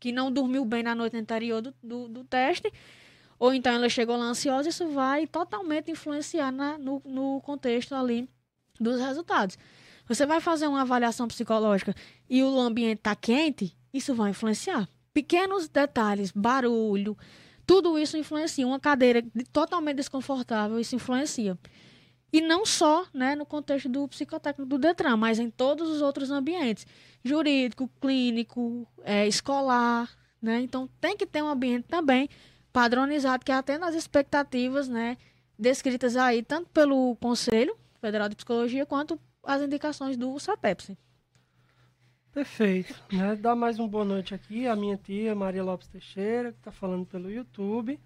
que 0.00 0.10
não 0.10 0.32
dormiu 0.32 0.64
bem 0.64 0.82
na 0.82 0.94
noite 0.94 1.16
anterior 1.16 1.60
do, 1.60 1.74
do, 1.82 2.08
do 2.08 2.24
teste, 2.24 2.72
ou 3.38 3.54
então 3.54 3.72
ela 3.72 3.88
chegou 3.88 4.16
lá 4.16 4.24
ansiosa, 4.24 4.68
isso 4.68 4.88
vai 4.88 5.26
totalmente 5.26 5.90
influenciar 5.90 6.50
na, 6.50 6.76
no, 6.78 7.00
no 7.04 7.40
contexto 7.42 7.94
ali 7.94 8.28
dos 8.80 8.98
resultados. 8.98 9.58
Você 10.08 10.26
vai 10.26 10.40
fazer 10.40 10.66
uma 10.66 10.80
avaliação 10.80 11.28
psicológica 11.28 11.94
e 12.28 12.42
o 12.42 12.58
ambiente 12.58 12.98
está 12.98 13.14
quente, 13.14 13.76
isso 13.94 14.14
vai 14.14 14.30
influenciar. 14.30 14.88
Pequenos 15.12 15.68
detalhes, 15.68 16.32
barulho, 16.32 17.16
tudo 17.66 17.98
isso 17.98 18.16
influencia. 18.16 18.66
Uma 18.66 18.80
cadeira 18.80 19.22
totalmente 19.52 19.96
desconfortável, 19.96 20.80
isso 20.80 20.96
influencia. 20.96 21.56
E 22.32 22.40
não 22.40 22.66
só 22.66 23.06
né, 23.12 23.34
no 23.34 23.46
contexto 23.46 23.88
do 23.88 24.06
psicotécnico 24.08 24.68
do 24.68 24.78
Detran, 24.78 25.16
mas 25.16 25.38
em 25.38 25.50
todos 25.50 25.88
os 25.88 26.02
outros 26.02 26.30
ambientes 26.30 26.86
jurídico, 27.24 27.90
clínico, 28.00 28.86
é, 29.02 29.26
escolar. 29.26 30.08
Né? 30.40 30.60
Então 30.60 30.88
tem 31.00 31.16
que 31.16 31.26
ter 31.26 31.42
um 31.42 31.48
ambiente 31.48 31.86
também 31.88 32.28
padronizado, 32.72 33.44
que 33.44 33.52
atenda 33.52 33.86
às 33.86 33.94
expectativas 33.94 34.88
né, 34.88 35.16
descritas 35.58 36.16
aí, 36.16 36.42
tanto 36.42 36.70
pelo 36.70 37.16
Conselho 37.16 37.76
Federal 38.00 38.28
de 38.28 38.36
Psicologia 38.36 38.86
quanto 38.86 39.20
as 39.42 39.62
indicações 39.62 40.16
do 40.16 40.38
SATEPSE. 40.38 40.96
Perfeito. 42.32 42.94
Né? 43.12 43.34
Dá 43.34 43.56
mais 43.56 43.78
uma 43.78 43.88
boa 43.88 44.04
noite 44.04 44.34
aqui 44.34 44.66
a 44.66 44.76
minha 44.76 44.96
tia 44.96 45.34
Maria 45.34 45.64
Lopes 45.64 45.88
Teixeira, 45.88 46.52
que 46.52 46.58
está 46.58 46.70
falando 46.70 47.04
pelo 47.04 47.30
YouTube. 47.30 47.98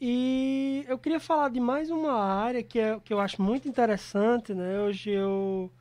E 0.00 0.84
eu 0.86 0.96
queria 0.96 1.18
falar 1.18 1.50
de 1.50 1.58
mais 1.58 1.90
uma 1.90 2.12
área 2.12 2.62
que, 2.62 2.78
é, 2.78 3.00
que 3.00 3.12
eu 3.12 3.18
acho 3.18 3.42
muito 3.42 3.68
interessante, 3.68 4.54
né? 4.54 4.78
Hoje 4.80 5.10
eu... 5.10 5.72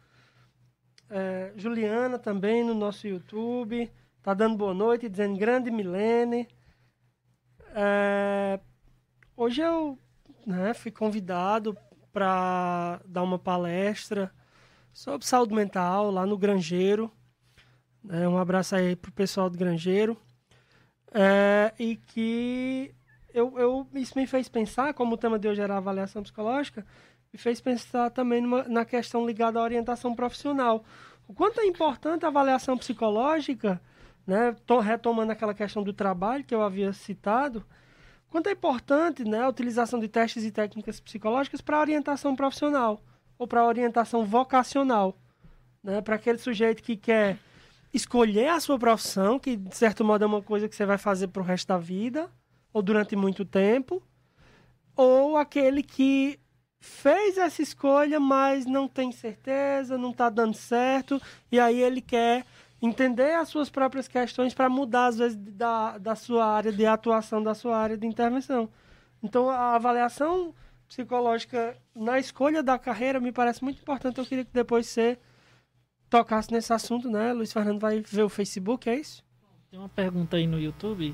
É, 1.09 1.53
Juliana 1.55 2.19
também 2.19 2.63
no 2.63 2.73
nosso 2.73 3.07
YouTube, 3.07 3.89
tá 4.21 4.33
dando 4.33 4.57
boa 4.57 4.73
noite, 4.73 5.07
dizendo 5.07 5.37
grande 5.37 5.71
Milene. 5.71 6.47
É, 7.73 8.59
hoje 9.35 9.61
eu 9.61 9.97
né, 10.45 10.73
fui 10.73 10.91
convidado 10.91 11.77
para 12.11 12.99
dar 13.05 13.23
uma 13.23 13.39
palestra 13.39 14.31
sobre 14.91 15.25
saúde 15.25 15.53
mental 15.53 16.11
lá 16.11 16.25
no 16.25 16.37
Grangeiro. 16.37 17.11
É, 18.09 18.27
um 18.27 18.37
abraço 18.37 18.75
aí 18.75 18.95
pro 18.95 19.11
pessoal 19.11 19.49
do 19.49 19.57
Grangeiro. 19.57 20.17
É, 21.13 21.73
e 21.79 21.95
que 21.95 22.93
eu, 23.33 23.57
eu, 23.59 23.87
isso 23.93 24.17
me 24.17 24.25
fez 24.25 24.49
pensar, 24.49 24.93
como 24.93 25.13
o 25.13 25.17
tema 25.17 25.37
de 25.37 25.47
hoje 25.47 25.61
era 25.61 25.77
avaliação 25.77 26.23
psicológica, 26.23 26.85
me 27.31 27.39
fez 27.39 27.61
pensar 27.61 28.09
também 28.09 28.41
numa, 28.41 28.63
na 28.63 28.85
questão 28.85 29.25
ligada 29.25 29.59
à 29.59 29.63
orientação 29.63 30.15
profissional. 30.15 30.83
O 31.27 31.33
quanto 31.33 31.59
é 31.59 31.65
importante 31.65 32.25
a 32.25 32.29
avaliação 32.29 32.77
psicológica, 32.77 33.81
né, 34.25 34.55
tô 34.65 34.79
retomando 34.79 35.31
aquela 35.31 35.53
questão 35.53 35.83
do 35.83 35.93
trabalho 35.93 36.43
que 36.43 36.55
eu 36.55 36.61
havia 36.61 36.91
citado, 36.93 37.65
quanto 38.29 38.47
é 38.47 38.51
importante 38.51 39.23
né, 39.23 39.41
a 39.41 39.49
utilização 39.49 39.99
de 39.99 40.07
testes 40.07 40.43
e 40.43 40.51
técnicas 40.51 40.99
psicológicas 40.99 41.61
para 41.61 41.79
orientação 41.79 42.35
profissional 42.35 43.01
ou 43.37 43.47
para 43.47 43.65
orientação 43.65 44.25
vocacional, 44.25 45.17
né, 45.83 46.01
para 46.01 46.15
aquele 46.15 46.37
sujeito 46.37 46.81
que 46.81 46.97
quer 46.97 47.37
escolher 47.93 48.49
a 48.49 48.59
sua 48.59 48.77
profissão, 48.77 49.39
que 49.39 49.55
de 49.55 49.75
certo 49.75 50.03
modo 50.03 50.23
é 50.23 50.27
uma 50.27 50.41
coisa 50.41 50.67
que 50.67 50.75
você 50.75 50.85
vai 50.85 50.97
fazer 50.97 51.27
para 51.27 51.41
o 51.41 51.45
resto 51.45 51.67
da 51.67 51.77
vida, 51.77 52.29
ou 52.73 52.81
durante 52.81 53.15
muito 53.15 53.45
tempo, 53.45 54.01
ou 54.95 55.37
aquele 55.37 55.81
que 55.81 56.39
fez 56.79 57.37
essa 57.37 57.61
escolha, 57.61 58.19
mas 58.19 58.65
não 58.65 58.87
tem 58.87 59.11
certeza, 59.11 59.97
não 59.97 60.11
está 60.11 60.29
dando 60.29 60.55
certo, 60.55 61.21
e 61.51 61.59
aí 61.59 61.81
ele 61.81 62.01
quer 62.01 62.45
entender 62.81 63.33
as 63.35 63.49
suas 63.49 63.69
próprias 63.69 64.07
questões 64.07 64.53
para 64.53 64.69
mudar, 64.69 65.07
às 65.07 65.17
vezes, 65.17 65.37
da, 65.37 65.97
da 65.97 66.15
sua 66.15 66.45
área 66.45 66.71
de 66.71 66.85
atuação, 66.85 67.41
da 67.41 67.55
sua 67.55 67.77
área 67.77 67.97
de 67.97 68.05
intervenção. 68.05 68.69
Então, 69.21 69.49
a 69.49 69.75
avaliação 69.75 70.53
psicológica 70.87 71.75
na 71.95 72.19
escolha 72.19 72.63
da 72.63 72.77
carreira 72.77 73.19
me 73.19 73.31
parece 73.31 73.63
muito 73.63 73.81
importante. 73.81 74.19
Eu 74.19 74.25
queria 74.25 74.45
que 74.45 74.53
depois 74.53 74.87
você 74.87 75.17
tocasse 76.09 76.51
nesse 76.51 76.71
assunto, 76.71 77.09
né? 77.09 77.33
Luiz 77.33 77.51
Fernando 77.51 77.79
vai 77.79 77.99
ver 77.99 78.23
o 78.23 78.29
Facebook, 78.29 78.89
é 78.89 78.95
isso? 78.95 79.23
Tem 79.69 79.79
uma 79.79 79.89
pergunta 79.89 80.37
aí 80.37 80.47
no 80.47 80.59
YouTube. 80.59 81.13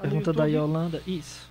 Pergunta 0.00 0.32
da 0.32 0.46
YouTube? 0.46 0.72
Yolanda. 0.72 1.02
Isso. 1.06 1.49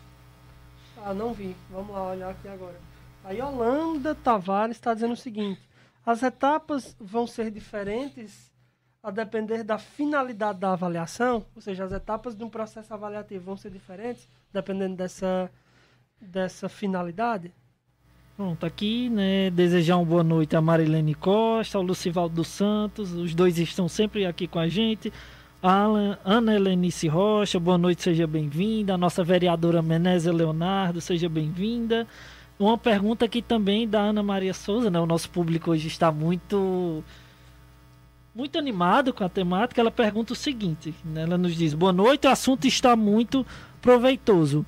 Ah, 1.05 1.13
não 1.13 1.33
vi. 1.33 1.55
Vamos 1.69 1.93
lá 1.93 2.09
olhar 2.09 2.29
aqui 2.29 2.47
agora. 2.47 2.79
A 3.23 3.31
Yolanda 3.31 4.15
Tavares 4.15 4.77
está 4.77 4.93
dizendo 4.93 5.13
o 5.13 5.17
seguinte: 5.17 5.61
as 6.05 6.23
etapas 6.23 6.95
vão 6.99 7.27
ser 7.27 7.51
diferentes 7.51 8.49
a 9.01 9.11
depender 9.11 9.63
da 9.63 9.77
finalidade 9.77 10.59
da 10.59 10.73
avaliação, 10.73 11.45
ou 11.55 11.61
seja, 11.61 11.85
as 11.85 11.91
etapas 11.91 12.35
de 12.35 12.43
um 12.43 12.49
processo 12.49 12.93
avaliativo 12.93 13.45
vão 13.45 13.57
ser 13.57 13.71
diferentes 13.71 14.27
dependendo 14.51 14.95
dessa, 14.97 15.49
dessa 16.19 16.67
finalidade. 16.67 17.53
Pronto, 18.35 18.65
aqui, 18.65 19.09
né, 19.09 19.49
desejar 19.49 19.97
uma 19.97 20.05
boa 20.05 20.23
noite 20.23 20.55
a 20.55 20.61
Marilene 20.61 21.13
Costa, 21.13 21.77
ao 21.77 21.83
Lucivaldo 21.83 22.35
dos 22.35 22.47
Santos, 22.47 23.11
os 23.11 23.35
dois 23.35 23.57
estão 23.57 23.87
sempre 23.87 24.25
aqui 24.25 24.47
com 24.47 24.59
a 24.59 24.67
gente. 24.67 25.11
Alan- 25.61 26.17
Ana 26.23 26.55
Helenice 26.55 27.07
Rocha, 27.07 27.59
boa 27.59 27.77
noite, 27.77 28.01
seja 28.03 28.25
bem-vinda. 28.25 28.93
A 28.93 28.97
nossa 28.97 29.23
vereadora 29.23 29.81
Menésia 29.81 30.31
Leonardo, 30.31 31.01
seja 31.01 31.27
bem-vinda. 31.27 32.07
Uma 32.57 32.77
pergunta 32.77 33.25
aqui 33.25 33.41
também 33.41 33.87
da 33.87 33.99
Ana 33.99 34.23
Maria 34.23 34.53
Souza, 34.53 34.89
né? 34.89 34.99
O 34.99 35.05
nosso 35.05 35.29
público 35.29 35.71
hoje 35.71 35.87
está 35.87 36.11
muito 36.11 37.03
muito 38.33 38.57
animado 38.57 39.11
com 39.13 39.23
a 39.23 39.29
temática. 39.29 39.81
Ela 39.81 39.91
pergunta 39.91 40.31
o 40.31 40.35
seguinte, 40.35 40.93
né? 41.03 41.23
ela 41.23 41.37
nos 41.37 41.55
diz: 41.55 41.73
"Boa 41.73 41.91
noite, 41.91 42.25
o 42.27 42.29
assunto 42.29 42.65
está 42.65 42.95
muito 42.95 43.45
proveitoso. 43.81 44.65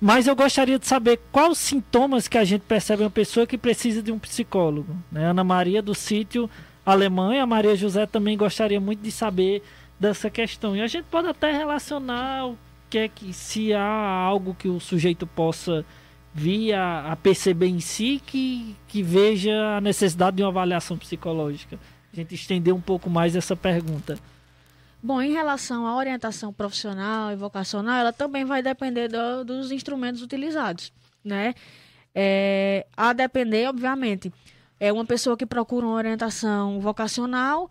Mas 0.00 0.26
eu 0.26 0.34
gostaria 0.34 0.76
de 0.80 0.86
saber 0.88 1.20
quais 1.30 1.58
sintomas 1.58 2.26
que 2.26 2.36
a 2.36 2.42
gente 2.42 2.62
percebe 2.62 3.02
em 3.02 3.04
uma 3.04 3.10
pessoa 3.10 3.46
que 3.46 3.56
precisa 3.56 4.02
de 4.02 4.10
um 4.10 4.18
psicólogo. 4.18 4.96
Né? 5.12 5.24
Ana 5.24 5.44
Maria 5.44 5.80
do 5.80 5.94
sítio 5.94 6.50
Alemanha, 6.84 7.44
a 7.44 7.46
Maria 7.46 7.76
José 7.76 8.04
também 8.06 8.36
gostaria 8.36 8.80
muito 8.80 9.00
de 9.00 9.12
saber 9.12 9.62
dessa 9.98 10.28
questão. 10.30 10.76
E 10.76 10.80
a 10.80 10.86
gente 10.86 11.04
pode 11.04 11.28
até 11.28 11.52
relacionar 11.52 12.46
o 12.48 12.58
que 12.90 12.98
é 12.98 13.08
que 13.08 13.32
se 13.32 13.72
há 13.72 13.82
algo 13.82 14.54
que 14.54 14.68
o 14.68 14.78
sujeito 14.80 15.26
possa 15.26 15.84
vir 16.34 16.72
a, 16.74 17.12
a 17.12 17.16
perceber 17.16 17.66
em 17.66 17.80
si 17.80 18.20
que, 18.24 18.74
que 18.88 19.02
veja 19.02 19.76
a 19.76 19.80
necessidade 19.80 20.36
de 20.36 20.42
uma 20.42 20.48
avaliação 20.48 20.96
psicológica. 20.96 21.78
A 22.12 22.16
gente 22.16 22.34
estender 22.34 22.74
um 22.74 22.80
pouco 22.80 23.08
mais 23.08 23.34
essa 23.36 23.54
pergunta. 23.56 24.18
Bom, 25.02 25.20
em 25.20 25.32
relação 25.32 25.86
à 25.86 25.96
orientação 25.96 26.52
profissional 26.52 27.32
e 27.32 27.36
vocacional, 27.36 27.96
ela 27.96 28.12
também 28.12 28.44
vai 28.44 28.62
depender 28.62 29.08
do- 29.08 29.44
dos 29.44 29.72
instrumentos 29.72 30.22
utilizados, 30.22 30.92
né? 31.24 31.54
É, 32.14 32.86
a 32.96 33.12
depender, 33.12 33.66
obviamente, 33.68 34.32
é 34.78 34.92
uma 34.92 35.04
pessoa 35.04 35.36
que 35.36 35.46
procura 35.46 35.86
uma 35.86 35.96
orientação 35.96 36.78
vocacional, 36.80 37.70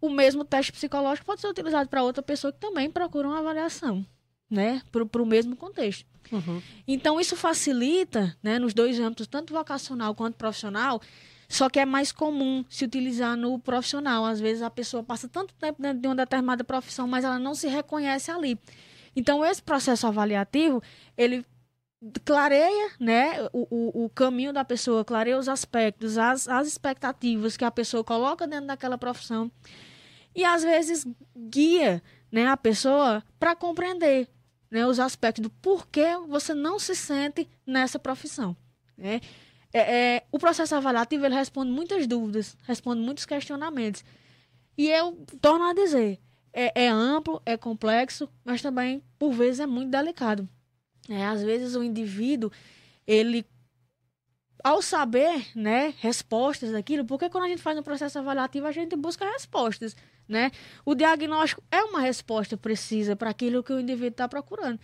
o 0.00 0.10
mesmo 0.10 0.44
teste 0.44 0.72
psicológico 0.72 1.26
pode 1.26 1.40
ser 1.40 1.48
utilizado 1.48 1.88
para 1.88 2.02
outra 2.02 2.22
pessoa 2.22 2.52
que 2.52 2.58
também 2.58 2.90
procura 2.90 3.28
uma 3.28 3.38
avaliação, 3.38 4.06
né? 4.50 4.82
Para 4.90 5.22
o 5.22 5.26
mesmo 5.26 5.56
contexto. 5.56 6.06
Então, 6.86 7.20
isso 7.20 7.36
facilita, 7.36 8.36
né, 8.42 8.58
nos 8.58 8.74
dois 8.74 8.98
âmbitos, 8.98 9.26
tanto 9.26 9.54
vocacional 9.54 10.14
quanto 10.14 10.34
profissional, 10.34 11.00
só 11.48 11.70
que 11.70 11.78
é 11.78 11.86
mais 11.86 12.10
comum 12.10 12.64
se 12.68 12.84
utilizar 12.84 13.36
no 13.36 13.58
profissional. 13.60 14.24
Às 14.24 14.40
vezes 14.40 14.62
a 14.62 14.70
pessoa 14.70 15.04
passa 15.04 15.28
tanto 15.28 15.54
tempo 15.54 15.80
dentro 15.80 16.00
de 16.00 16.08
uma 16.08 16.16
determinada 16.16 16.64
profissão, 16.64 17.06
mas 17.06 17.24
ela 17.24 17.38
não 17.38 17.54
se 17.54 17.68
reconhece 17.68 18.30
ali. 18.30 18.58
Então, 19.14 19.44
esse 19.44 19.62
processo 19.62 20.06
avaliativo, 20.06 20.82
ele 21.16 21.46
clareia 22.24 22.90
né, 23.00 23.42
o, 23.52 23.66
o, 23.70 24.04
o 24.04 24.10
caminho 24.10 24.52
da 24.52 24.64
pessoa, 24.64 25.04
clareia 25.04 25.38
os 25.38 25.48
aspectos, 25.48 26.18
as, 26.18 26.48
as 26.48 26.68
expectativas 26.68 27.56
que 27.56 27.64
a 27.64 27.70
pessoa 27.70 28.04
coloca 28.04 28.46
dentro 28.46 28.66
daquela 28.66 28.98
profissão. 28.98 29.50
E 30.34 30.44
às 30.44 30.62
vezes 30.62 31.06
guia 31.48 32.02
né, 32.30 32.46
a 32.46 32.56
pessoa 32.56 33.22
para 33.38 33.56
compreender 33.56 34.28
né, 34.70 34.86
os 34.86 35.00
aspectos 35.00 35.42
do 35.42 35.50
porquê 35.50 36.16
você 36.28 36.54
não 36.54 36.78
se 36.78 36.94
sente 36.94 37.48
nessa 37.66 37.98
profissão. 37.98 38.56
Né? 38.96 39.20
É, 39.72 39.78
é, 40.16 40.26
o 40.30 40.38
processo 40.38 40.74
avaliativo 40.74 41.24
ele 41.24 41.34
responde 41.34 41.70
muitas 41.70 42.06
dúvidas, 42.06 42.56
responde 42.64 43.00
muitos 43.00 43.24
questionamentos. 43.24 44.04
E 44.76 44.90
eu 44.90 45.24
torno 45.40 45.64
a 45.64 45.72
dizer, 45.72 46.20
é, 46.52 46.84
é 46.84 46.88
amplo, 46.88 47.40
é 47.46 47.56
complexo, 47.56 48.28
mas 48.44 48.60
também, 48.60 49.02
por 49.18 49.32
vezes, 49.32 49.60
é 49.60 49.66
muito 49.66 49.90
delicado. 49.90 50.48
É, 51.08 51.24
às 51.24 51.42
vezes 51.42 51.74
o 51.74 51.82
indivíduo, 51.82 52.50
ele, 53.06 53.46
ao 54.62 54.82
saber 54.82 55.46
né, 55.54 55.94
respostas 55.98 56.72
daquilo, 56.72 57.04
porque 57.04 57.30
quando 57.30 57.44
a 57.44 57.48
gente 57.48 57.62
faz 57.62 57.78
um 57.78 57.82
processo 57.82 58.18
avaliativo, 58.18 58.66
a 58.66 58.72
gente 58.72 58.96
busca 58.96 59.24
respostas. 59.24 59.96
Né? 60.28 60.50
O 60.84 60.94
diagnóstico 60.94 61.62
é 61.70 61.82
uma 61.84 62.00
resposta 62.00 62.56
precisa 62.56 63.14
para 63.14 63.30
aquilo 63.30 63.62
que 63.62 63.72
o 63.72 63.78
indivíduo 63.80 64.08
está 64.08 64.28
procurando. 64.28 64.80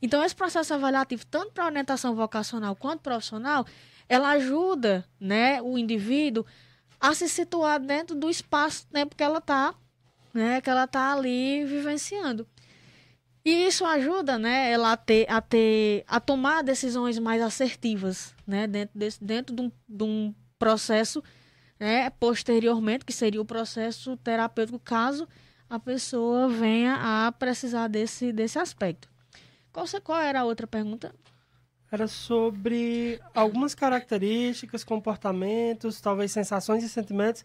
Então, 0.00 0.24
esse 0.24 0.34
processo 0.34 0.72
avaliativo, 0.72 1.26
tanto 1.26 1.52
para 1.52 1.66
orientação 1.66 2.14
vocacional 2.14 2.74
quanto 2.76 3.00
profissional, 3.00 3.66
ela 4.08 4.30
ajuda 4.30 5.04
né, 5.20 5.60
o 5.60 5.76
indivíduo 5.76 6.46
a 7.00 7.14
se 7.14 7.28
situar 7.28 7.80
dentro 7.80 8.16
do 8.16 8.30
espaço-tempo 8.30 9.14
que 9.14 9.22
ela 9.22 9.38
está 9.38 9.74
né, 10.32 10.60
que 10.60 10.70
ela 10.70 10.86
tá 10.86 11.12
ali 11.12 11.64
vivenciando. 11.64 12.46
E 13.48 13.66
isso 13.66 13.82
ajuda, 13.86 14.38
né, 14.38 14.70
ela 14.70 14.92
a 14.92 14.96
ter, 14.98 15.24
a 15.26 15.40
ter, 15.40 16.04
a 16.06 16.20
tomar 16.20 16.62
decisões 16.62 17.18
mais 17.18 17.40
assertivas, 17.40 18.34
né, 18.46 18.66
dentro 18.66 18.92
dentro 19.22 19.56
de 19.56 19.62
um, 19.62 19.72
de 19.88 20.04
um 20.04 20.34
processo, 20.58 21.24
né, 21.80 22.10
posteriormente, 22.10 23.06
que 23.06 23.12
seria 23.12 23.40
o 23.40 23.46
processo 23.46 24.18
terapêutico, 24.18 24.78
caso 24.78 25.26
a 25.70 25.78
pessoa 25.78 26.46
venha 26.46 26.98
a 27.00 27.32
precisar 27.32 27.88
desse, 27.88 28.34
desse 28.34 28.58
aspecto. 28.58 29.08
Qual, 29.72 29.86
qual 30.04 30.20
era 30.20 30.40
a 30.40 30.44
outra 30.44 30.66
pergunta? 30.66 31.14
Era 31.90 32.06
sobre 32.06 33.18
algumas 33.34 33.74
características, 33.74 34.84
comportamentos, 34.84 36.02
talvez 36.02 36.32
sensações 36.32 36.84
e 36.84 36.88
sentimentos 36.90 37.42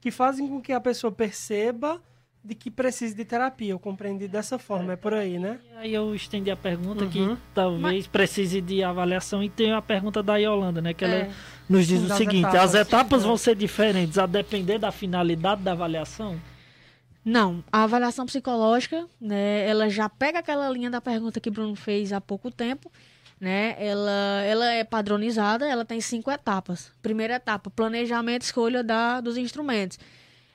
que 0.00 0.10
fazem 0.10 0.48
com 0.48 0.60
que 0.60 0.72
a 0.72 0.80
pessoa 0.80 1.12
perceba 1.12 2.02
de 2.44 2.54
que 2.54 2.70
precisa 2.70 3.14
de 3.14 3.24
terapia. 3.24 3.70
Eu 3.72 3.78
compreendi 3.78 4.28
dessa 4.28 4.58
forma, 4.58 4.92
é 4.92 4.96
por 4.96 5.14
aí, 5.14 5.38
né? 5.38 5.58
E 5.72 5.76
aí 5.78 5.94
eu 5.94 6.14
estendi 6.14 6.50
a 6.50 6.56
pergunta 6.56 7.04
Uhum. 7.04 7.10
que 7.10 7.36
talvez 7.54 8.06
precise 8.06 8.60
de 8.60 8.82
avaliação 8.84 9.42
e 9.42 9.48
tem 9.48 9.72
a 9.72 9.80
pergunta 9.80 10.22
da 10.22 10.36
Yolanda, 10.36 10.82
né? 10.82 10.92
Que 10.92 11.04
ela 11.04 11.14
É. 11.14 11.30
nos 11.68 11.86
diz 11.86 12.02
o 12.02 12.14
seguinte: 12.14 12.40
etapas. 12.46 12.74
as 12.74 12.86
etapas 12.86 13.22
É. 13.24 13.26
vão 13.26 13.36
ser 13.38 13.56
diferentes 13.56 14.18
a 14.18 14.26
depender 14.26 14.76
da 14.78 14.92
finalidade 14.92 15.62
da 15.62 15.72
avaliação? 15.72 16.38
Não, 17.24 17.64
a 17.72 17.84
avaliação 17.84 18.26
psicológica, 18.26 19.06
né, 19.18 19.66
ela 19.66 19.88
já 19.88 20.10
pega 20.10 20.40
aquela 20.40 20.68
linha 20.68 20.90
da 20.90 21.00
pergunta 21.00 21.40
que 21.40 21.50
Bruno 21.50 21.74
fez 21.74 22.12
há 22.12 22.20
pouco 22.20 22.50
tempo, 22.50 22.92
né? 23.40 23.74
Ela, 23.78 24.42
ela 24.44 24.66
é 24.74 24.84
padronizada, 24.84 25.66
ela 25.66 25.86
tem 25.86 25.98
cinco 26.02 26.30
etapas. 26.30 26.92
Primeira 27.00 27.36
etapa, 27.36 27.70
planejamento, 27.70 28.42
escolha 28.42 28.84
da, 28.84 29.22
dos 29.22 29.38
instrumentos. 29.38 29.98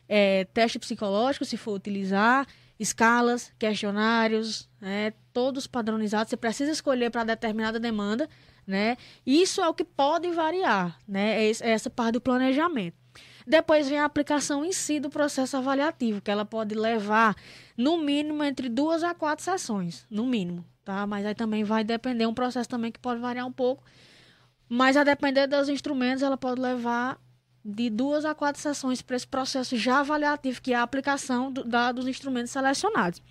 É, 0.10 0.46
teste 0.46 0.80
psicológico, 0.80 1.46
se 1.46 1.56
for 1.56 1.74
utilizar, 1.74 2.48
escalas, 2.80 3.54
questionários, 3.60 4.68
né, 4.82 5.14
todos 5.32 5.68
padronizados. 5.68 6.32
Você 6.32 6.38
precisa 6.38 6.72
escolher 6.72 7.12
para 7.12 7.24
determinada 7.24 7.80
demanda, 7.80 8.28
né? 8.66 8.98
Isso 9.26 9.62
é 9.62 9.68
o 9.68 9.74
que 9.74 9.84
pode 9.84 10.30
variar, 10.32 10.98
né? 11.08 11.46
É 11.46 11.52
é 11.52 11.70
essa 11.70 11.90
parte 11.90 12.14
do 12.14 12.22
planejamento. 12.22 12.98
Depois 13.46 13.90
vem 13.90 14.00
a 14.00 14.06
aplicação 14.06 14.64
em 14.64 14.72
si 14.72 15.00
do 15.00 15.10
processo 15.10 15.58
avaliativo, 15.58 16.22
que 16.22 16.30
ela 16.30 16.46
pode 16.46 16.76
levar, 16.76 17.36
no 17.76 17.98
mínimo, 17.98 18.44
entre 18.44 18.70
duas 18.70 19.04
a 19.04 19.14
quatro 19.16 19.44
sessões, 19.44 20.06
no 20.10 20.26
mínimo, 20.26 20.64
tá? 20.86 21.08
Mas 21.08 21.26
aí 21.26 21.34
também 21.34 21.64
vai 21.64 21.84
depender, 21.84 22.28
um 22.28 22.34
processo 22.34 22.70
também 22.70 22.92
que 22.92 23.00
pode 23.00 23.20
variar 23.20 23.48
um 23.48 23.52
pouco, 23.52 23.84
mas 24.68 24.96
a 24.96 25.04
depender 25.04 25.48
dos 25.48 25.68
instrumentos, 25.68 26.22
ela 26.22 26.38
pode 26.38 26.62
levar 26.62 27.20
de 27.64 27.90
duas 27.90 28.26
a 28.26 28.34
quatro 28.34 28.62
sessões 28.62 29.02
para 29.02 29.16
esse 29.16 29.28
processo 29.28 29.76
já 29.78 30.00
avaliativo, 30.00 30.62
que 30.62 30.74
é 30.74 30.76
a 30.78 30.84
aplicação 30.84 31.52
do- 31.52 31.64
da- 31.64 31.92
dos 31.92 32.08
instrumentos 32.08 32.52
selecionados. 32.52 33.22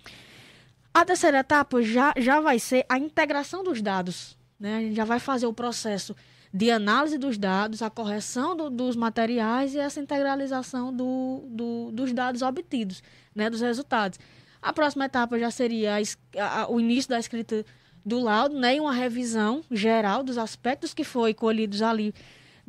A 0.93 1.05
terceira 1.05 1.39
etapa 1.39 1.81
já, 1.81 2.13
já 2.17 2.39
vai 2.39 2.59
ser 2.59 2.85
a 2.89 2.97
integração 2.97 3.63
dos 3.63 3.81
dados. 3.81 4.37
Né? 4.59 4.77
A 4.77 4.81
gente 4.81 4.95
já 4.95 5.05
vai 5.05 5.19
fazer 5.19 5.45
o 5.45 5.53
processo 5.53 6.15
de 6.53 6.71
análise 6.71 7.17
dos 7.17 7.37
dados, 7.37 7.81
a 7.81 7.89
correção 7.89 8.55
do- 8.55 8.69
dos 8.69 8.95
materiais 8.95 9.73
e 9.75 9.79
essa 9.79 9.99
integralização 9.99 10.91
do- 10.93 11.43
do- 11.47 11.91
dos 11.91 12.11
dados 12.11 12.41
obtidos, 12.41 13.01
né? 13.35 13.49
dos 13.49 13.61
resultados. 13.61 14.19
A 14.61 14.73
próxima 14.73 15.05
etapa 15.05 15.37
já 15.39 15.49
seria 15.51 15.95
a 15.95 16.61
a- 16.63 16.69
o 16.69 16.79
início 16.79 17.09
da 17.09 17.19
escrita 17.19 17.65
do 18.05 18.19
laudo 18.19 18.57
né? 18.59 18.75
e 18.75 18.79
uma 18.79 18.93
revisão 18.93 19.63
geral 19.71 20.23
dos 20.23 20.37
aspectos 20.37 20.93
que 20.93 21.03
foi 21.03 21.33
colhidos 21.33 21.81
ali 21.81 22.13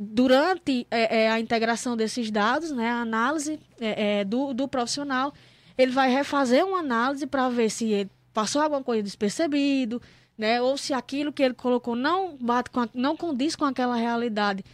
durante 0.02 0.86
é, 0.90 1.24
é, 1.24 1.30
a 1.30 1.38
integração 1.38 1.94
desses 1.94 2.30
dados, 2.30 2.70
né, 2.70 2.88
a 2.88 3.02
análise 3.02 3.60
é, 3.78 4.20
é, 4.20 4.24
do, 4.24 4.54
do 4.54 4.66
profissional, 4.66 5.30
ele 5.76 5.92
vai 5.92 6.10
refazer 6.10 6.64
uma 6.64 6.78
análise 6.78 7.26
para 7.26 7.50
ver 7.50 7.68
se 7.68 7.84
ele 7.92 8.10
passou 8.32 8.62
alguma 8.62 8.82
coisa 8.82 9.02
despercebido, 9.02 10.00
né, 10.38 10.62
ou 10.62 10.78
se 10.78 10.94
aquilo 10.94 11.30
que 11.30 11.42
ele 11.42 11.52
colocou 11.52 11.94
não 11.94 12.34
bate 12.40 12.70
com 12.70 12.80
a, 12.80 12.88
não 12.94 13.14
condiz 13.14 13.54
com 13.54 13.66
aquela 13.66 13.94
realidade 13.94 14.64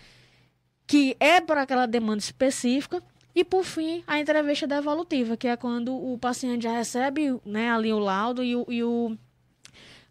que 0.86 1.16
é 1.18 1.40
para 1.40 1.62
aquela 1.62 1.86
demanda 1.86 2.18
específica. 2.18 3.02
E 3.34 3.44
por 3.44 3.64
fim, 3.64 4.04
a 4.06 4.20
entrevista 4.20 4.66
devolutiva, 4.66 5.36
que 5.36 5.48
é 5.48 5.56
quando 5.56 5.92
o 5.92 6.16
paciente 6.18 6.62
já 6.62 6.72
recebe 6.72 7.36
né, 7.44 7.68
ali 7.70 7.92
o 7.92 7.98
laudo 7.98 8.44
e 8.44 8.54
o, 8.54 8.64
e 8.68 8.84
o 8.84 9.18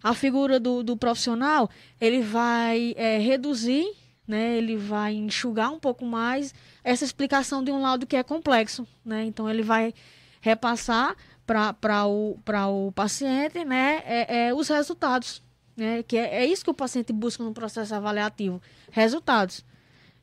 a 0.04 0.14
figura 0.14 0.60
do, 0.60 0.84
do 0.84 0.98
profissional, 0.98 1.70
ele 2.00 2.22
vai 2.22 2.94
é, 2.98 3.18
reduzir, 3.18 3.86
né, 4.28 4.58
ele 4.58 4.76
vai 4.76 5.14
enxugar 5.14 5.72
um 5.72 5.80
pouco 5.80 6.06
mais 6.06 6.54
essa 6.84 7.04
explicação 7.04 7.64
de 7.64 7.72
um 7.72 7.82
laudo 7.82 8.08
que 8.08 8.16
é 8.16 8.24
complexo. 8.24 8.88
Né? 9.04 9.26
Então, 9.26 9.50
ele 9.50 9.62
vai 9.62 9.94
repassar 10.42 11.16
para 11.46 12.06
o, 12.08 12.40
o 12.88 12.92
paciente 12.92 13.64
né, 13.64 14.02
é, 14.06 14.48
é, 14.48 14.54
os 14.54 14.68
resultados. 14.68 15.44
Né? 15.78 16.04
Que 16.04 16.18
é, 16.18 16.44
é 16.44 16.46
isso 16.46 16.64
que 16.64 16.72
o 16.72 16.74
paciente 16.74 17.14
busca 17.14 17.44
no 17.44 17.54
processo 17.54 17.94
avaliativo: 17.94 18.62
resultados. 18.92 19.64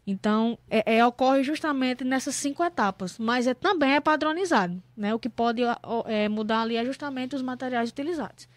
Então, 0.04 0.58
é, 0.68 0.96
é, 0.96 1.06
ocorre 1.06 1.44
justamente 1.44 2.02
nessas 2.02 2.34
cinco 2.34 2.64
etapas, 2.64 3.18
mas 3.18 3.46
é, 3.46 3.54
também 3.54 3.94
é 3.94 4.00
padronizado. 4.00 4.82
Né? 4.96 5.14
O 5.14 5.18
que 5.18 5.28
pode 5.28 5.62
é, 6.06 6.28
mudar 6.28 6.62
ali 6.62 6.76
é 6.76 6.84
justamente 6.84 7.36
os 7.36 7.42
materiais 7.42 7.90
utilizados. 7.90 8.48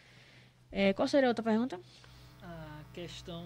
É, 0.71 0.91
qual 0.93 1.07
seria 1.07 1.27
a 1.27 1.31
outra 1.31 1.43
pergunta? 1.43 1.79
Questão 2.95 3.43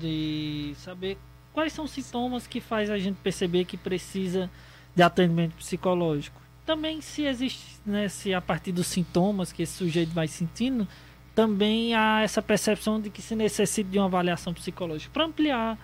de 0.00 0.74
saber 0.78 1.16
quais 1.52 1.72
são 1.72 1.84
os 1.84 1.92
sintomas 1.92 2.44
que 2.44 2.60
faz 2.60 2.90
a 2.90 2.98
gente 2.98 3.14
perceber 3.22 3.64
que 3.66 3.76
precisa 3.76 4.50
de 4.96 5.00
atendimento 5.00 5.54
psicológico. 5.54 6.42
Também 6.66 7.00
se 7.00 7.22
existe, 7.22 7.78
né, 7.86 8.08
se 8.08 8.34
a 8.34 8.40
partir 8.40 8.72
dos 8.72 8.88
sintomas 8.88 9.52
que 9.52 9.62
esse 9.62 9.74
sujeito 9.74 10.12
vai 10.12 10.26
sentindo, 10.26 10.88
também 11.36 11.94
há 11.94 12.22
essa 12.22 12.42
percepção 12.42 13.00
de 13.00 13.10
que 13.10 13.22
se 13.22 13.36
necessita 13.36 13.88
de 13.88 13.96
uma 13.96 14.06
avaliação 14.06 14.52
psicológica 14.52 15.12
para 15.12 15.24
ampliar 15.24 15.78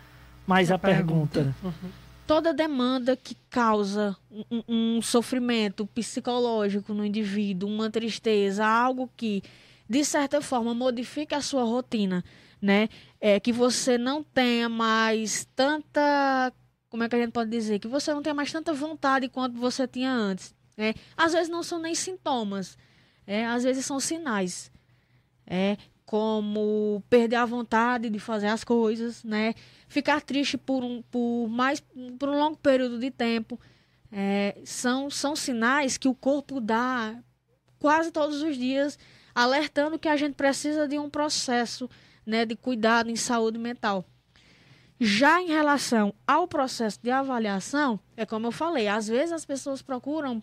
mais 0.44 0.72
a, 0.72 0.74
a 0.74 0.78
pergunta. 0.78 1.44
pergunta. 1.44 1.56
Uhum. 1.62 1.90
Toda 2.26 2.52
demanda 2.52 3.16
que 3.16 3.36
causa 3.48 4.16
um, 4.50 4.64
um, 4.68 5.00
sofrimento 5.02 5.86
psicológico 5.86 6.92
no 6.92 7.04
indivíduo, 7.04 7.70
uma 7.70 7.88
tristeza, 7.88 8.66
algo 8.66 9.08
que 9.16 9.44
de 9.90 10.04
certa 10.04 10.40
forma, 10.40 10.72
modifique 10.72 11.34
a 11.34 11.42
sua 11.42 11.64
rotina, 11.64 12.24
né? 12.60 12.88
É, 13.20 13.40
que 13.40 13.52
você 13.52 13.96
não 13.96 14.22
tenha 14.22 14.68
mais 14.68 15.46
tanta. 15.56 16.52
Como 16.88 17.02
é 17.02 17.08
que 17.08 17.16
a 17.16 17.18
gente 17.18 17.32
pode 17.32 17.50
dizer? 17.50 17.78
Que 17.78 17.88
você 17.88 18.12
não 18.12 18.22
tenha 18.22 18.34
mais 18.34 18.52
tanta 18.52 18.72
vontade 18.72 19.28
quanto 19.28 19.56
você 19.56 19.86
tinha 19.86 20.12
antes. 20.12 20.54
Né? 20.76 20.94
Às 21.16 21.32
vezes 21.32 21.48
não 21.48 21.62
são 21.62 21.78
nem 21.78 21.94
sintomas, 21.94 22.76
é, 23.26 23.46
às 23.46 23.64
vezes 23.64 23.84
são 23.86 24.00
sinais. 24.00 24.70
É, 25.46 25.76
como 26.04 27.02
perder 27.08 27.36
a 27.36 27.44
vontade 27.44 28.10
de 28.10 28.18
fazer 28.18 28.48
as 28.48 28.64
coisas, 28.64 29.22
né? 29.22 29.54
Ficar 29.86 30.20
triste 30.20 30.58
por 30.58 30.82
um, 30.82 31.02
por 31.02 31.48
mais, 31.48 31.80
por 32.18 32.28
um 32.28 32.38
longo 32.38 32.56
período 32.56 32.98
de 32.98 33.10
tempo. 33.10 33.60
É, 34.10 34.58
são, 34.64 35.08
são 35.08 35.36
sinais 35.36 35.96
que 35.96 36.08
o 36.08 36.14
corpo 36.14 36.60
dá 36.60 37.16
quase 37.78 38.10
todos 38.10 38.42
os 38.42 38.56
dias 38.56 38.98
alertando 39.32 39.98
que 39.98 40.08
a 40.08 40.16
gente 40.16 40.34
precisa 40.34 40.88
de 40.88 40.98
um 40.98 41.08
processo 41.08 41.88
né, 42.30 42.46
de 42.46 42.54
cuidado 42.54 43.10
em 43.10 43.16
saúde 43.16 43.58
mental. 43.58 44.04
Já 45.00 45.42
em 45.42 45.48
relação 45.48 46.14
ao 46.26 46.46
processo 46.46 47.00
de 47.02 47.10
avaliação, 47.10 47.98
é 48.16 48.24
como 48.24 48.46
eu 48.46 48.52
falei, 48.52 48.86
às 48.86 49.08
vezes 49.08 49.32
as 49.32 49.44
pessoas 49.44 49.82
procuram 49.82 50.42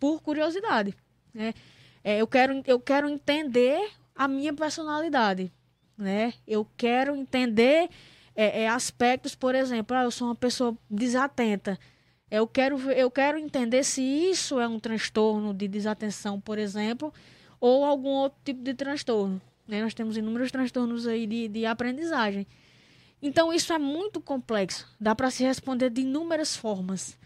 por 0.00 0.20
curiosidade. 0.20 0.94
Né? 1.32 1.54
É, 2.02 2.20
eu, 2.20 2.26
quero, 2.26 2.62
eu 2.66 2.80
quero 2.80 3.08
entender 3.08 3.90
a 4.14 4.26
minha 4.26 4.52
personalidade. 4.52 5.52
Né? 5.96 6.34
Eu 6.46 6.66
quero 6.76 7.14
entender 7.14 7.88
é, 8.34 8.62
é, 8.62 8.68
aspectos, 8.68 9.34
por 9.34 9.54
exemplo, 9.54 9.96
ah, 9.96 10.04
eu 10.04 10.10
sou 10.10 10.28
uma 10.28 10.34
pessoa 10.34 10.76
desatenta. 10.90 11.78
Eu 12.30 12.46
quero, 12.46 12.90
eu 12.90 13.10
quero 13.10 13.38
entender 13.38 13.84
se 13.84 14.02
isso 14.02 14.58
é 14.58 14.66
um 14.66 14.80
transtorno 14.80 15.54
de 15.54 15.68
desatenção, 15.68 16.40
por 16.40 16.58
exemplo, 16.58 17.12
ou 17.60 17.84
algum 17.84 18.08
outro 18.08 18.38
tipo 18.44 18.62
de 18.62 18.74
transtorno. 18.74 19.40
Né? 19.66 19.82
Nós 19.82 19.94
temos 19.94 20.16
inúmeros 20.16 20.50
transtornos 20.50 21.06
aí 21.06 21.26
de, 21.26 21.48
de 21.48 21.66
aprendizagem. 21.66 22.46
Então, 23.20 23.52
isso 23.52 23.72
é 23.72 23.78
muito 23.78 24.20
complexo. 24.20 24.86
Dá 25.00 25.14
para 25.14 25.30
se 25.30 25.42
responder 25.42 25.90
de 25.90 26.02
inúmeras 26.02 26.54
formas. 26.54 27.18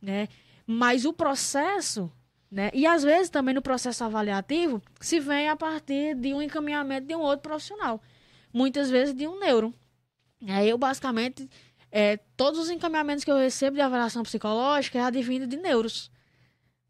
Né? 0.00 0.28
Mas 0.66 1.04
o 1.04 1.12
processo, 1.12 2.10
né? 2.50 2.70
e 2.72 2.86
às 2.86 3.02
vezes 3.02 3.30
também 3.30 3.54
no 3.54 3.62
processo 3.62 4.04
avaliativo, 4.04 4.82
se 5.00 5.18
vem 5.18 5.48
a 5.48 5.56
partir 5.56 6.14
de 6.14 6.34
um 6.34 6.42
encaminhamento 6.42 7.06
de 7.06 7.16
um 7.16 7.20
outro 7.20 7.48
profissional. 7.48 8.00
Muitas 8.52 8.90
vezes 8.90 9.14
de 9.14 9.26
um 9.26 9.38
neuro. 9.38 9.74
Aí 10.46 10.68
eu, 10.68 10.78
basicamente, 10.78 11.48
é, 11.90 12.18
todos 12.36 12.60
os 12.60 12.70
encaminhamentos 12.70 13.24
que 13.24 13.30
eu 13.30 13.36
recebo 13.36 13.76
de 13.76 13.82
avaliação 13.82 14.22
psicológica 14.22 14.98
é 14.98 15.02
advindo 15.02 15.46
de 15.46 15.56
neuros 15.56 16.10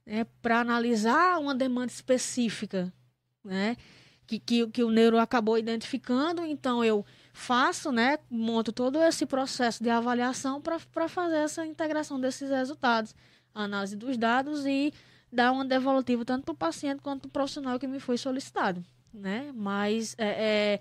né, 0.09 0.27
para 0.41 0.61
analisar 0.61 1.39
uma 1.39 1.55
demanda 1.55 1.93
específica, 1.93 2.93
né, 3.45 3.77
que, 4.29 4.39
que, 4.39 4.67
que 4.69 4.85
o 4.85 4.91
neuro 4.91 5.19
acabou 5.19 5.59
identificando. 5.59 6.45
Então, 6.45 6.85
eu 6.85 7.05
faço, 7.33 7.91
né, 7.91 8.19
monto 8.31 8.71
todo 8.71 9.03
esse 9.03 9.25
processo 9.25 9.83
de 9.83 9.89
avaliação 9.89 10.61
para 10.61 11.09
fazer 11.09 11.39
essa 11.39 11.67
integração 11.67 12.21
desses 12.21 12.51
resultados, 12.51 13.15
análise 13.55 13.97
dos 13.97 14.19
dados 14.19 14.67
e 14.67 14.93
dar 15.33 15.51
uma 15.51 15.65
devolutiva 15.65 16.25
tanto 16.25 16.45
para 16.45 16.53
o 16.53 16.57
paciente 16.57 17.01
quanto 17.01 17.23
para 17.23 17.29
o 17.29 17.33
profissional 17.33 17.79
que 17.79 17.87
me 17.87 17.99
foi 17.99 18.19
solicitado. 18.19 18.85
Né? 19.13 19.51
Mas, 19.55 20.15
é, 20.19 20.27
é, 20.29 20.81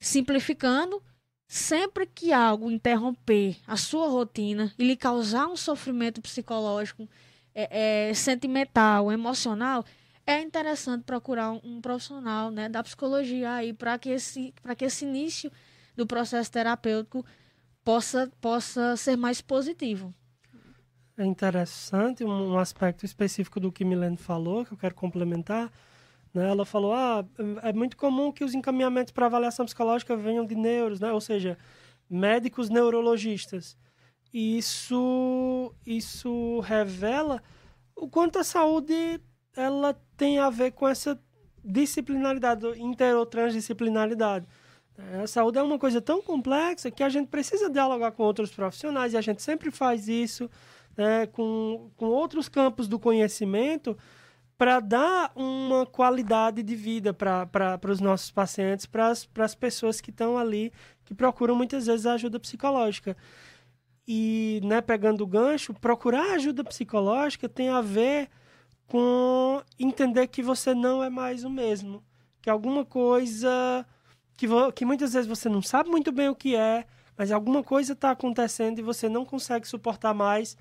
simplificando, 0.00 1.02
sempre 1.46 2.06
que 2.06 2.32
algo 2.32 2.70
interromper 2.70 3.58
a 3.66 3.76
sua 3.76 4.08
rotina 4.08 4.72
e 4.78 4.84
lhe 4.84 4.96
causar 4.96 5.46
um 5.46 5.56
sofrimento 5.56 6.22
psicológico, 6.22 7.06
é, 7.54 8.08
é, 8.08 8.14
sentimental, 8.14 9.12
emocional, 9.12 9.84
é 10.28 10.42
interessante 10.42 11.04
procurar 11.04 11.52
um, 11.52 11.60
um 11.64 11.80
profissional 11.80 12.50
né, 12.50 12.68
da 12.68 12.82
psicologia 12.82 13.50
aí 13.50 13.72
para 13.72 13.98
que, 13.98 14.10
esse, 14.10 14.52
que 14.76 14.84
esse 14.84 15.06
início 15.06 15.50
do 15.96 16.06
processo 16.06 16.52
terapêutico 16.52 17.24
possa, 17.82 18.30
possa 18.38 18.94
ser 18.94 19.16
mais 19.16 19.40
positivo. 19.40 20.14
É 21.16 21.24
interessante 21.24 22.24
um, 22.24 22.52
um 22.52 22.58
aspecto 22.58 23.06
específico 23.06 23.58
do 23.58 23.72
que 23.72 23.86
Milene 23.86 24.18
falou, 24.18 24.66
que 24.66 24.72
eu 24.74 24.76
quero 24.76 24.94
complementar. 24.94 25.72
Né? 26.34 26.46
Ela 26.46 26.66
falou, 26.66 26.92
ah, 26.92 27.24
é 27.62 27.72
muito 27.72 27.96
comum 27.96 28.30
que 28.30 28.44
os 28.44 28.52
encaminhamentos 28.52 29.14
para 29.14 29.24
avaliação 29.24 29.64
psicológica 29.64 30.14
venham 30.14 30.44
de 30.44 30.54
neuros, 30.54 31.00
né? 31.00 31.10
ou 31.10 31.22
seja, 31.22 31.56
médicos 32.08 32.68
neurologistas. 32.68 33.78
E 34.30 34.58
isso, 34.58 35.74
isso 35.86 36.60
revela 36.60 37.42
o 37.96 38.10
quanto 38.10 38.38
a 38.38 38.44
saúde 38.44 39.18
ela 39.58 39.92
tem 40.16 40.38
a 40.38 40.48
ver 40.48 40.70
com 40.70 40.86
essa 40.86 41.20
disciplinaridade, 41.64 42.64
inter 42.80 43.16
ou 43.16 43.26
transdisciplinaridade. 43.26 44.46
A 45.22 45.26
saúde 45.26 45.58
é 45.58 45.62
uma 45.62 45.78
coisa 45.78 46.00
tão 46.00 46.22
complexa 46.22 46.90
que 46.90 47.02
a 47.02 47.08
gente 47.08 47.28
precisa 47.28 47.68
dialogar 47.68 48.12
com 48.12 48.22
outros 48.22 48.52
profissionais 48.52 49.12
e 49.12 49.16
a 49.16 49.20
gente 49.20 49.42
sempre 49.42 49.70
faz 49.70 50.08
isso 50.08 50.48
né, 50.96 51.26
com, 51.26 51.90
com 51.96 52.06
outros 52.06 52.48
campos 52.48 52.86
do 52.86 52.98
conhecimento 52.98 53.98
para 54.56 54.80
dar 54.80 55.32
uma 55.34 55.84
qualidade 55.86 56.62
de 56.62 56.74
vida 56.74 57.12
para 57.12 57.80
os 57.88 58.00
nossos 58.00 58.30
pacientes, 58.30 58.86
para 58.86 59.10
as 59.10 59.54
pessoas 59.54 60.00
que 60.00 60.10
estão 60.10 60.38
ali, 60.38 60.72
que 61.04 61.14
procuram 61.14 61.54
muitas 61.54 61.86
vezes 61.86 62.06
ajuda 62.06 62.40
psicológica. 62.40 63.16
E, 64.06 64.60
né, 64.64 64.80
pegando 64.80 65.22
o 65.22 65.26
gancho, 65.26 65.74
procurar 65.74 66.34
ajuda 66.34 66.64
psicológica 66.64 67.48
tem 67.48 67.68
a 67.68 67.80
ver 67.80 68.28
com 68.88 69.62
entender 69.78 70.26
que 70.26 70.42
você 70.42 70.74
não 70.74 71.04
é 71.04 71.10
mais 71.10 71.44
o 71.44 71.50
mesmo. 71.50 72.02
Que 72.42 72.50
alguma 72.50 72.84
coisa 72.84 73.86
que, 74.36 74.46
que 74.74 74.84
muitas 74.84 75.12
vezes 75.12 75.28
você 75.28 75.48
não 75.48 75.62
sabe 75.62 75.90
muito 75.90 76.10
bem 76.10 76.28
o 76.28 76.34
que 76.34 76.56
é, 76.56 76.86
mas 77.16 77.30
alguma 77.30 77.62
coisa 77.62 77.92
está 77.92 78.10
acontecendo 78.10 78.78
e 78.78 78.82
você 78.82 79.08
não 79.08 79.24
consegue 79.24 79.68
suportar 79.68 80.14
mais 80.14 80.56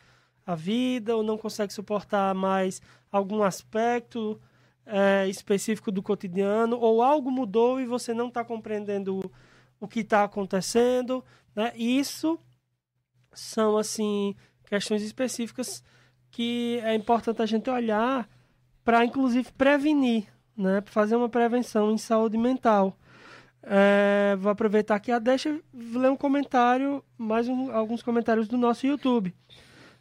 a 0.45 0.55
vida 0.55 1.15
ou 1.15 1.23
não 1.23 1.37
consegue 1.37 1.73
suportar 1.73 2.33
mais 2.35 2.81
algum 3.11 3.43
aspecto 3.43 4.39
é, 4.85 5.27
específico 5.27 5.91
do 5.91 6.01
cotidiano 6.01 6.77
ou 6.79 7.01
algo 7.01 7.29
mudou 7.29 7.79
e 7.79 7.85
você 7.85 8.13
não 8.13 8.27
está 8.27 8.43
compreendendo 8.43 9.31
o, 9.79 9.87
que 9.87 10.01
está 10.01 10.23
acontecendo. 10.23 11.23
Né? 11.55 11.71
Isso 11.75 12.39
são 13.33 13.77
assim 13.77 14.35
questões 14.65 15.01
específicas 15.03 15.83
que 16.37 16.79
é 16.83 16.93
importante 16.93 17.41
a 17.41 17.47
gente 17.47 17.67
olhar 17.67 18.29
para 18.85 19.03
inclusive 19.03 19.51
prevenir, 19.53 20.27
né, 20.55 20.83
fazer 20.85 21.15
uma 21.15 21.27
prevenção 21.27 21.91
em 21.91 21.97
saúde 21.97 22.37
mental. 22.37 22.95
É, 23.63 24.35
vou 24.37 24.51
aproveitar 24.51 24.93
aqui 24.93 25.11
a 25.11 25.17
deixa 25.17 25.59
ler 25.73 26.11
um 26.11 26.15
comentário, 26.15 27.03
mais 27.17 27.49
um, 27.49 27.71
alguns 27.71 28.03
comentários 28.03 28.47
do 28.47 28.55
nosso 28.55 28.85
YouTube. 28.85 29.33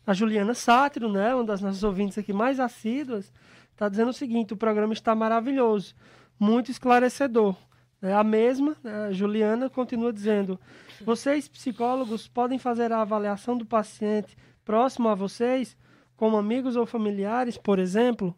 A 0.06 0.12
Juliana 0.12 0.52
Sátiro, 0.52 1.10
né, 1.10 1.34
uma 1.34 1.42
das 1.42 1.62
nossas 1.62 1.82
ouvintes 1.82 2.18
aqui 2.18 2.34
mais 2.34 2.60
assíduas, 2.60 3.32
está 3.72 3.88
dizendo 3.88 4.10
o 4.10 4.12
seguinte: 4.12 4.52
o 4.52 4.58
programa 4.58 4.92
está 4.92 5.14
maravilhoso, 5.14 5.94
muito 6.38 6.70
esclarecedor. 6.70 7.56
É 8.02 8.12
a 8.12 8.22
mesma, 8.22 8.76
né, 8.84 9.06
a 9.06 9.10
Juliana 9.10 9.70
continua 9.70 10.12
dizendo: 10.12 10.60
vocês, 11.02 11.48
psicólogos, 11.48 12.28
podem 12.28 12.58
fazer 12.58 12.92
a 12.92 13.00
avaliação 13.00 13.56
do 13.56 13.64
paciente 13.64 14.36
próximo 14.66 15.08
a 15.08 15.14
vocês, 15.14 15.74
como 16.16 16.36
amigos 16.36 16.76
ou 16.76 16.86
familiares, 16.86 17.56
por 17.58 17.78
exemplo? 17.78 18.34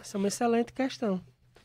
Essa 0.00 0.16
é 0.16 0.18
uma 0.18 0.28
excelente 0.28 0.72
questão. 0.72 1.20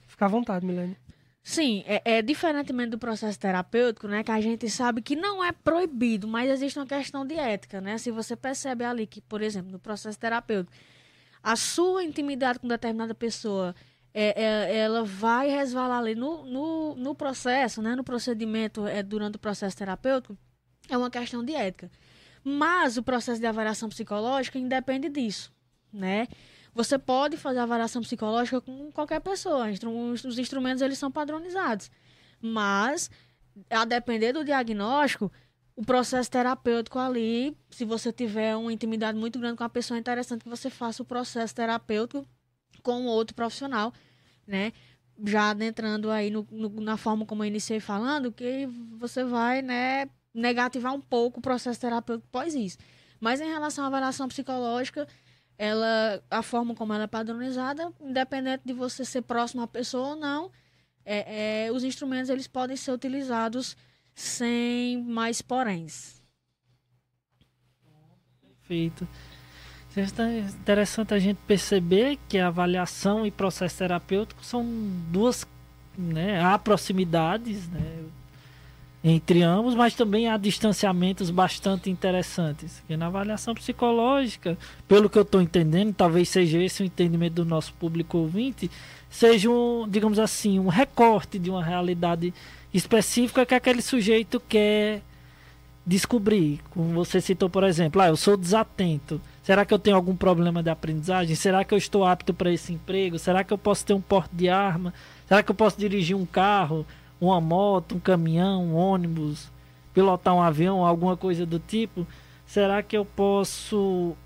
Fica 0.07 0.26
à 0.26 0.28
vontade, 0.28 0.66
Milene. 0.66 0.97
Sim, 1.43 1.84
é, 1.88 2.01
é, 2.05 2.22
diferentemente 2.22 2.91
do 2.91 2.99
processo 2.99 3.39
terapêutico, 3.39 4.07
né, 4.07 4.24
que 4.24 4.32
a 4.32 4.39
gente 4.39 4.70
sabe 4.70 5.01
que 5.01 5.16
não 5.16 5.43
é 5.43 5.51
proibido, 5.51 6.28
mas 6.28 6.49
existe 6.51 6.78
uma 6.78 6.86
questão 6.86 7.26
de 7.26 7.34
ética, 7.34 7.82
né? 7.82 7.97
Se 7.97 8.12
você 8.12 8.36
percebe 8.36 8.84
ali 8.84 9.07
que, 9.07 9.22
por 9.22 9.41
exemplo, 9.41 9.72
no 9.72 9.80
processo 9.80 10.20
terapêutico, 10.20 10.76
a 11.41 11.55
sua 11.55 12.03
intimidade 12.03 12.59
com 12.59 12.68
determinada 12.68 13.16
pessoa, 13.16 13.74
é, 14.14 14.43
é, 14.43 14.78
ela 14.78 15.03
vai 15.03 15.49
resvalar 15.49 15.99
ali 15.99 16.14
no, 16.14 16.45
no, 16.45 16.95
no 16.95 17.16
processo, 17.16 17.82
né, 17.82 17.95
no 17.95 18.03
procedimento, 18.03 18.86
é, 18.86 19.01
durante 19.01 19.38
o 19.38 19.39
processo 19.39 19.76
terapêutico, 19.76 20.38
é 20.89 20.97
uma 20.97 21.09
questão 21.09 21.43
de 21.43 21.55
ética. 21.55 21.89
Mas 22.43 22.97
o 22.97 23.03
processo 23.03 23.39
de 23.39 23.45
avaliação 23.45 23.89
psicológica 23.89 24.57
independe 24.57 25.09
disso, 25.09 25.51
né? 25.93 26.27
Você 26.73 26.97
pode 26.97 27.37
fazer 27.37 27.59
avaliação 27.59 28.01
psicológica 28.01 28.61
com 28.61 28.91
qualquer 28.91 29.19
pessoa. 29.19 29.67
Os 29.69 30.39
instrumentos 30.39 30.81
eles 30.81 30.97
são 30.97 31.11
padronizados. 31.11 31.91
Mas, 32.41 33.11
a 33.69 33.85
depender 33.85 34.33
do 34.33 34.43
diagnóstico, 34.43 35.31
o 35.75 35.83
processo 35.83 36.31
terapêutico 36.31 36.97
ali, 36.97 37.55
se 37.69 37.85
você 37.85 38.11
tiver 38.11 38.55
uma 38.55 38.71
intimidade 38.71 39.17
muito 39.17 39.37
grande 39.37 39.57
com 39.57 39.63
a 39.63 39.69
pessoa, 39.69 39.97
é 39.97 39.99
interessante 39.99 40.43
que 40.43 40.49
você 40.49 40.69
faça 40.69 41.03
o 41.03 41.05
processo 41.05 41.53
terapêutico 41.53 42.25
com 42.81 43.05
outro 43.05 43.35
profissional, 43.35 43.93
né? 44.47 44.71
Já 45.23 45.51
adentrando 45.51 46.09
aí 46.09 46.29
no, 46.29 46.47
no, 46.49 46.69
na 46.81 46.97
forma 46.97 47.25
como 47.25 47.43
eu 47.43 47.47
iniciei 47.47 47.79
falando, 47.79 48.31
que 48.31 48.67
você 48.97 49.23
vai, 49.23 49.61
né, 49.61 50.09
negativar 50.34 50.93
um 50.93 51.01
pouco 51.01 51.39
o 51.39 51.41
processo 51.41 51.79
terapêutico 51.79 52.27
após 52.29 52.55
isso. 52.55 52.77
Mas 53.19 53.39
em 53.39 53.47
relação 53.47 53.84
à 53.84 53.88
avaliação 53.88 54.27
psicológica, 54.27 55.07
ela, 55.57 56.23
a 56.29 56.41
forma 56.41 56.73
como 56.73 56.93
ela 56.93 57.03
é 57.03 57.07
padronizada, 57.07 57.93
independente 58.01 58.63
de 58.65 58.73
você 58.73 59.05
ser 59.05 59.21
próximo 59.21 59.61
à 59.61 59.67
pessoa 59.67 60.09
ou 60.09 60.15
não, 60.15 60.51
é, 61.05 61.65
é, 61.65 61.71
os 61.71 61.84
instrumentos 61.84 62.29
eles 62.29 62.47
podem 62.47 62.75
ser 62.75 62.91
utilizados 62.91 63.77
sem 64.15 65.03
mais 65.03 65.41
poréns. 65.41 66.21
Perfeito. 68.41 69.07
É 69.95 70.39
interessante 70.39 71.13
a 71.13 71.19
gente 71.19 71.38
perceber 71.45 72.17
que 72.29 72.38
a 72.38 72.47
avaliação 72.47 73.25
e 73.25 73.32
processo 73.32 73.77
terapêutico 73.79 74.43
são 74.43 74.65
duas, 75.11 75.45
né, 75.97 76.41
há 76.41 76.57
proximidades, 76.57 77.67
né, 77.67 78.05
entre 79.03 79.41
ambos, 79.41 79.73
mas 79.73 79.95
também 79.95 80.27
há 80.27 80.37
distanciamentos 80.37 81.31
bastante 81.31 81.89
interessantes. 81.89 82.83
E 82.87 82.95
na 82.95 83.07
avaliação 83.07 83.55
psicológica, 83.55 84.57
pelo 84.87 85.09
que 85.09 85.17
eu 85.17 85.23
estou 85.23 85.41
entendendo, 85.41 85.93
talvez 85.93 86.29
seja 86.29 86.61
esse 86.61 86.83
o 86.83 86.85
entendimento 86.85 87.35
do 87.35 87.45
nosso 87.45 87.73
público 87.73 88.19
ouvinte, 88.19 88.69
seja 89.09 89.49
um, 89.49 89.87
digamos 89.89 90.19
assim, 90.19 90.59
um 90.59 90.67
recorte 90.67 91.39
de 91.39 91.49
uma 91.49 91.63
realidade 91.63 92.31
específica 92.71 93.45
que 93.45 93.55
aquele 93.55 93.81
sujeito 93.81 94.39
quer 94.39 95.01
descobrir. 95.85 96.59
Como 96.69 96.93
você 96.93 97.19
citou, 97.19 97.49
por 97.49 97.63
exemplo, 97.63 98.01
ah, 98.01 98.09
eu 98.09 98.15
sou 98.15 98.37
desatento. 98.37 99.19
Será 99.41 99.65
que 99.65 99.73
eu 99.73 99.79
tenho 99.79 99.95
algum 99.95 100.15
problema 100.15 100.61
de 100.61 100.69
aprendizagem? 100.69 101.35
Será 101.35 101.65
que 101.65 101.73
eu 101.73 101.77
estou 101.77 102.05
apto 102.05 102.35
para 102.35 102.53
esse 102.53 102.71
emprego? 102.71 103.17
Será 103.17 103.43
que 103.43 103.51
eu 103.51 103.57
posso 103.57 103.83
ter 103.83 103.93
um 103.93 104.01
porte 104.01 104.29
de 104.35 104.47
arma? 104.47 104.93
Será 105.27 105.41
que 105.41 105.49
eu 105.49 105.55
posso 105.55 105.79
dirigir 105.79 106.15
um 106.15 106.25
carro? 106.25 106.85
Uma 107.22 107.39
moto, 107.39 107.95
um 107.95 107.99
caminhão, 107.99 108.63
um 108.63 108.76
ônibus, 108.76 109.51
pilotar 109.93 110.34
um 110.34 110.41
avião, 110.41 110.84
alguma 110.84 111.15
coisa 111.15 111.45
do 111.45 111.59
tipo, 111.59 112.07
será 112.45 112.82
que 112.82 112.97
eu 112.97 113.05
posso. 113.05 114.17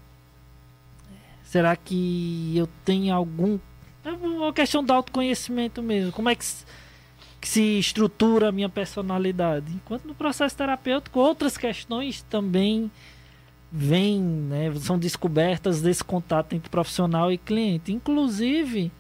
Será 1.44 1.76
que 1.76 2.54
eu 2.56 2.68
tenho 2.86 3.14
algum. 3.14 3.60
É 4.04 4.12
uma 4.12 4.54
questão 4.54 4.84
de 4.84 4.92
autoconhecimento 4.92 5.84
mesmo. 5.84 6.12
Como 6.12 6.30
é 6.30 6.36
que 6.36 6.46
se, 6.46 6.66
que 7.42 7.48
se 7.48 7.80
estrutura 7.80 8.50
a 8.50 8.52
minha 8.52 8.70
personalidade? 8.70 9.72
Enquanto 9.74 10.06
no 10.06 10.16
processo 10.16 10.56
terapêutico, 10.56 11.20
outras 11.20 11.58
questões 11.58 12.22
também 12.24 12.90
vêm, 13.72 14.22
né, 14.22 14.74
são 14.76 14.98
descobertas 14.98 15.82
desse 15.82 16.04
contato 16.04 16.54
entre 16.54 16.70
profissional 16.70 17.32
e 17.32 17.38
cliente. 17.38 17.92
Inclusive, 17.92 18.92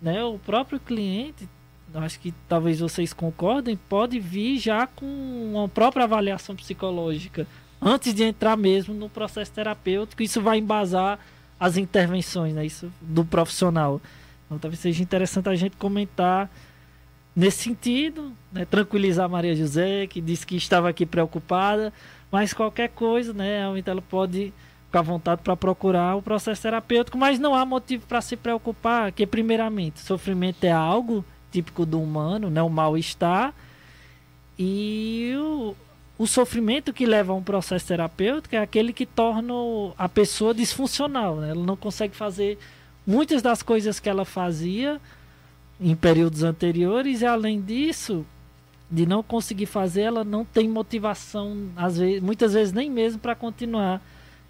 né, 0.00 0.22
o 0.24 0.38
próprio 0.38 0.78
cliente 0.78 1.48
acho 1.94 2.20
que 2.20 2.34
talvez 2.48 2.80
vocês 2.80 3.12
concordem, 3.12 3.78
pode 3.88 4.20
vir 4.20 4.58
já 4.58 4.86
com 4.86 5.06
uma 5.54 5.68
própria 5.68 6.04
avaliação 6.04 6.54
psicológica 6.54 7.46
antes 7.80 8.12
de 8.12 8.22
entrar 8.24 8.56
mesmo 8.56 8.94
no 8.94 9.08
processo 9.08 9.52
terapêutico. 9.52 10.22
Isso 10.22 10.40
vai 10.40 10.58
embasar 10.58 11.18
as 11.58 11.76
intervenções 11.76 12.54
né, 12.54 12.66
isso, 12.66 12.92
do 13.00 13.24
profissional. 13.24 14.00
Então, 14.46 14.58
talvez 14.58 14.80
seja 14.80 15.02
interessante 15.02 15.48
a 15.48 15.54
gente 15.54 15.76
comentar 15.76 16.50
nesse 17.34 17.64
sentido, 17.64 18.32
né, 18.52 18.64
tranquilizar 18.64 19.26
a 19.26 19.28
Maria 19.28 19.54
José, 19.54 20.06
que 20.06 20.20
disse 20.20 20.46
que 20.46 20.56
estava 20.56 20.88
aqui 20.88 21.06
preocupada, 21.06 21.92
mas 22.30 22.52
qualquer 22.52 22.88
coisa, 22.88 23.32
né, 23.32 23.58
realmente 23.58 23.88
ela 23.88 24.02
pode 24.02 24.52
ficar 24.86 25.00
à 25.00 25.02
vontade 25.02 25.42
para 25.42 25.56
procurar 25.56 26.16
o 26.16 26.22
processo 26.22 26.62
terapêutico, 26.62 27.16
mas 27.16 27.38
não 27.38 27.54
há 27.54 27.64
motivo 27.64 28.06
para 28.06 28.20
se 28.20 28.36
preocupar, 28.36 29.12
que 29.12 29.26
primeiramente, 29.26 30.00
sofrimento 30.00 30.64
é 30.64 30.72
algo 30.72 31.24
típico 31.50 31.86
do 31.86 32.00
humano, 32.00 32.50
né? 32.50 32.62
o 32.62 32.68
mal-estar 32.68 33.54
e 34.58 35.34
o, 35.38 35.74
o 36.18 36.26
sofrimento 36.26 36.92
que 36.92 37.06
leva 37.06 37.32
a 37.32 37.36
um 37.36 37.42
processo 37.42 37.86
terapêutico 37.86 38.56
é 38.56 38.58
aquele 38.58 38.92
que 38.92 39.06
torna 39.06 39.52
a 39.96 40.08
pessoa 40.08 40.52
disfuncional. 40.52 41.36
Né? 41.36 41.50
Ela 41.50 41.64
não 41.64 41.76
consegue 41.76 42.16
fazer 42.16 42.58
muitas 43.06 43.40
das 43.40 43.62
coisas 43.62 44.00
que 44.00 44.08
ela 44.08 44.24
fazia 44.24 45.00
em 45.80 45.94
períodos 45.94 46.42
anteriores 46.42 47.22
e 47.22 47.26
além 47.26 47.60
disso 47.60 48.26
de 48.90 49.06
não 49.06 49.22
conseguir 49.22 49.66
fazer 49.66 50.02
ela 50.02 50.24
não 50.24 50.44
tem 50.44 50.68
motivação 50.68 51.68
às 51.76 51.98
vezes 51.98 52.20
muitas 52.20 52.52
vezes 52.54 52.72
nem 52.72 52.90
mesmo 52.90 53.20
para 53.20 53.34
continuar 53.34 54.02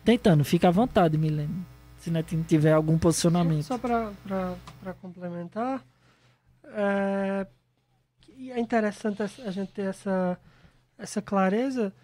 tentando 0.05 0.43
fica 0.43 0.69
à 0.69 0.71
vontade 0.71 1.19
Milene 1.19 1.67
se 1.99 2.11
Netinho 2.11 2.45
tiver 2.49 2.73
algum 2.73 2.97
posicionamento 2.97 3.65
só 3.65 3.77
para 3.77 4.95
complementar 5.03 5.85
é, 6.73 7.47
é 8.51 8.61
interessante 8.61 9.23
a 9.23 9.51
gente 9.51 9.73
ter 9.73 9.87
essa, 9.87 10.39
essa 10.97 11.23
clareza 11.23 11.95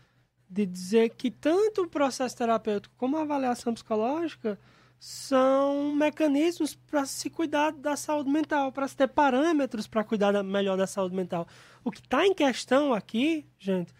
de 0.49 0.67
dizer 0.67 1.11
que 1.11 1.31
tanto 1.31 1.83
o 1.83 1.89
processo 1.89 2.37
terapêutico 2.37 2.95
como 2.97 3.17
a 3.17 3.23
avaliação 3.23 3.75
psicológica 3.75 4.59
são 4.99 5.95
mecanismos 5.95 6.75
para 6.75 7.05
se 7.05 7.29
cuidar 7.29 7.73
da 7.73 7.97
saúde 7.97 8.31
mental, 8.31 8.73
para 8.73 8.89
se 8.89 8.97
ter 8.97 9.09
parâmetros 9.09 9.87
para 9.87 10.05
cuidar 10.05 10.33
da, 10.33 10.43
melhor 10.43 10.77
da 10.77 10.87
saúde 10.87 11.15
mental. 11.15 11.47
O 11.83 11.91
que 11.91 12.01
está 12.01 12.27
em 12.27 12.33
questão 12.33 12.95
aqui, 12.95 13.47
gente, 13.59 13.93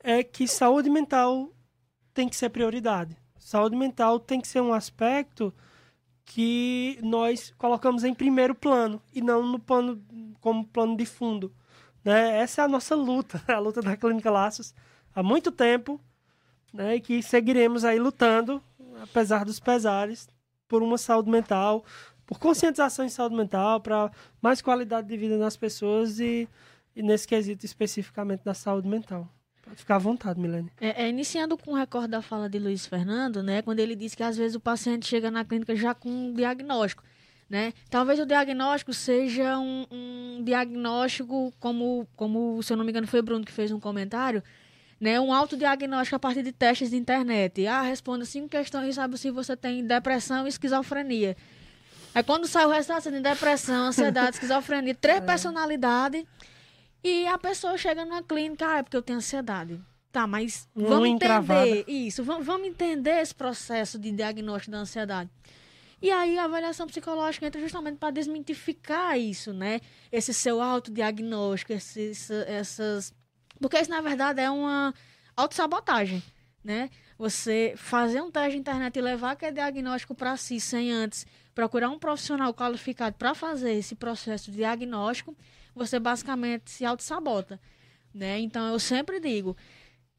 é 0.00 0.22
que 0.22 0.48
saúde 0.48 0.88
mental 0.88 1.52
tem 2.14 2.28
que 2.28 2.36
ser 2.36 2.48
prioridade. 2.48 3.16
Saúde 3.38 3.76
mental 3.76 4.18
tem 4.18 4.40
que 4.40 4.48
ser 4.48 4.60
um 4.60 4.72
aspecto 4.72 5.52
que 6.26 6.98
nós 7.02 7.54
colocamos 7.56 8.04
em 8.04 8.12
primeiro 8.12 8.54
plano 8.54 9.00
e 9.14 9.22
não 9.22 9.46
no 9.46 9.58
plano 9.58 10.02
como 10.40 10.66
plano 10.66 10.96
de 10.96 11.06
fundo. 11.06 11.54
Né? 12.04 12.38
Essa 12.38 12.62
é 12.62 12.64
a 12.64 12.68
nossa 12.68 12.94
luta, 12.94 13.42
a 13.48 13.58
luta 13.58 13.80
da 13.80 13.96
Clínica 13.96 14.30
Laços 14.30 14.74
há 15.14 15.22
muito 15.22 15.50
tempo, 15.50 15.98
né? 16.72 16.96
E 16.96 17.00
que 17.00 17.22
seguiremos 17.22 17.84
aí 17.84 17.98
lutando, 17.98 18.62
apesar 19.02 19.44
dos 19.44 19.58
pesares, 19.58 20.28
por 20.68 20.82
uma 20.82 20.98
saúde 20.98 21.30
mental, 21.30 21.84
por 22.26 22.38
conscientização 22.38 23.04
em 23.04 23.08
saúde 23.08 23.36
mental, 23.36 23.80
para 23.80 24.10
mais 24.42 24.60
qualidade 24.60 25.06
de 25.06 25.16
vida 25.16 25.38
nas 25.38 25.56
pessoas 25.56 26.18
e, 26.18 26.48
e 26.94 27.02
nesse 27.02 27.26
quesito 27.26 27.64
especificamente 27.64 28.44
da 28.44 28.52
saúde 28.52 28.88
mental. 28.88 29.28
Pode 29.66 29.80
ficar 29.80 29.96
à 29.96 29.98
vontade, 29.98 30.38
Milene. 30.38 30.70
É, 30.80 31.04
é, 31.04 31.08
iniciando 31.08 31.58
com 31.58 31.72
o 31.72 31.74
recorde 31.74 32.08
da 32.08 32.22
fala 32.22 32.48
de 32.48 32.56
Luiz 32.56 32.86
Fernando, 32.86 33.42
né, 33.42 33.62
quando 33.62 33.80
ele 33.80 33.96
disse 33.96 34.16
que 34.16 34.22
às 34.22 34.36
vezes 34.36 34.54
o 34.54 34.60
paciente 34.60 35.06
chega 35.06 35.28
na 35.28 35.44
clínica 35.44 35.74
já 35.74 35.92
com 35.92 36.08
um 36.08 36.32
diagnóstico. 36.32 37.02
Né? 37.50 37.72
Talvez 37.90 38.18
o 38.20 38.26
diagnóstico 38.26 38.92
seja 38.92 39.58
um, 39.58 39.86
um 39.90 40.42
diagnóstico, 40.44 41.52
como, 41.60 42.06
como, 42.16 42.62
se 42.62 42.72
eu 42.72 42.76
não 42.76 42.84
me 42.84 42.90
engano, 42.90 43.06
foi 43.06 43.20
o 43.20 43.22
Bruno 43.22 43.44
que 43.44 43.52
fez 43.52 43.72
um 43.72 43.78
comentário, 43.78 44.42
né? 45.00 45.20
um 45.20 45.32
autodiagnóstico 45.32 46.16
a 46.16 46.18
partir 46.18 46.42
de 46.42 46.52
testes 46.52 46.90
de 46.90 46.96
internet. 46.96 47.66
Ah, 47.66 47.82
responda 47.82 48.24
cinco 48.24 48.48
questões 48.48 48.90
e 48.90 48.92
sabe 48.94 49.18
se 49.18 49.30
você 49.30 49.56
tem 49.56 49.84
depressão 49.84 50.46
e 50.46 50.48
esquizofrenia. 50.48 51.36
Aí 52.14 52.22
quando 52.22 52.46
sai 52.46 52.66
o 52.66 52.70
resultado, 52.70 53.02
você 53.02 53.10
tem 53.10 53.22
depressão, 53.22 53.88
ansiedade, 53.88 54.30
esquizofrenia, 54.36 54.94
três 54.94 55.18
é. 55.18 55.20
personalidades 55.20 56.24
E 57.08 57.24
a 57.28 57.38
pessoa 57.38 57.78
chega 57.78 58.04
na 58.04 58.20
clínica, 58.20 58.66
ah, 58.66 58.78
é 58.78 58.82
porque 58.82 58.96
eu 58.96 59.02
tenho 59.02 59.18
ansiedade. 59.18 59.80
Tá, 60.10 60.26
mas 60.26 60.68
Uma 60.74 60.88
vamos 60.88 61.08
encravada. 61.10 61.68
entender 61.68 61.92
isso, 61.92 62.24
vamos, 62.24 62.44
vamos 62.44 62.66
entender 62.66 63.20
esse 63.20 63.32
processo 63.32 63.96
de 63.96 64.10
diagnóstico 64.10 64.72
da 64.72 64.78
ansiedade. 64.78 65.30
E 66.02 66.10
aí 66.10 66.36
a 66.36 66.46
avaliação 66.46 66.84
psicológica 66.84 67.46
entra 67.46 67.60
justamente 67.60 67.98
para 67.98 68.10
desmitificar 68.10 69.16
isso, 69.16 69.52
né? 69.52 69.80
Esse 70.10 70.34
seu 70.34 70.60
autodiagnóstico, 70.60 71.72
esses, 71.72 72.28
essas. 72.28 73.14
Porque 73.60 73.78
isso, 73.78 73.90
na 73.90 74.00
verdade, 74.00 74.40
é 74.40 74.50
uma 74.50 74.92
autossabotagem, 75.36 76.20
né? 76.64 76.90
Você 77.16 77.74
fazer 77.76 78.20
um 78.20 78.32
teste 78.32 78.50
de 78.52 78.58
internet 78.58 78.96
e 78.98 79.00
levar 79.00 79.30
aquele 79.30 79.52
diagnóstico 79.52 80.12
para 80.12 80.36
si 80.36 80.58
sem 80.58 80.90
antes 80.90 81.24
procurar 81.54 81.88
um 81.88 82.00
profissional 82.00 82.52
qualificado 82.52 83.14
para 83.16 83.32
fazer 83.32 83.74
esse 83.74 83.94
processo 83.94 84.50
de 84.50 84.56
diagnóstico, 84.56 85.36
você 85.76 85.98
basicamente 86.00 86.70
se 86.70 86.84
autossabota, 86.84 87.60
né? 88.14 88.38
Então 88.40 88.66
eu 88.68 88.78
sempre 88.80 89.20
digo, 89.20 89.56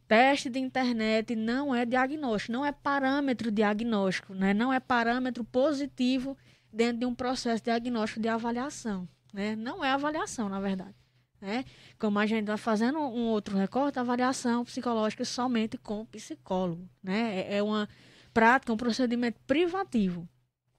teste 0.07 0.49
de 0.49 0.59
internet 0.59 1.35
não 1.35 1.73
é 1.75 1.85
diagnóstico, 1.85 2.53
não 2.53 2.65
é 2.65 2.71
parâmetro 2.71 3.51
diagnóstico, 3.51 4.33
né? 4.33 4.53
Não 4.53 4.71
é 4.71 4.79
parâmetro 4.79 5.43
positivo 5.43 6.37
dentro 6.71 6.99
de 6.99 7.05
um 7.05 7.15
processo 7.15 7.63
diagnóstico 7.63 8.19
de 8.21 8.27
avaliação, 8.29 9.07
né? 9.33 9.55
Não 9.55 9.83
é 9.83 9.91
avaliação, 9.91 10.47
na 10.47 10.59
verdade, 10.59 10.95
né? 11.41 11.65
Como 11.99 12.19
a 12.19 12.25
gente 12.25 12.41
está 12.41 12.57
fazendo 12.57 12.99
um 12.99 13.25
outro 13.27 13.57
recorte, 13.57 13.99
avaliação 13.99 14.63
psicológica 14.63 15.25
somente 15.25 15.77
com 15.77 16.05
psicólogo, 16.05 16.87
né? 17.03 17.39
É- 17.39 17.57
É 17.57 17.63
uma 17.63 17.89
prática, 18.33 18.71
um 18.71 18.77
procedimento 18.77 19.39
privativo, 19.47 20.27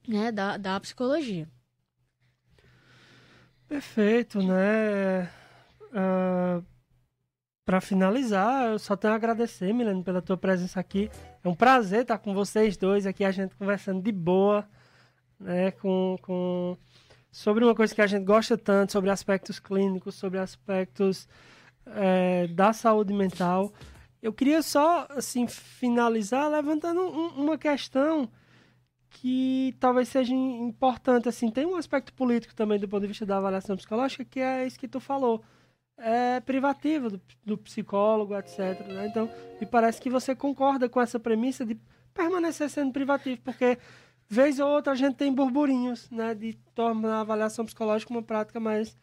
né? 0.07 0.31
Da, 0.33 0.57
da 0.57 0.79
psicologia. 0.81 1.49
Perfeito, 3.69 4.43
né? 4.43 5.31
para 7.65 7.83
finalizar, 7.83 8.69
eu 8.71 8.79
só 8.79 8.97
tenho 8.97 9.13
a 9.13 9.17
agradecer, 9.17 9.75
Milene, 9.75 10.03
pela 10.03 10.23
tua 10.23 10.39
presença 10.39 10.81
aqui. 10.81 11.11
É 11.45 11.49
um 11.49 11.55
prazer 11.55 12.01
estar 12.03 12.17
com 12.17 12.33
vocês 12.33 12.79
dois 12.79 13.07
aqui, 13.07 13.25
a 13.25 13.31
gente 13.31 13.55
conversando 13.57 14.01
de 14.03 14.11
boa, 14.11 14.67
né? 15.39 15.71
Com, 15.73 16.17
com... 16.23 16.79
Sobre 17.31 17.63
uma 17.63 17.75
coisa 17.75 17.95
que 17.95 18.01
a 18.01 18.07
gente 18.07 18.25
gosta 18.25 18.57
tanto, 18.57 18.93
sobre 18.93 19.11
aspectos 19.11 19.59
clínicos, 19.59 20.15
sobre 20.15 20.39
aspectos 20.39 21.29
é, 21.87 22.47
da 22.49 22.73
saúde 22.73 23.13
mental. 23.13 23.71
Eu 24.23 24.33
queria 24.33 24.63
só, 24.63 25.07
assim, 25.11 25.47
finalizar 25.47 26.51
levantando 26.51 27.03
um- 27.03 27.43
uma 27.45 27.59
questão 27.59 28.31
que 29.11 29.75
talvez 29.81 30.09
seja 30.09 30.35
importante, 30.35 31.29
assim, 31.29 31.51
tem 31.51 31.67
um 31.67 31.77
aspecto 31.77 32.13
político 32.13 32.55
também 32.55 32.79
do 32.79 32.89
ponto 32.89 33.03
de 33.03 33.09
vista 33.09 33.27
da 33.27 33.39
avaliação 33.39 33.77
psicológica, 33.77 34.25
que 34.25 34.41
é 34.41 34.67
isso 34.67 34.79
que 34.79 34.89
tu 34.89 35.01
falou, 35.01 35.43
é 35.97 36.41
privativo 36.41 37.11
do, 37.11 37.21
do 37.45 37.59
psicólogo, 37.59 38.37
etc. 38.37 38.59
né? 38.87 39.09
Então, 39.09 39.29
me 39.61 39.67
parece 39.67 40.01
que 40.01 40.11
você 40.11 40.35
concorda 40.35 40.89
com 40.89 41.01
essa 41.01 41.19
premissa 41.19 41.65
de 41.65 41.79
permanecer 42.15 42.71
sendo 42.71 42.93
privativo, 42.93 43.41
porque 43.43 43.79
vez 44.29 44.61
ou 44.61 44.69
outra 44.69 44.93
a 44.93 44.97
gente 44.97 45.17
tem 45.17 45.33
burburinhos, 45.33 46.11
né, 46.11 46.35
de 46.35 46.55
tornar 46.75 47.17
a 47.17 47.21
avaliação 47.21 47.65
psicológica 47.65 48.13
uma 48.13 48.23
prática 48.23 48.61
mais 48.61 48.97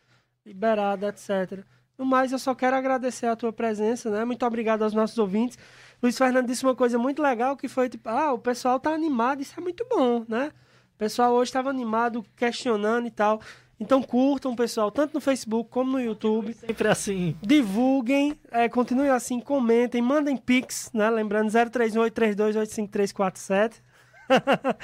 liberada, 0.46 1.10
etc. 1.10 1.66
No 1.98 2.06
mais, 2.06 2.32
eu 2.32 2.40
só 2.40 2.54
quero 2.54 2.76
agradecer 2.76 3.26
a 3.26 3.36
tua 3.36 3.54
presença, 3.54 4.10
né? 4.10 4.26
Muito 4.26 4.46
obrigado 4.46 4.84
aos 4.84 4.94
nossos 4.94 5.18
ouvintes. 5.18 5.58
Luiz 6.06 6.18
Fernando 6.20 6.46
disse 6.46 6.64
uma 6.64 6.76
coisa 6.76 7.00
muito 7.00 7.20
legal 7.20 7.58
que 7.58 7.68
foi 7.68 7.90
tipo, 7.90 8.08
ah, 8.08 8.32
o 8.32 8.38
pessoal 8.38 8.80
tá 8.80 8.92
animado, 8.92 9.42
isso 9.42 9.56
é 9.58 9.62
muito 9.62 9.84
bom, 9.90 10.24
né? 10.28 10.52
O 10.94 10.98
pessoal 11.00 11.34
hoje 11.34 11.50
estava 11.50 11.72
animado, 11.72 12.24
questionando 12.36 13.08
e 13.08 13.12
tal. 13.12 13.42
Então 13.80 14.04
curtam, 14.04 14.56
pessoal, 14.56 14.92
tanto 14.92 15.16
no 15.16 15.20
Facebook 15.20 15.68
como 15.72 15.94
no 15.94 16.00
YouTube. 16.00 16.54
Sempre 16.54 16.90
assim. 16.90 17.36
Divulguem, 17.42 18.40
é, 18.52 18.70
continuem 18.70 19.10
assim, 19.10 19.40
comentem, 19.40 20.00
mandem 20.00 20.38
pix, 20.38 20.92
né? 20.94 21.10
Lembrando 21.10 21.50
038328537. 21.50 23.82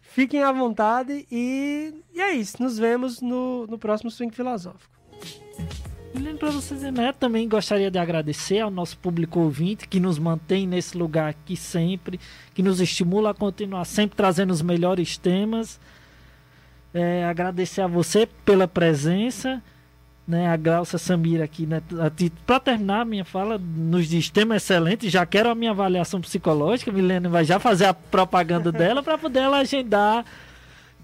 Fiquem 0.00 0.44
à 0.44 0.52
vontade 0.52 1.26
e, 1.28 1.92
e 2.14 2.20
é 2.20 2.34
isso. 2.34 2.62
Nos 2.62 2.78
vemos 2.78 3.20
no, 3.20 3.66
no 3.66 3.80
próximo 3.80 4.12
Swing 4.12 4.32
Filosófico. 4.32 4.96
Para 6.38 6.50
vocês, 6.50 6.80
né? 6.82 7.12
Também 7.12 7.48
gostaria 7.48 7.90
de 7.90 7.98
agradecer 7.98 8.60
ao 8.60 8.70
nosso 8.70 8.96
público 8.98 9.40
ouvinte 9.40 9.88
que 9.88 9.98
nos 9.98 10.18
mantém 10.18 10.66
nesse 10.66 10.96
lugar 10.96 11.28
aqui 11.28 11.56
sempre, 11.56 12.18
que 12.54 12.62
nos 12.62 12.80
estimula 12.80 13.30
a 13.30 13.34
continuar 13.34 13.84
sempre 13.84 14.16
trazendo 14.16 14.50
os 14.50 14.62
melhores 14.62 15.18
temas. 15.18 15.80
É, 16.94 17.24
agradecer 17.24 17.82
a 17.82 17.86
você 17.86 18.28
pela 18.44 18.66
presença, 18.66 19.62
né? 20.26 20.48
A 20.48 20.56
Glaucia 20.56 20.98
Samira 20.98 21.44
aqui, 21.44 21.66
né? 21.66 21.82
Para 22.46 22.60
terminar 22.60 23.00
a 23.00 23.04
minha 23.04 23.24
fala, 23.24 23.58
nos 23.58 24.06
diz 24.08 24.30
tema 24.30 24.56
excelente. 24.56 25.10
Já 25.10 25.26
quero 25.26 25.50
a 25.50 25.54
minha 25.54 25.72
avaliação 25.72 26.20
psicológica. 26.20 26.92
Milena 26.92 27.28
vai 27.28 27.44
já 27.44 27.58
fazer 27.58 27.86
a 27.86 27.94
propaganda 27.94 28.70
dela 28.72 29.02
para 29.02 29.18
poder 29.18 29.40
ela 29.40 29.58
agendar 29.58 30.24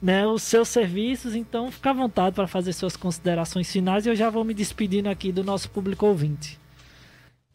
né, 0.04 0.26
os 0.26 0.42
seus 0.42 0.68
serviços, 0.68 1.34
então 1.34 1.72
fica 1.72 1.88
à 1.88 1.92
vontade 1.94 2.36
para 2.36 2.46
fazer 2.46 2.74
suas 2.74 2.94
considerações 2.94 3.72
finais 3.72 4.04
e 4.04 4.10
eu 4.10 4.14
já 4.14 4.28
vou 4.28 4.44
me 4.44 4.52
despedindo 4.52 5.08
aqui 5.08 5.32
do 5.32 5.42
nosso 5.42 5.70
público 5.70 6.04
ouvinte. 6.04 6.60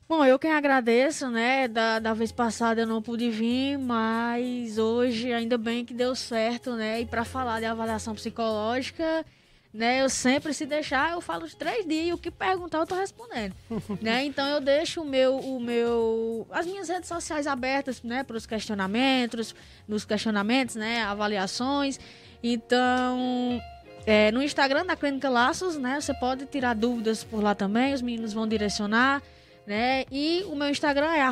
Bom, 0.07 0.25
eu 0.25 0.39
quem 0.39 0.51
agradeço, 0.51 1.29
né? 1.29 1.67
Da, 1.67 1.99
da 1.99 2.15
vez 2.15 2.31
passada 2.31 2.81
eu 2.81 2.87
não 2.87 3.03
pude 3.03 3.29
vir, 3.29 3.77
mas 3.77 4.79
hoje 4.79 5.31
ainda 5.31 5.59
bem 5.59 5.85
que 5.85 5.93
deu 5.93 6.15
certo, 6.15 6.73
né? 6.73 7.01
E 7.01 7.05
para 7.05 7.23
falar 7.23 7.59
de 7.59 7.67
avaliação 7.67 8.15
psicológica, 8.15 9.23
né? 9.71 10.01
Eu 10.01 10.09
sempre 10.09 10.51
se 10.51 10.65
deixar, 10.65 11.11
eu 11.11 11.21
falo 11.21 11.45
os 11.45 11.53
três 11.53 11.85
dias 11.85 12.07
e 12.07 12.13
o 12.13 12.17
que 12.17 12.31
perguntar 12.31 12.79
eu 12.79 12.87
tô 12.87 12.95
respondendo, 12.95 13.53
né? 14.01 14.25
Então 14.25 14.47
eu 14.47 14.59
deixo 14.59 15.03
o 15.03 15.05
meu, 15.05 15.37
o 15.37 15.59
meu, 15.59 16.47
as 16.49 16.65
minhas 16.65 16.89
redes 16.89 17.07
sociais 17.07 17.45
abertas, 17.45 18.01
né? 18.01 18.23
Para 18.23 18.37
os 18.37 18.47
questionamentos, 18.47 19.53
nos 19.87 20.03
questionamentos, 20.03 20.73
né? 20.73 21.03
Avaliações. 21.03 21.99
Então 22.41 23.61
é, 24.05 24.31
no 24.31 24.41
Instagram 24.41 24.85
da 24.85 24.95
Clínica 24.95 25.29
Laços, 25.29 25.77
né? 25.77 25.99
Você 25.99 26.13
pode 26.13 26.45
tirar 26.45 26.73
dúvidas 26.73 27.23
por 27.23 27.43
lá 27.43 27.53
também, 27.53 27.93
os 27.93 28.01
meninos 28.01 28.33
vão 28.33 28.47
direcionar 28.47 29.21
né? 29.69 30.03
E 30.11 30.43
o 30.49 30.55
meu 30.55 30.67
Instagram 30.67 31.11
é 31.11 31.23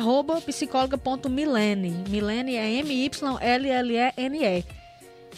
psicóloga.milene. 0.46 2.04
Milene 2.08 2.54
é 2.54 2.70
M-Y-L-L-E-N-E. 2.74 4.64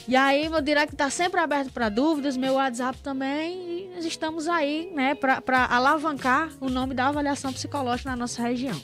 E 0.07 0.15
aí, 0.15 0.49
meu 0.51 0.61
direct 0.61 0.95
tá 0.95 1.09
sempre 1.09 1.41
aberto 1.41 1.73
para 1.73 1.89
dúvidas, 1.89 2.37
meu 2.37 2.55
WhatsApp 2.55 2.99
também. 2.99 3.57
E 3.57 3.91
nós 3.95 4.05
estamos 4.05 4.47
aí, 4.49 4.93
né, 4.95 5.15
para 5.15 5.65
alavancar 5.71 6.51
o 6.61 6.69
nome 6.69 6.95
da 6.95 7.09
avaliação 7.09 7.51
psicológica 7.55 8.11
na 8.11 8.17
nossa 8.17 8.43
região. 8.43 8.79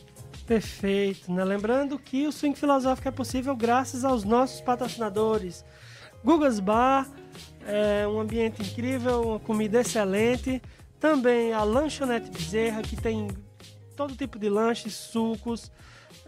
Perfeito, 0.47 1.31
né? 1.31 1.45
Lembrando 1.45 1.99
que 1.99 2.27
o 2.27 2.33
Swing 2.33 2.59
Filosófico 2.59 3.09
é 3.09 3.11
possível 3.11 3.55
graças 3.55 4.03
aos 4.03 4.25
nossos 4.25 4.63
patrocinadores. 4.63 5.63
Gugas 6.27 6.59
Bar, 6.59 7.09
é 7.65 8.05
um 8.09 8.19
ambiente 8.19 8.61
incrível, 8.61 9.23
uma 9.23 9.39
comida 9.39 9.81
excelente. 9.81 10.61
Também 10.99 11.53
a 11.53 11.63
Lanchonete 11.63 12.29
Bezerra, 12.33 12.83
que 12.83 12.97
tem 12.97 13.29
todo 13.95 14.13
tipo 14.17 14.37
de 14.37 14.49
lanches, 14.49 14.93
sucos, 14.93 15.71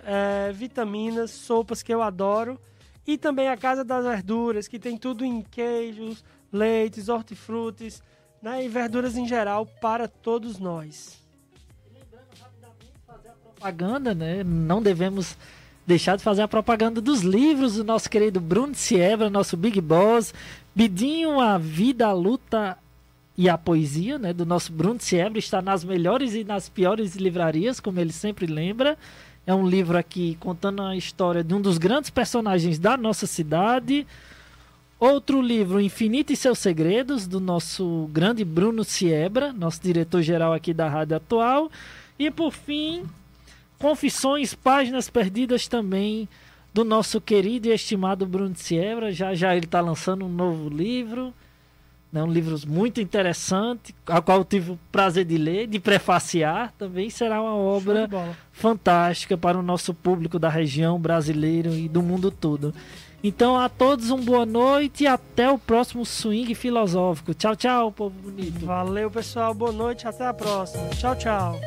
é, 0.04 0.52
vitaminas, 0.52 1.32
sopas 1.32 1.82
que 1.82 1.92
eu 1.92 2.00
adoro. 2.00 2.60
E 3.04 3.18
também 3.18 3.48
a 3.48 3.56
Casa 3.56 3.84
das 3.84 4.04
Verduras, 4.04 4.68
que 4.68 4.78
tem 4.78 4.96
tudo 4.96 5.24
em 5.24 5.42
queijos, 5.42 6.24
leites, 6.52 7.08
hortifrutis 7.08 8.00
né, 8.40 8.64
e 8.64 8.68
verduras 8.68 9.16
em 9.16 9.26
geral 9.26 9.66
para 9.66 10.06
todos 10.06 10.60
nós. 10.60 11.18
Propaganda, 13.52 14.14
né? 14.14 14.44
Não 14.44 14.80
devemos 14.80 15.36
deixar 15.88 16.16
de 16.16 16.22
fazer 16.22 16.42
a 16.42 16.48
propaganda 16.48 17.00
dos 17.00 17.22
livros 17.22 17.76
do 17.76 17.82
nosso 17.82 18.10
querido 18.10 18.38
Bruno 18.40 18.74
Siebra, 18.74 19.30
nosso 19.30 19.56
Big 19.56 19.80
Boss, 19.80 20.34
Bidinho, 20.74 21.40
a 21.40 21.56
vida, 21.56 22.08
a 22.08 22.12
luta 22.12 22.76
e 23.38 23.48
a 23.48 23.56
poesia, 23.56 24.18
né, 24.18 24.34
do 24.34 24.44
nosso 24.44 24.70
Bruno 24.70 25.00
Siebra, 25.00 25.38
está 25.38 25.62
nas 25.62 25.82
melhores 25.82 26.34
e 26.34 26.44
nas 26.44 26.68
piores 26.68 27.16
livrarias, 27.16 27.80
como 27.80 27.98
ele 27.98 28.12
sempre 28.12 28.46
lembra. 28.46 28.98
É 29.46 29.54
um 29.54 29.66
livro 29.66 29.96
aqui 29.96 30.36
contando 30.38 30.82
a 30.82 30.94
história 30.94 31.42
de 31.42 31.54
um 31.54 31.60
dos 31.60 31.78
grandes 31.78 32.10
personagens 32.10 32.78
da 32.78 32.94
nossa 32.98 33.26
cidade. 33.26 34.06
Outro 35.00 35.40
livro, 35.40 35.80
Infinito 35.80 36.34
e 36.34 36.36
seus 36.36 36.58
Segredos, 36.58 37.26
do 37.26 37.40
nosso 37.40 38.10
grande 38.12 38.44
Bruno 38.44 38.84
Siebra, 38.84 39.54
nosso 39.54 39.80
diretor-geral 39.82 40.52
aqui 40.52 40.74
da 40.74 40.86
Rádio 40.86 41.16
Atual. 41.16 41.70
E 42.18 42.30
por 42.30 42.52
fim, 42.52 43.04
Confissões, 43.78 44.54
Páginas 44.54 45.08
Perdidas 45.08 45.68
também, 45.68 46.28
do 46.74 46.84
nosso 46.84 47.20
querido 47.20 47.68
e 47.68 47.72
estimado 47.72 48.26
Bruno 48.26 48.54
Siebra. 48.56 49.12
Já 49.12 49.34
já 49.34 49.54
ele 49.56 49.66
está 49.66 49.80
lançando 49.80 50.24
um 50.24 50.28
novo 50.28 50.68
livro. 50.68 51.32
Né, 52.10 52.22
um 52.22 52.32
livro 52.32 52.56
muito 52.66 53.02
interessante, 53.02 53.94
a 54.06 54.22
qual 54.22 54.38
eu 54.38 54.44
tive 54.44 54.70
o 54.72 54.78
prazer 54.90 55.26
de 55.26 55.36
ler, 55.36 55.66
de 55.66 55.78
prefaciar. 55.78 56.72
Também 56.78 57.10
será 57.10 57.40
uma 57.42 57.54
obra 57.54 58.08
fantástica 58.50 59.36
para 59.36 59.58
o 59.58 59.62
nosso 59.62 59.92
público 59.92 60.38
da 60.38 60.48
região 60.48 60.98
brasileiro 60.98 61.74
e 61.74 61.86
do 61.86 62.02
mundo 62.02 62.30
todo. 62.30 62.74
Então 63.22 63.58
a 63.58 63.68
todos 63.68 64.10
uma 64.10 64.22
boa 64.22 64.46
noite 64.46 65.04
e 65.04 65.06
até 65.06 65.50
o 65.50 65.58
próximo 65.58 66.06
swing 66.06 66.54
filosófico. 66.54 67.34
Tchau, 67.34 67.54
tchau, 67.54 67.92
povo 67.92 68.14
bonito. 68.18 68.64
Valeu, 68.64 69.10
pessoal. 69.10 69.52
Boa 69.52 69.72
noite, 69.72 70.08
até 70.08 70.26
a 70.26 70.32
próxima. 70.32 70.88
Tchau, 70.90 71.14
tchau. 71.14 71.60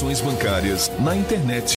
Transações 0.00 0.20
bancárias 0.22 0.90
na 0.98 1.14
internet 1.14 1.68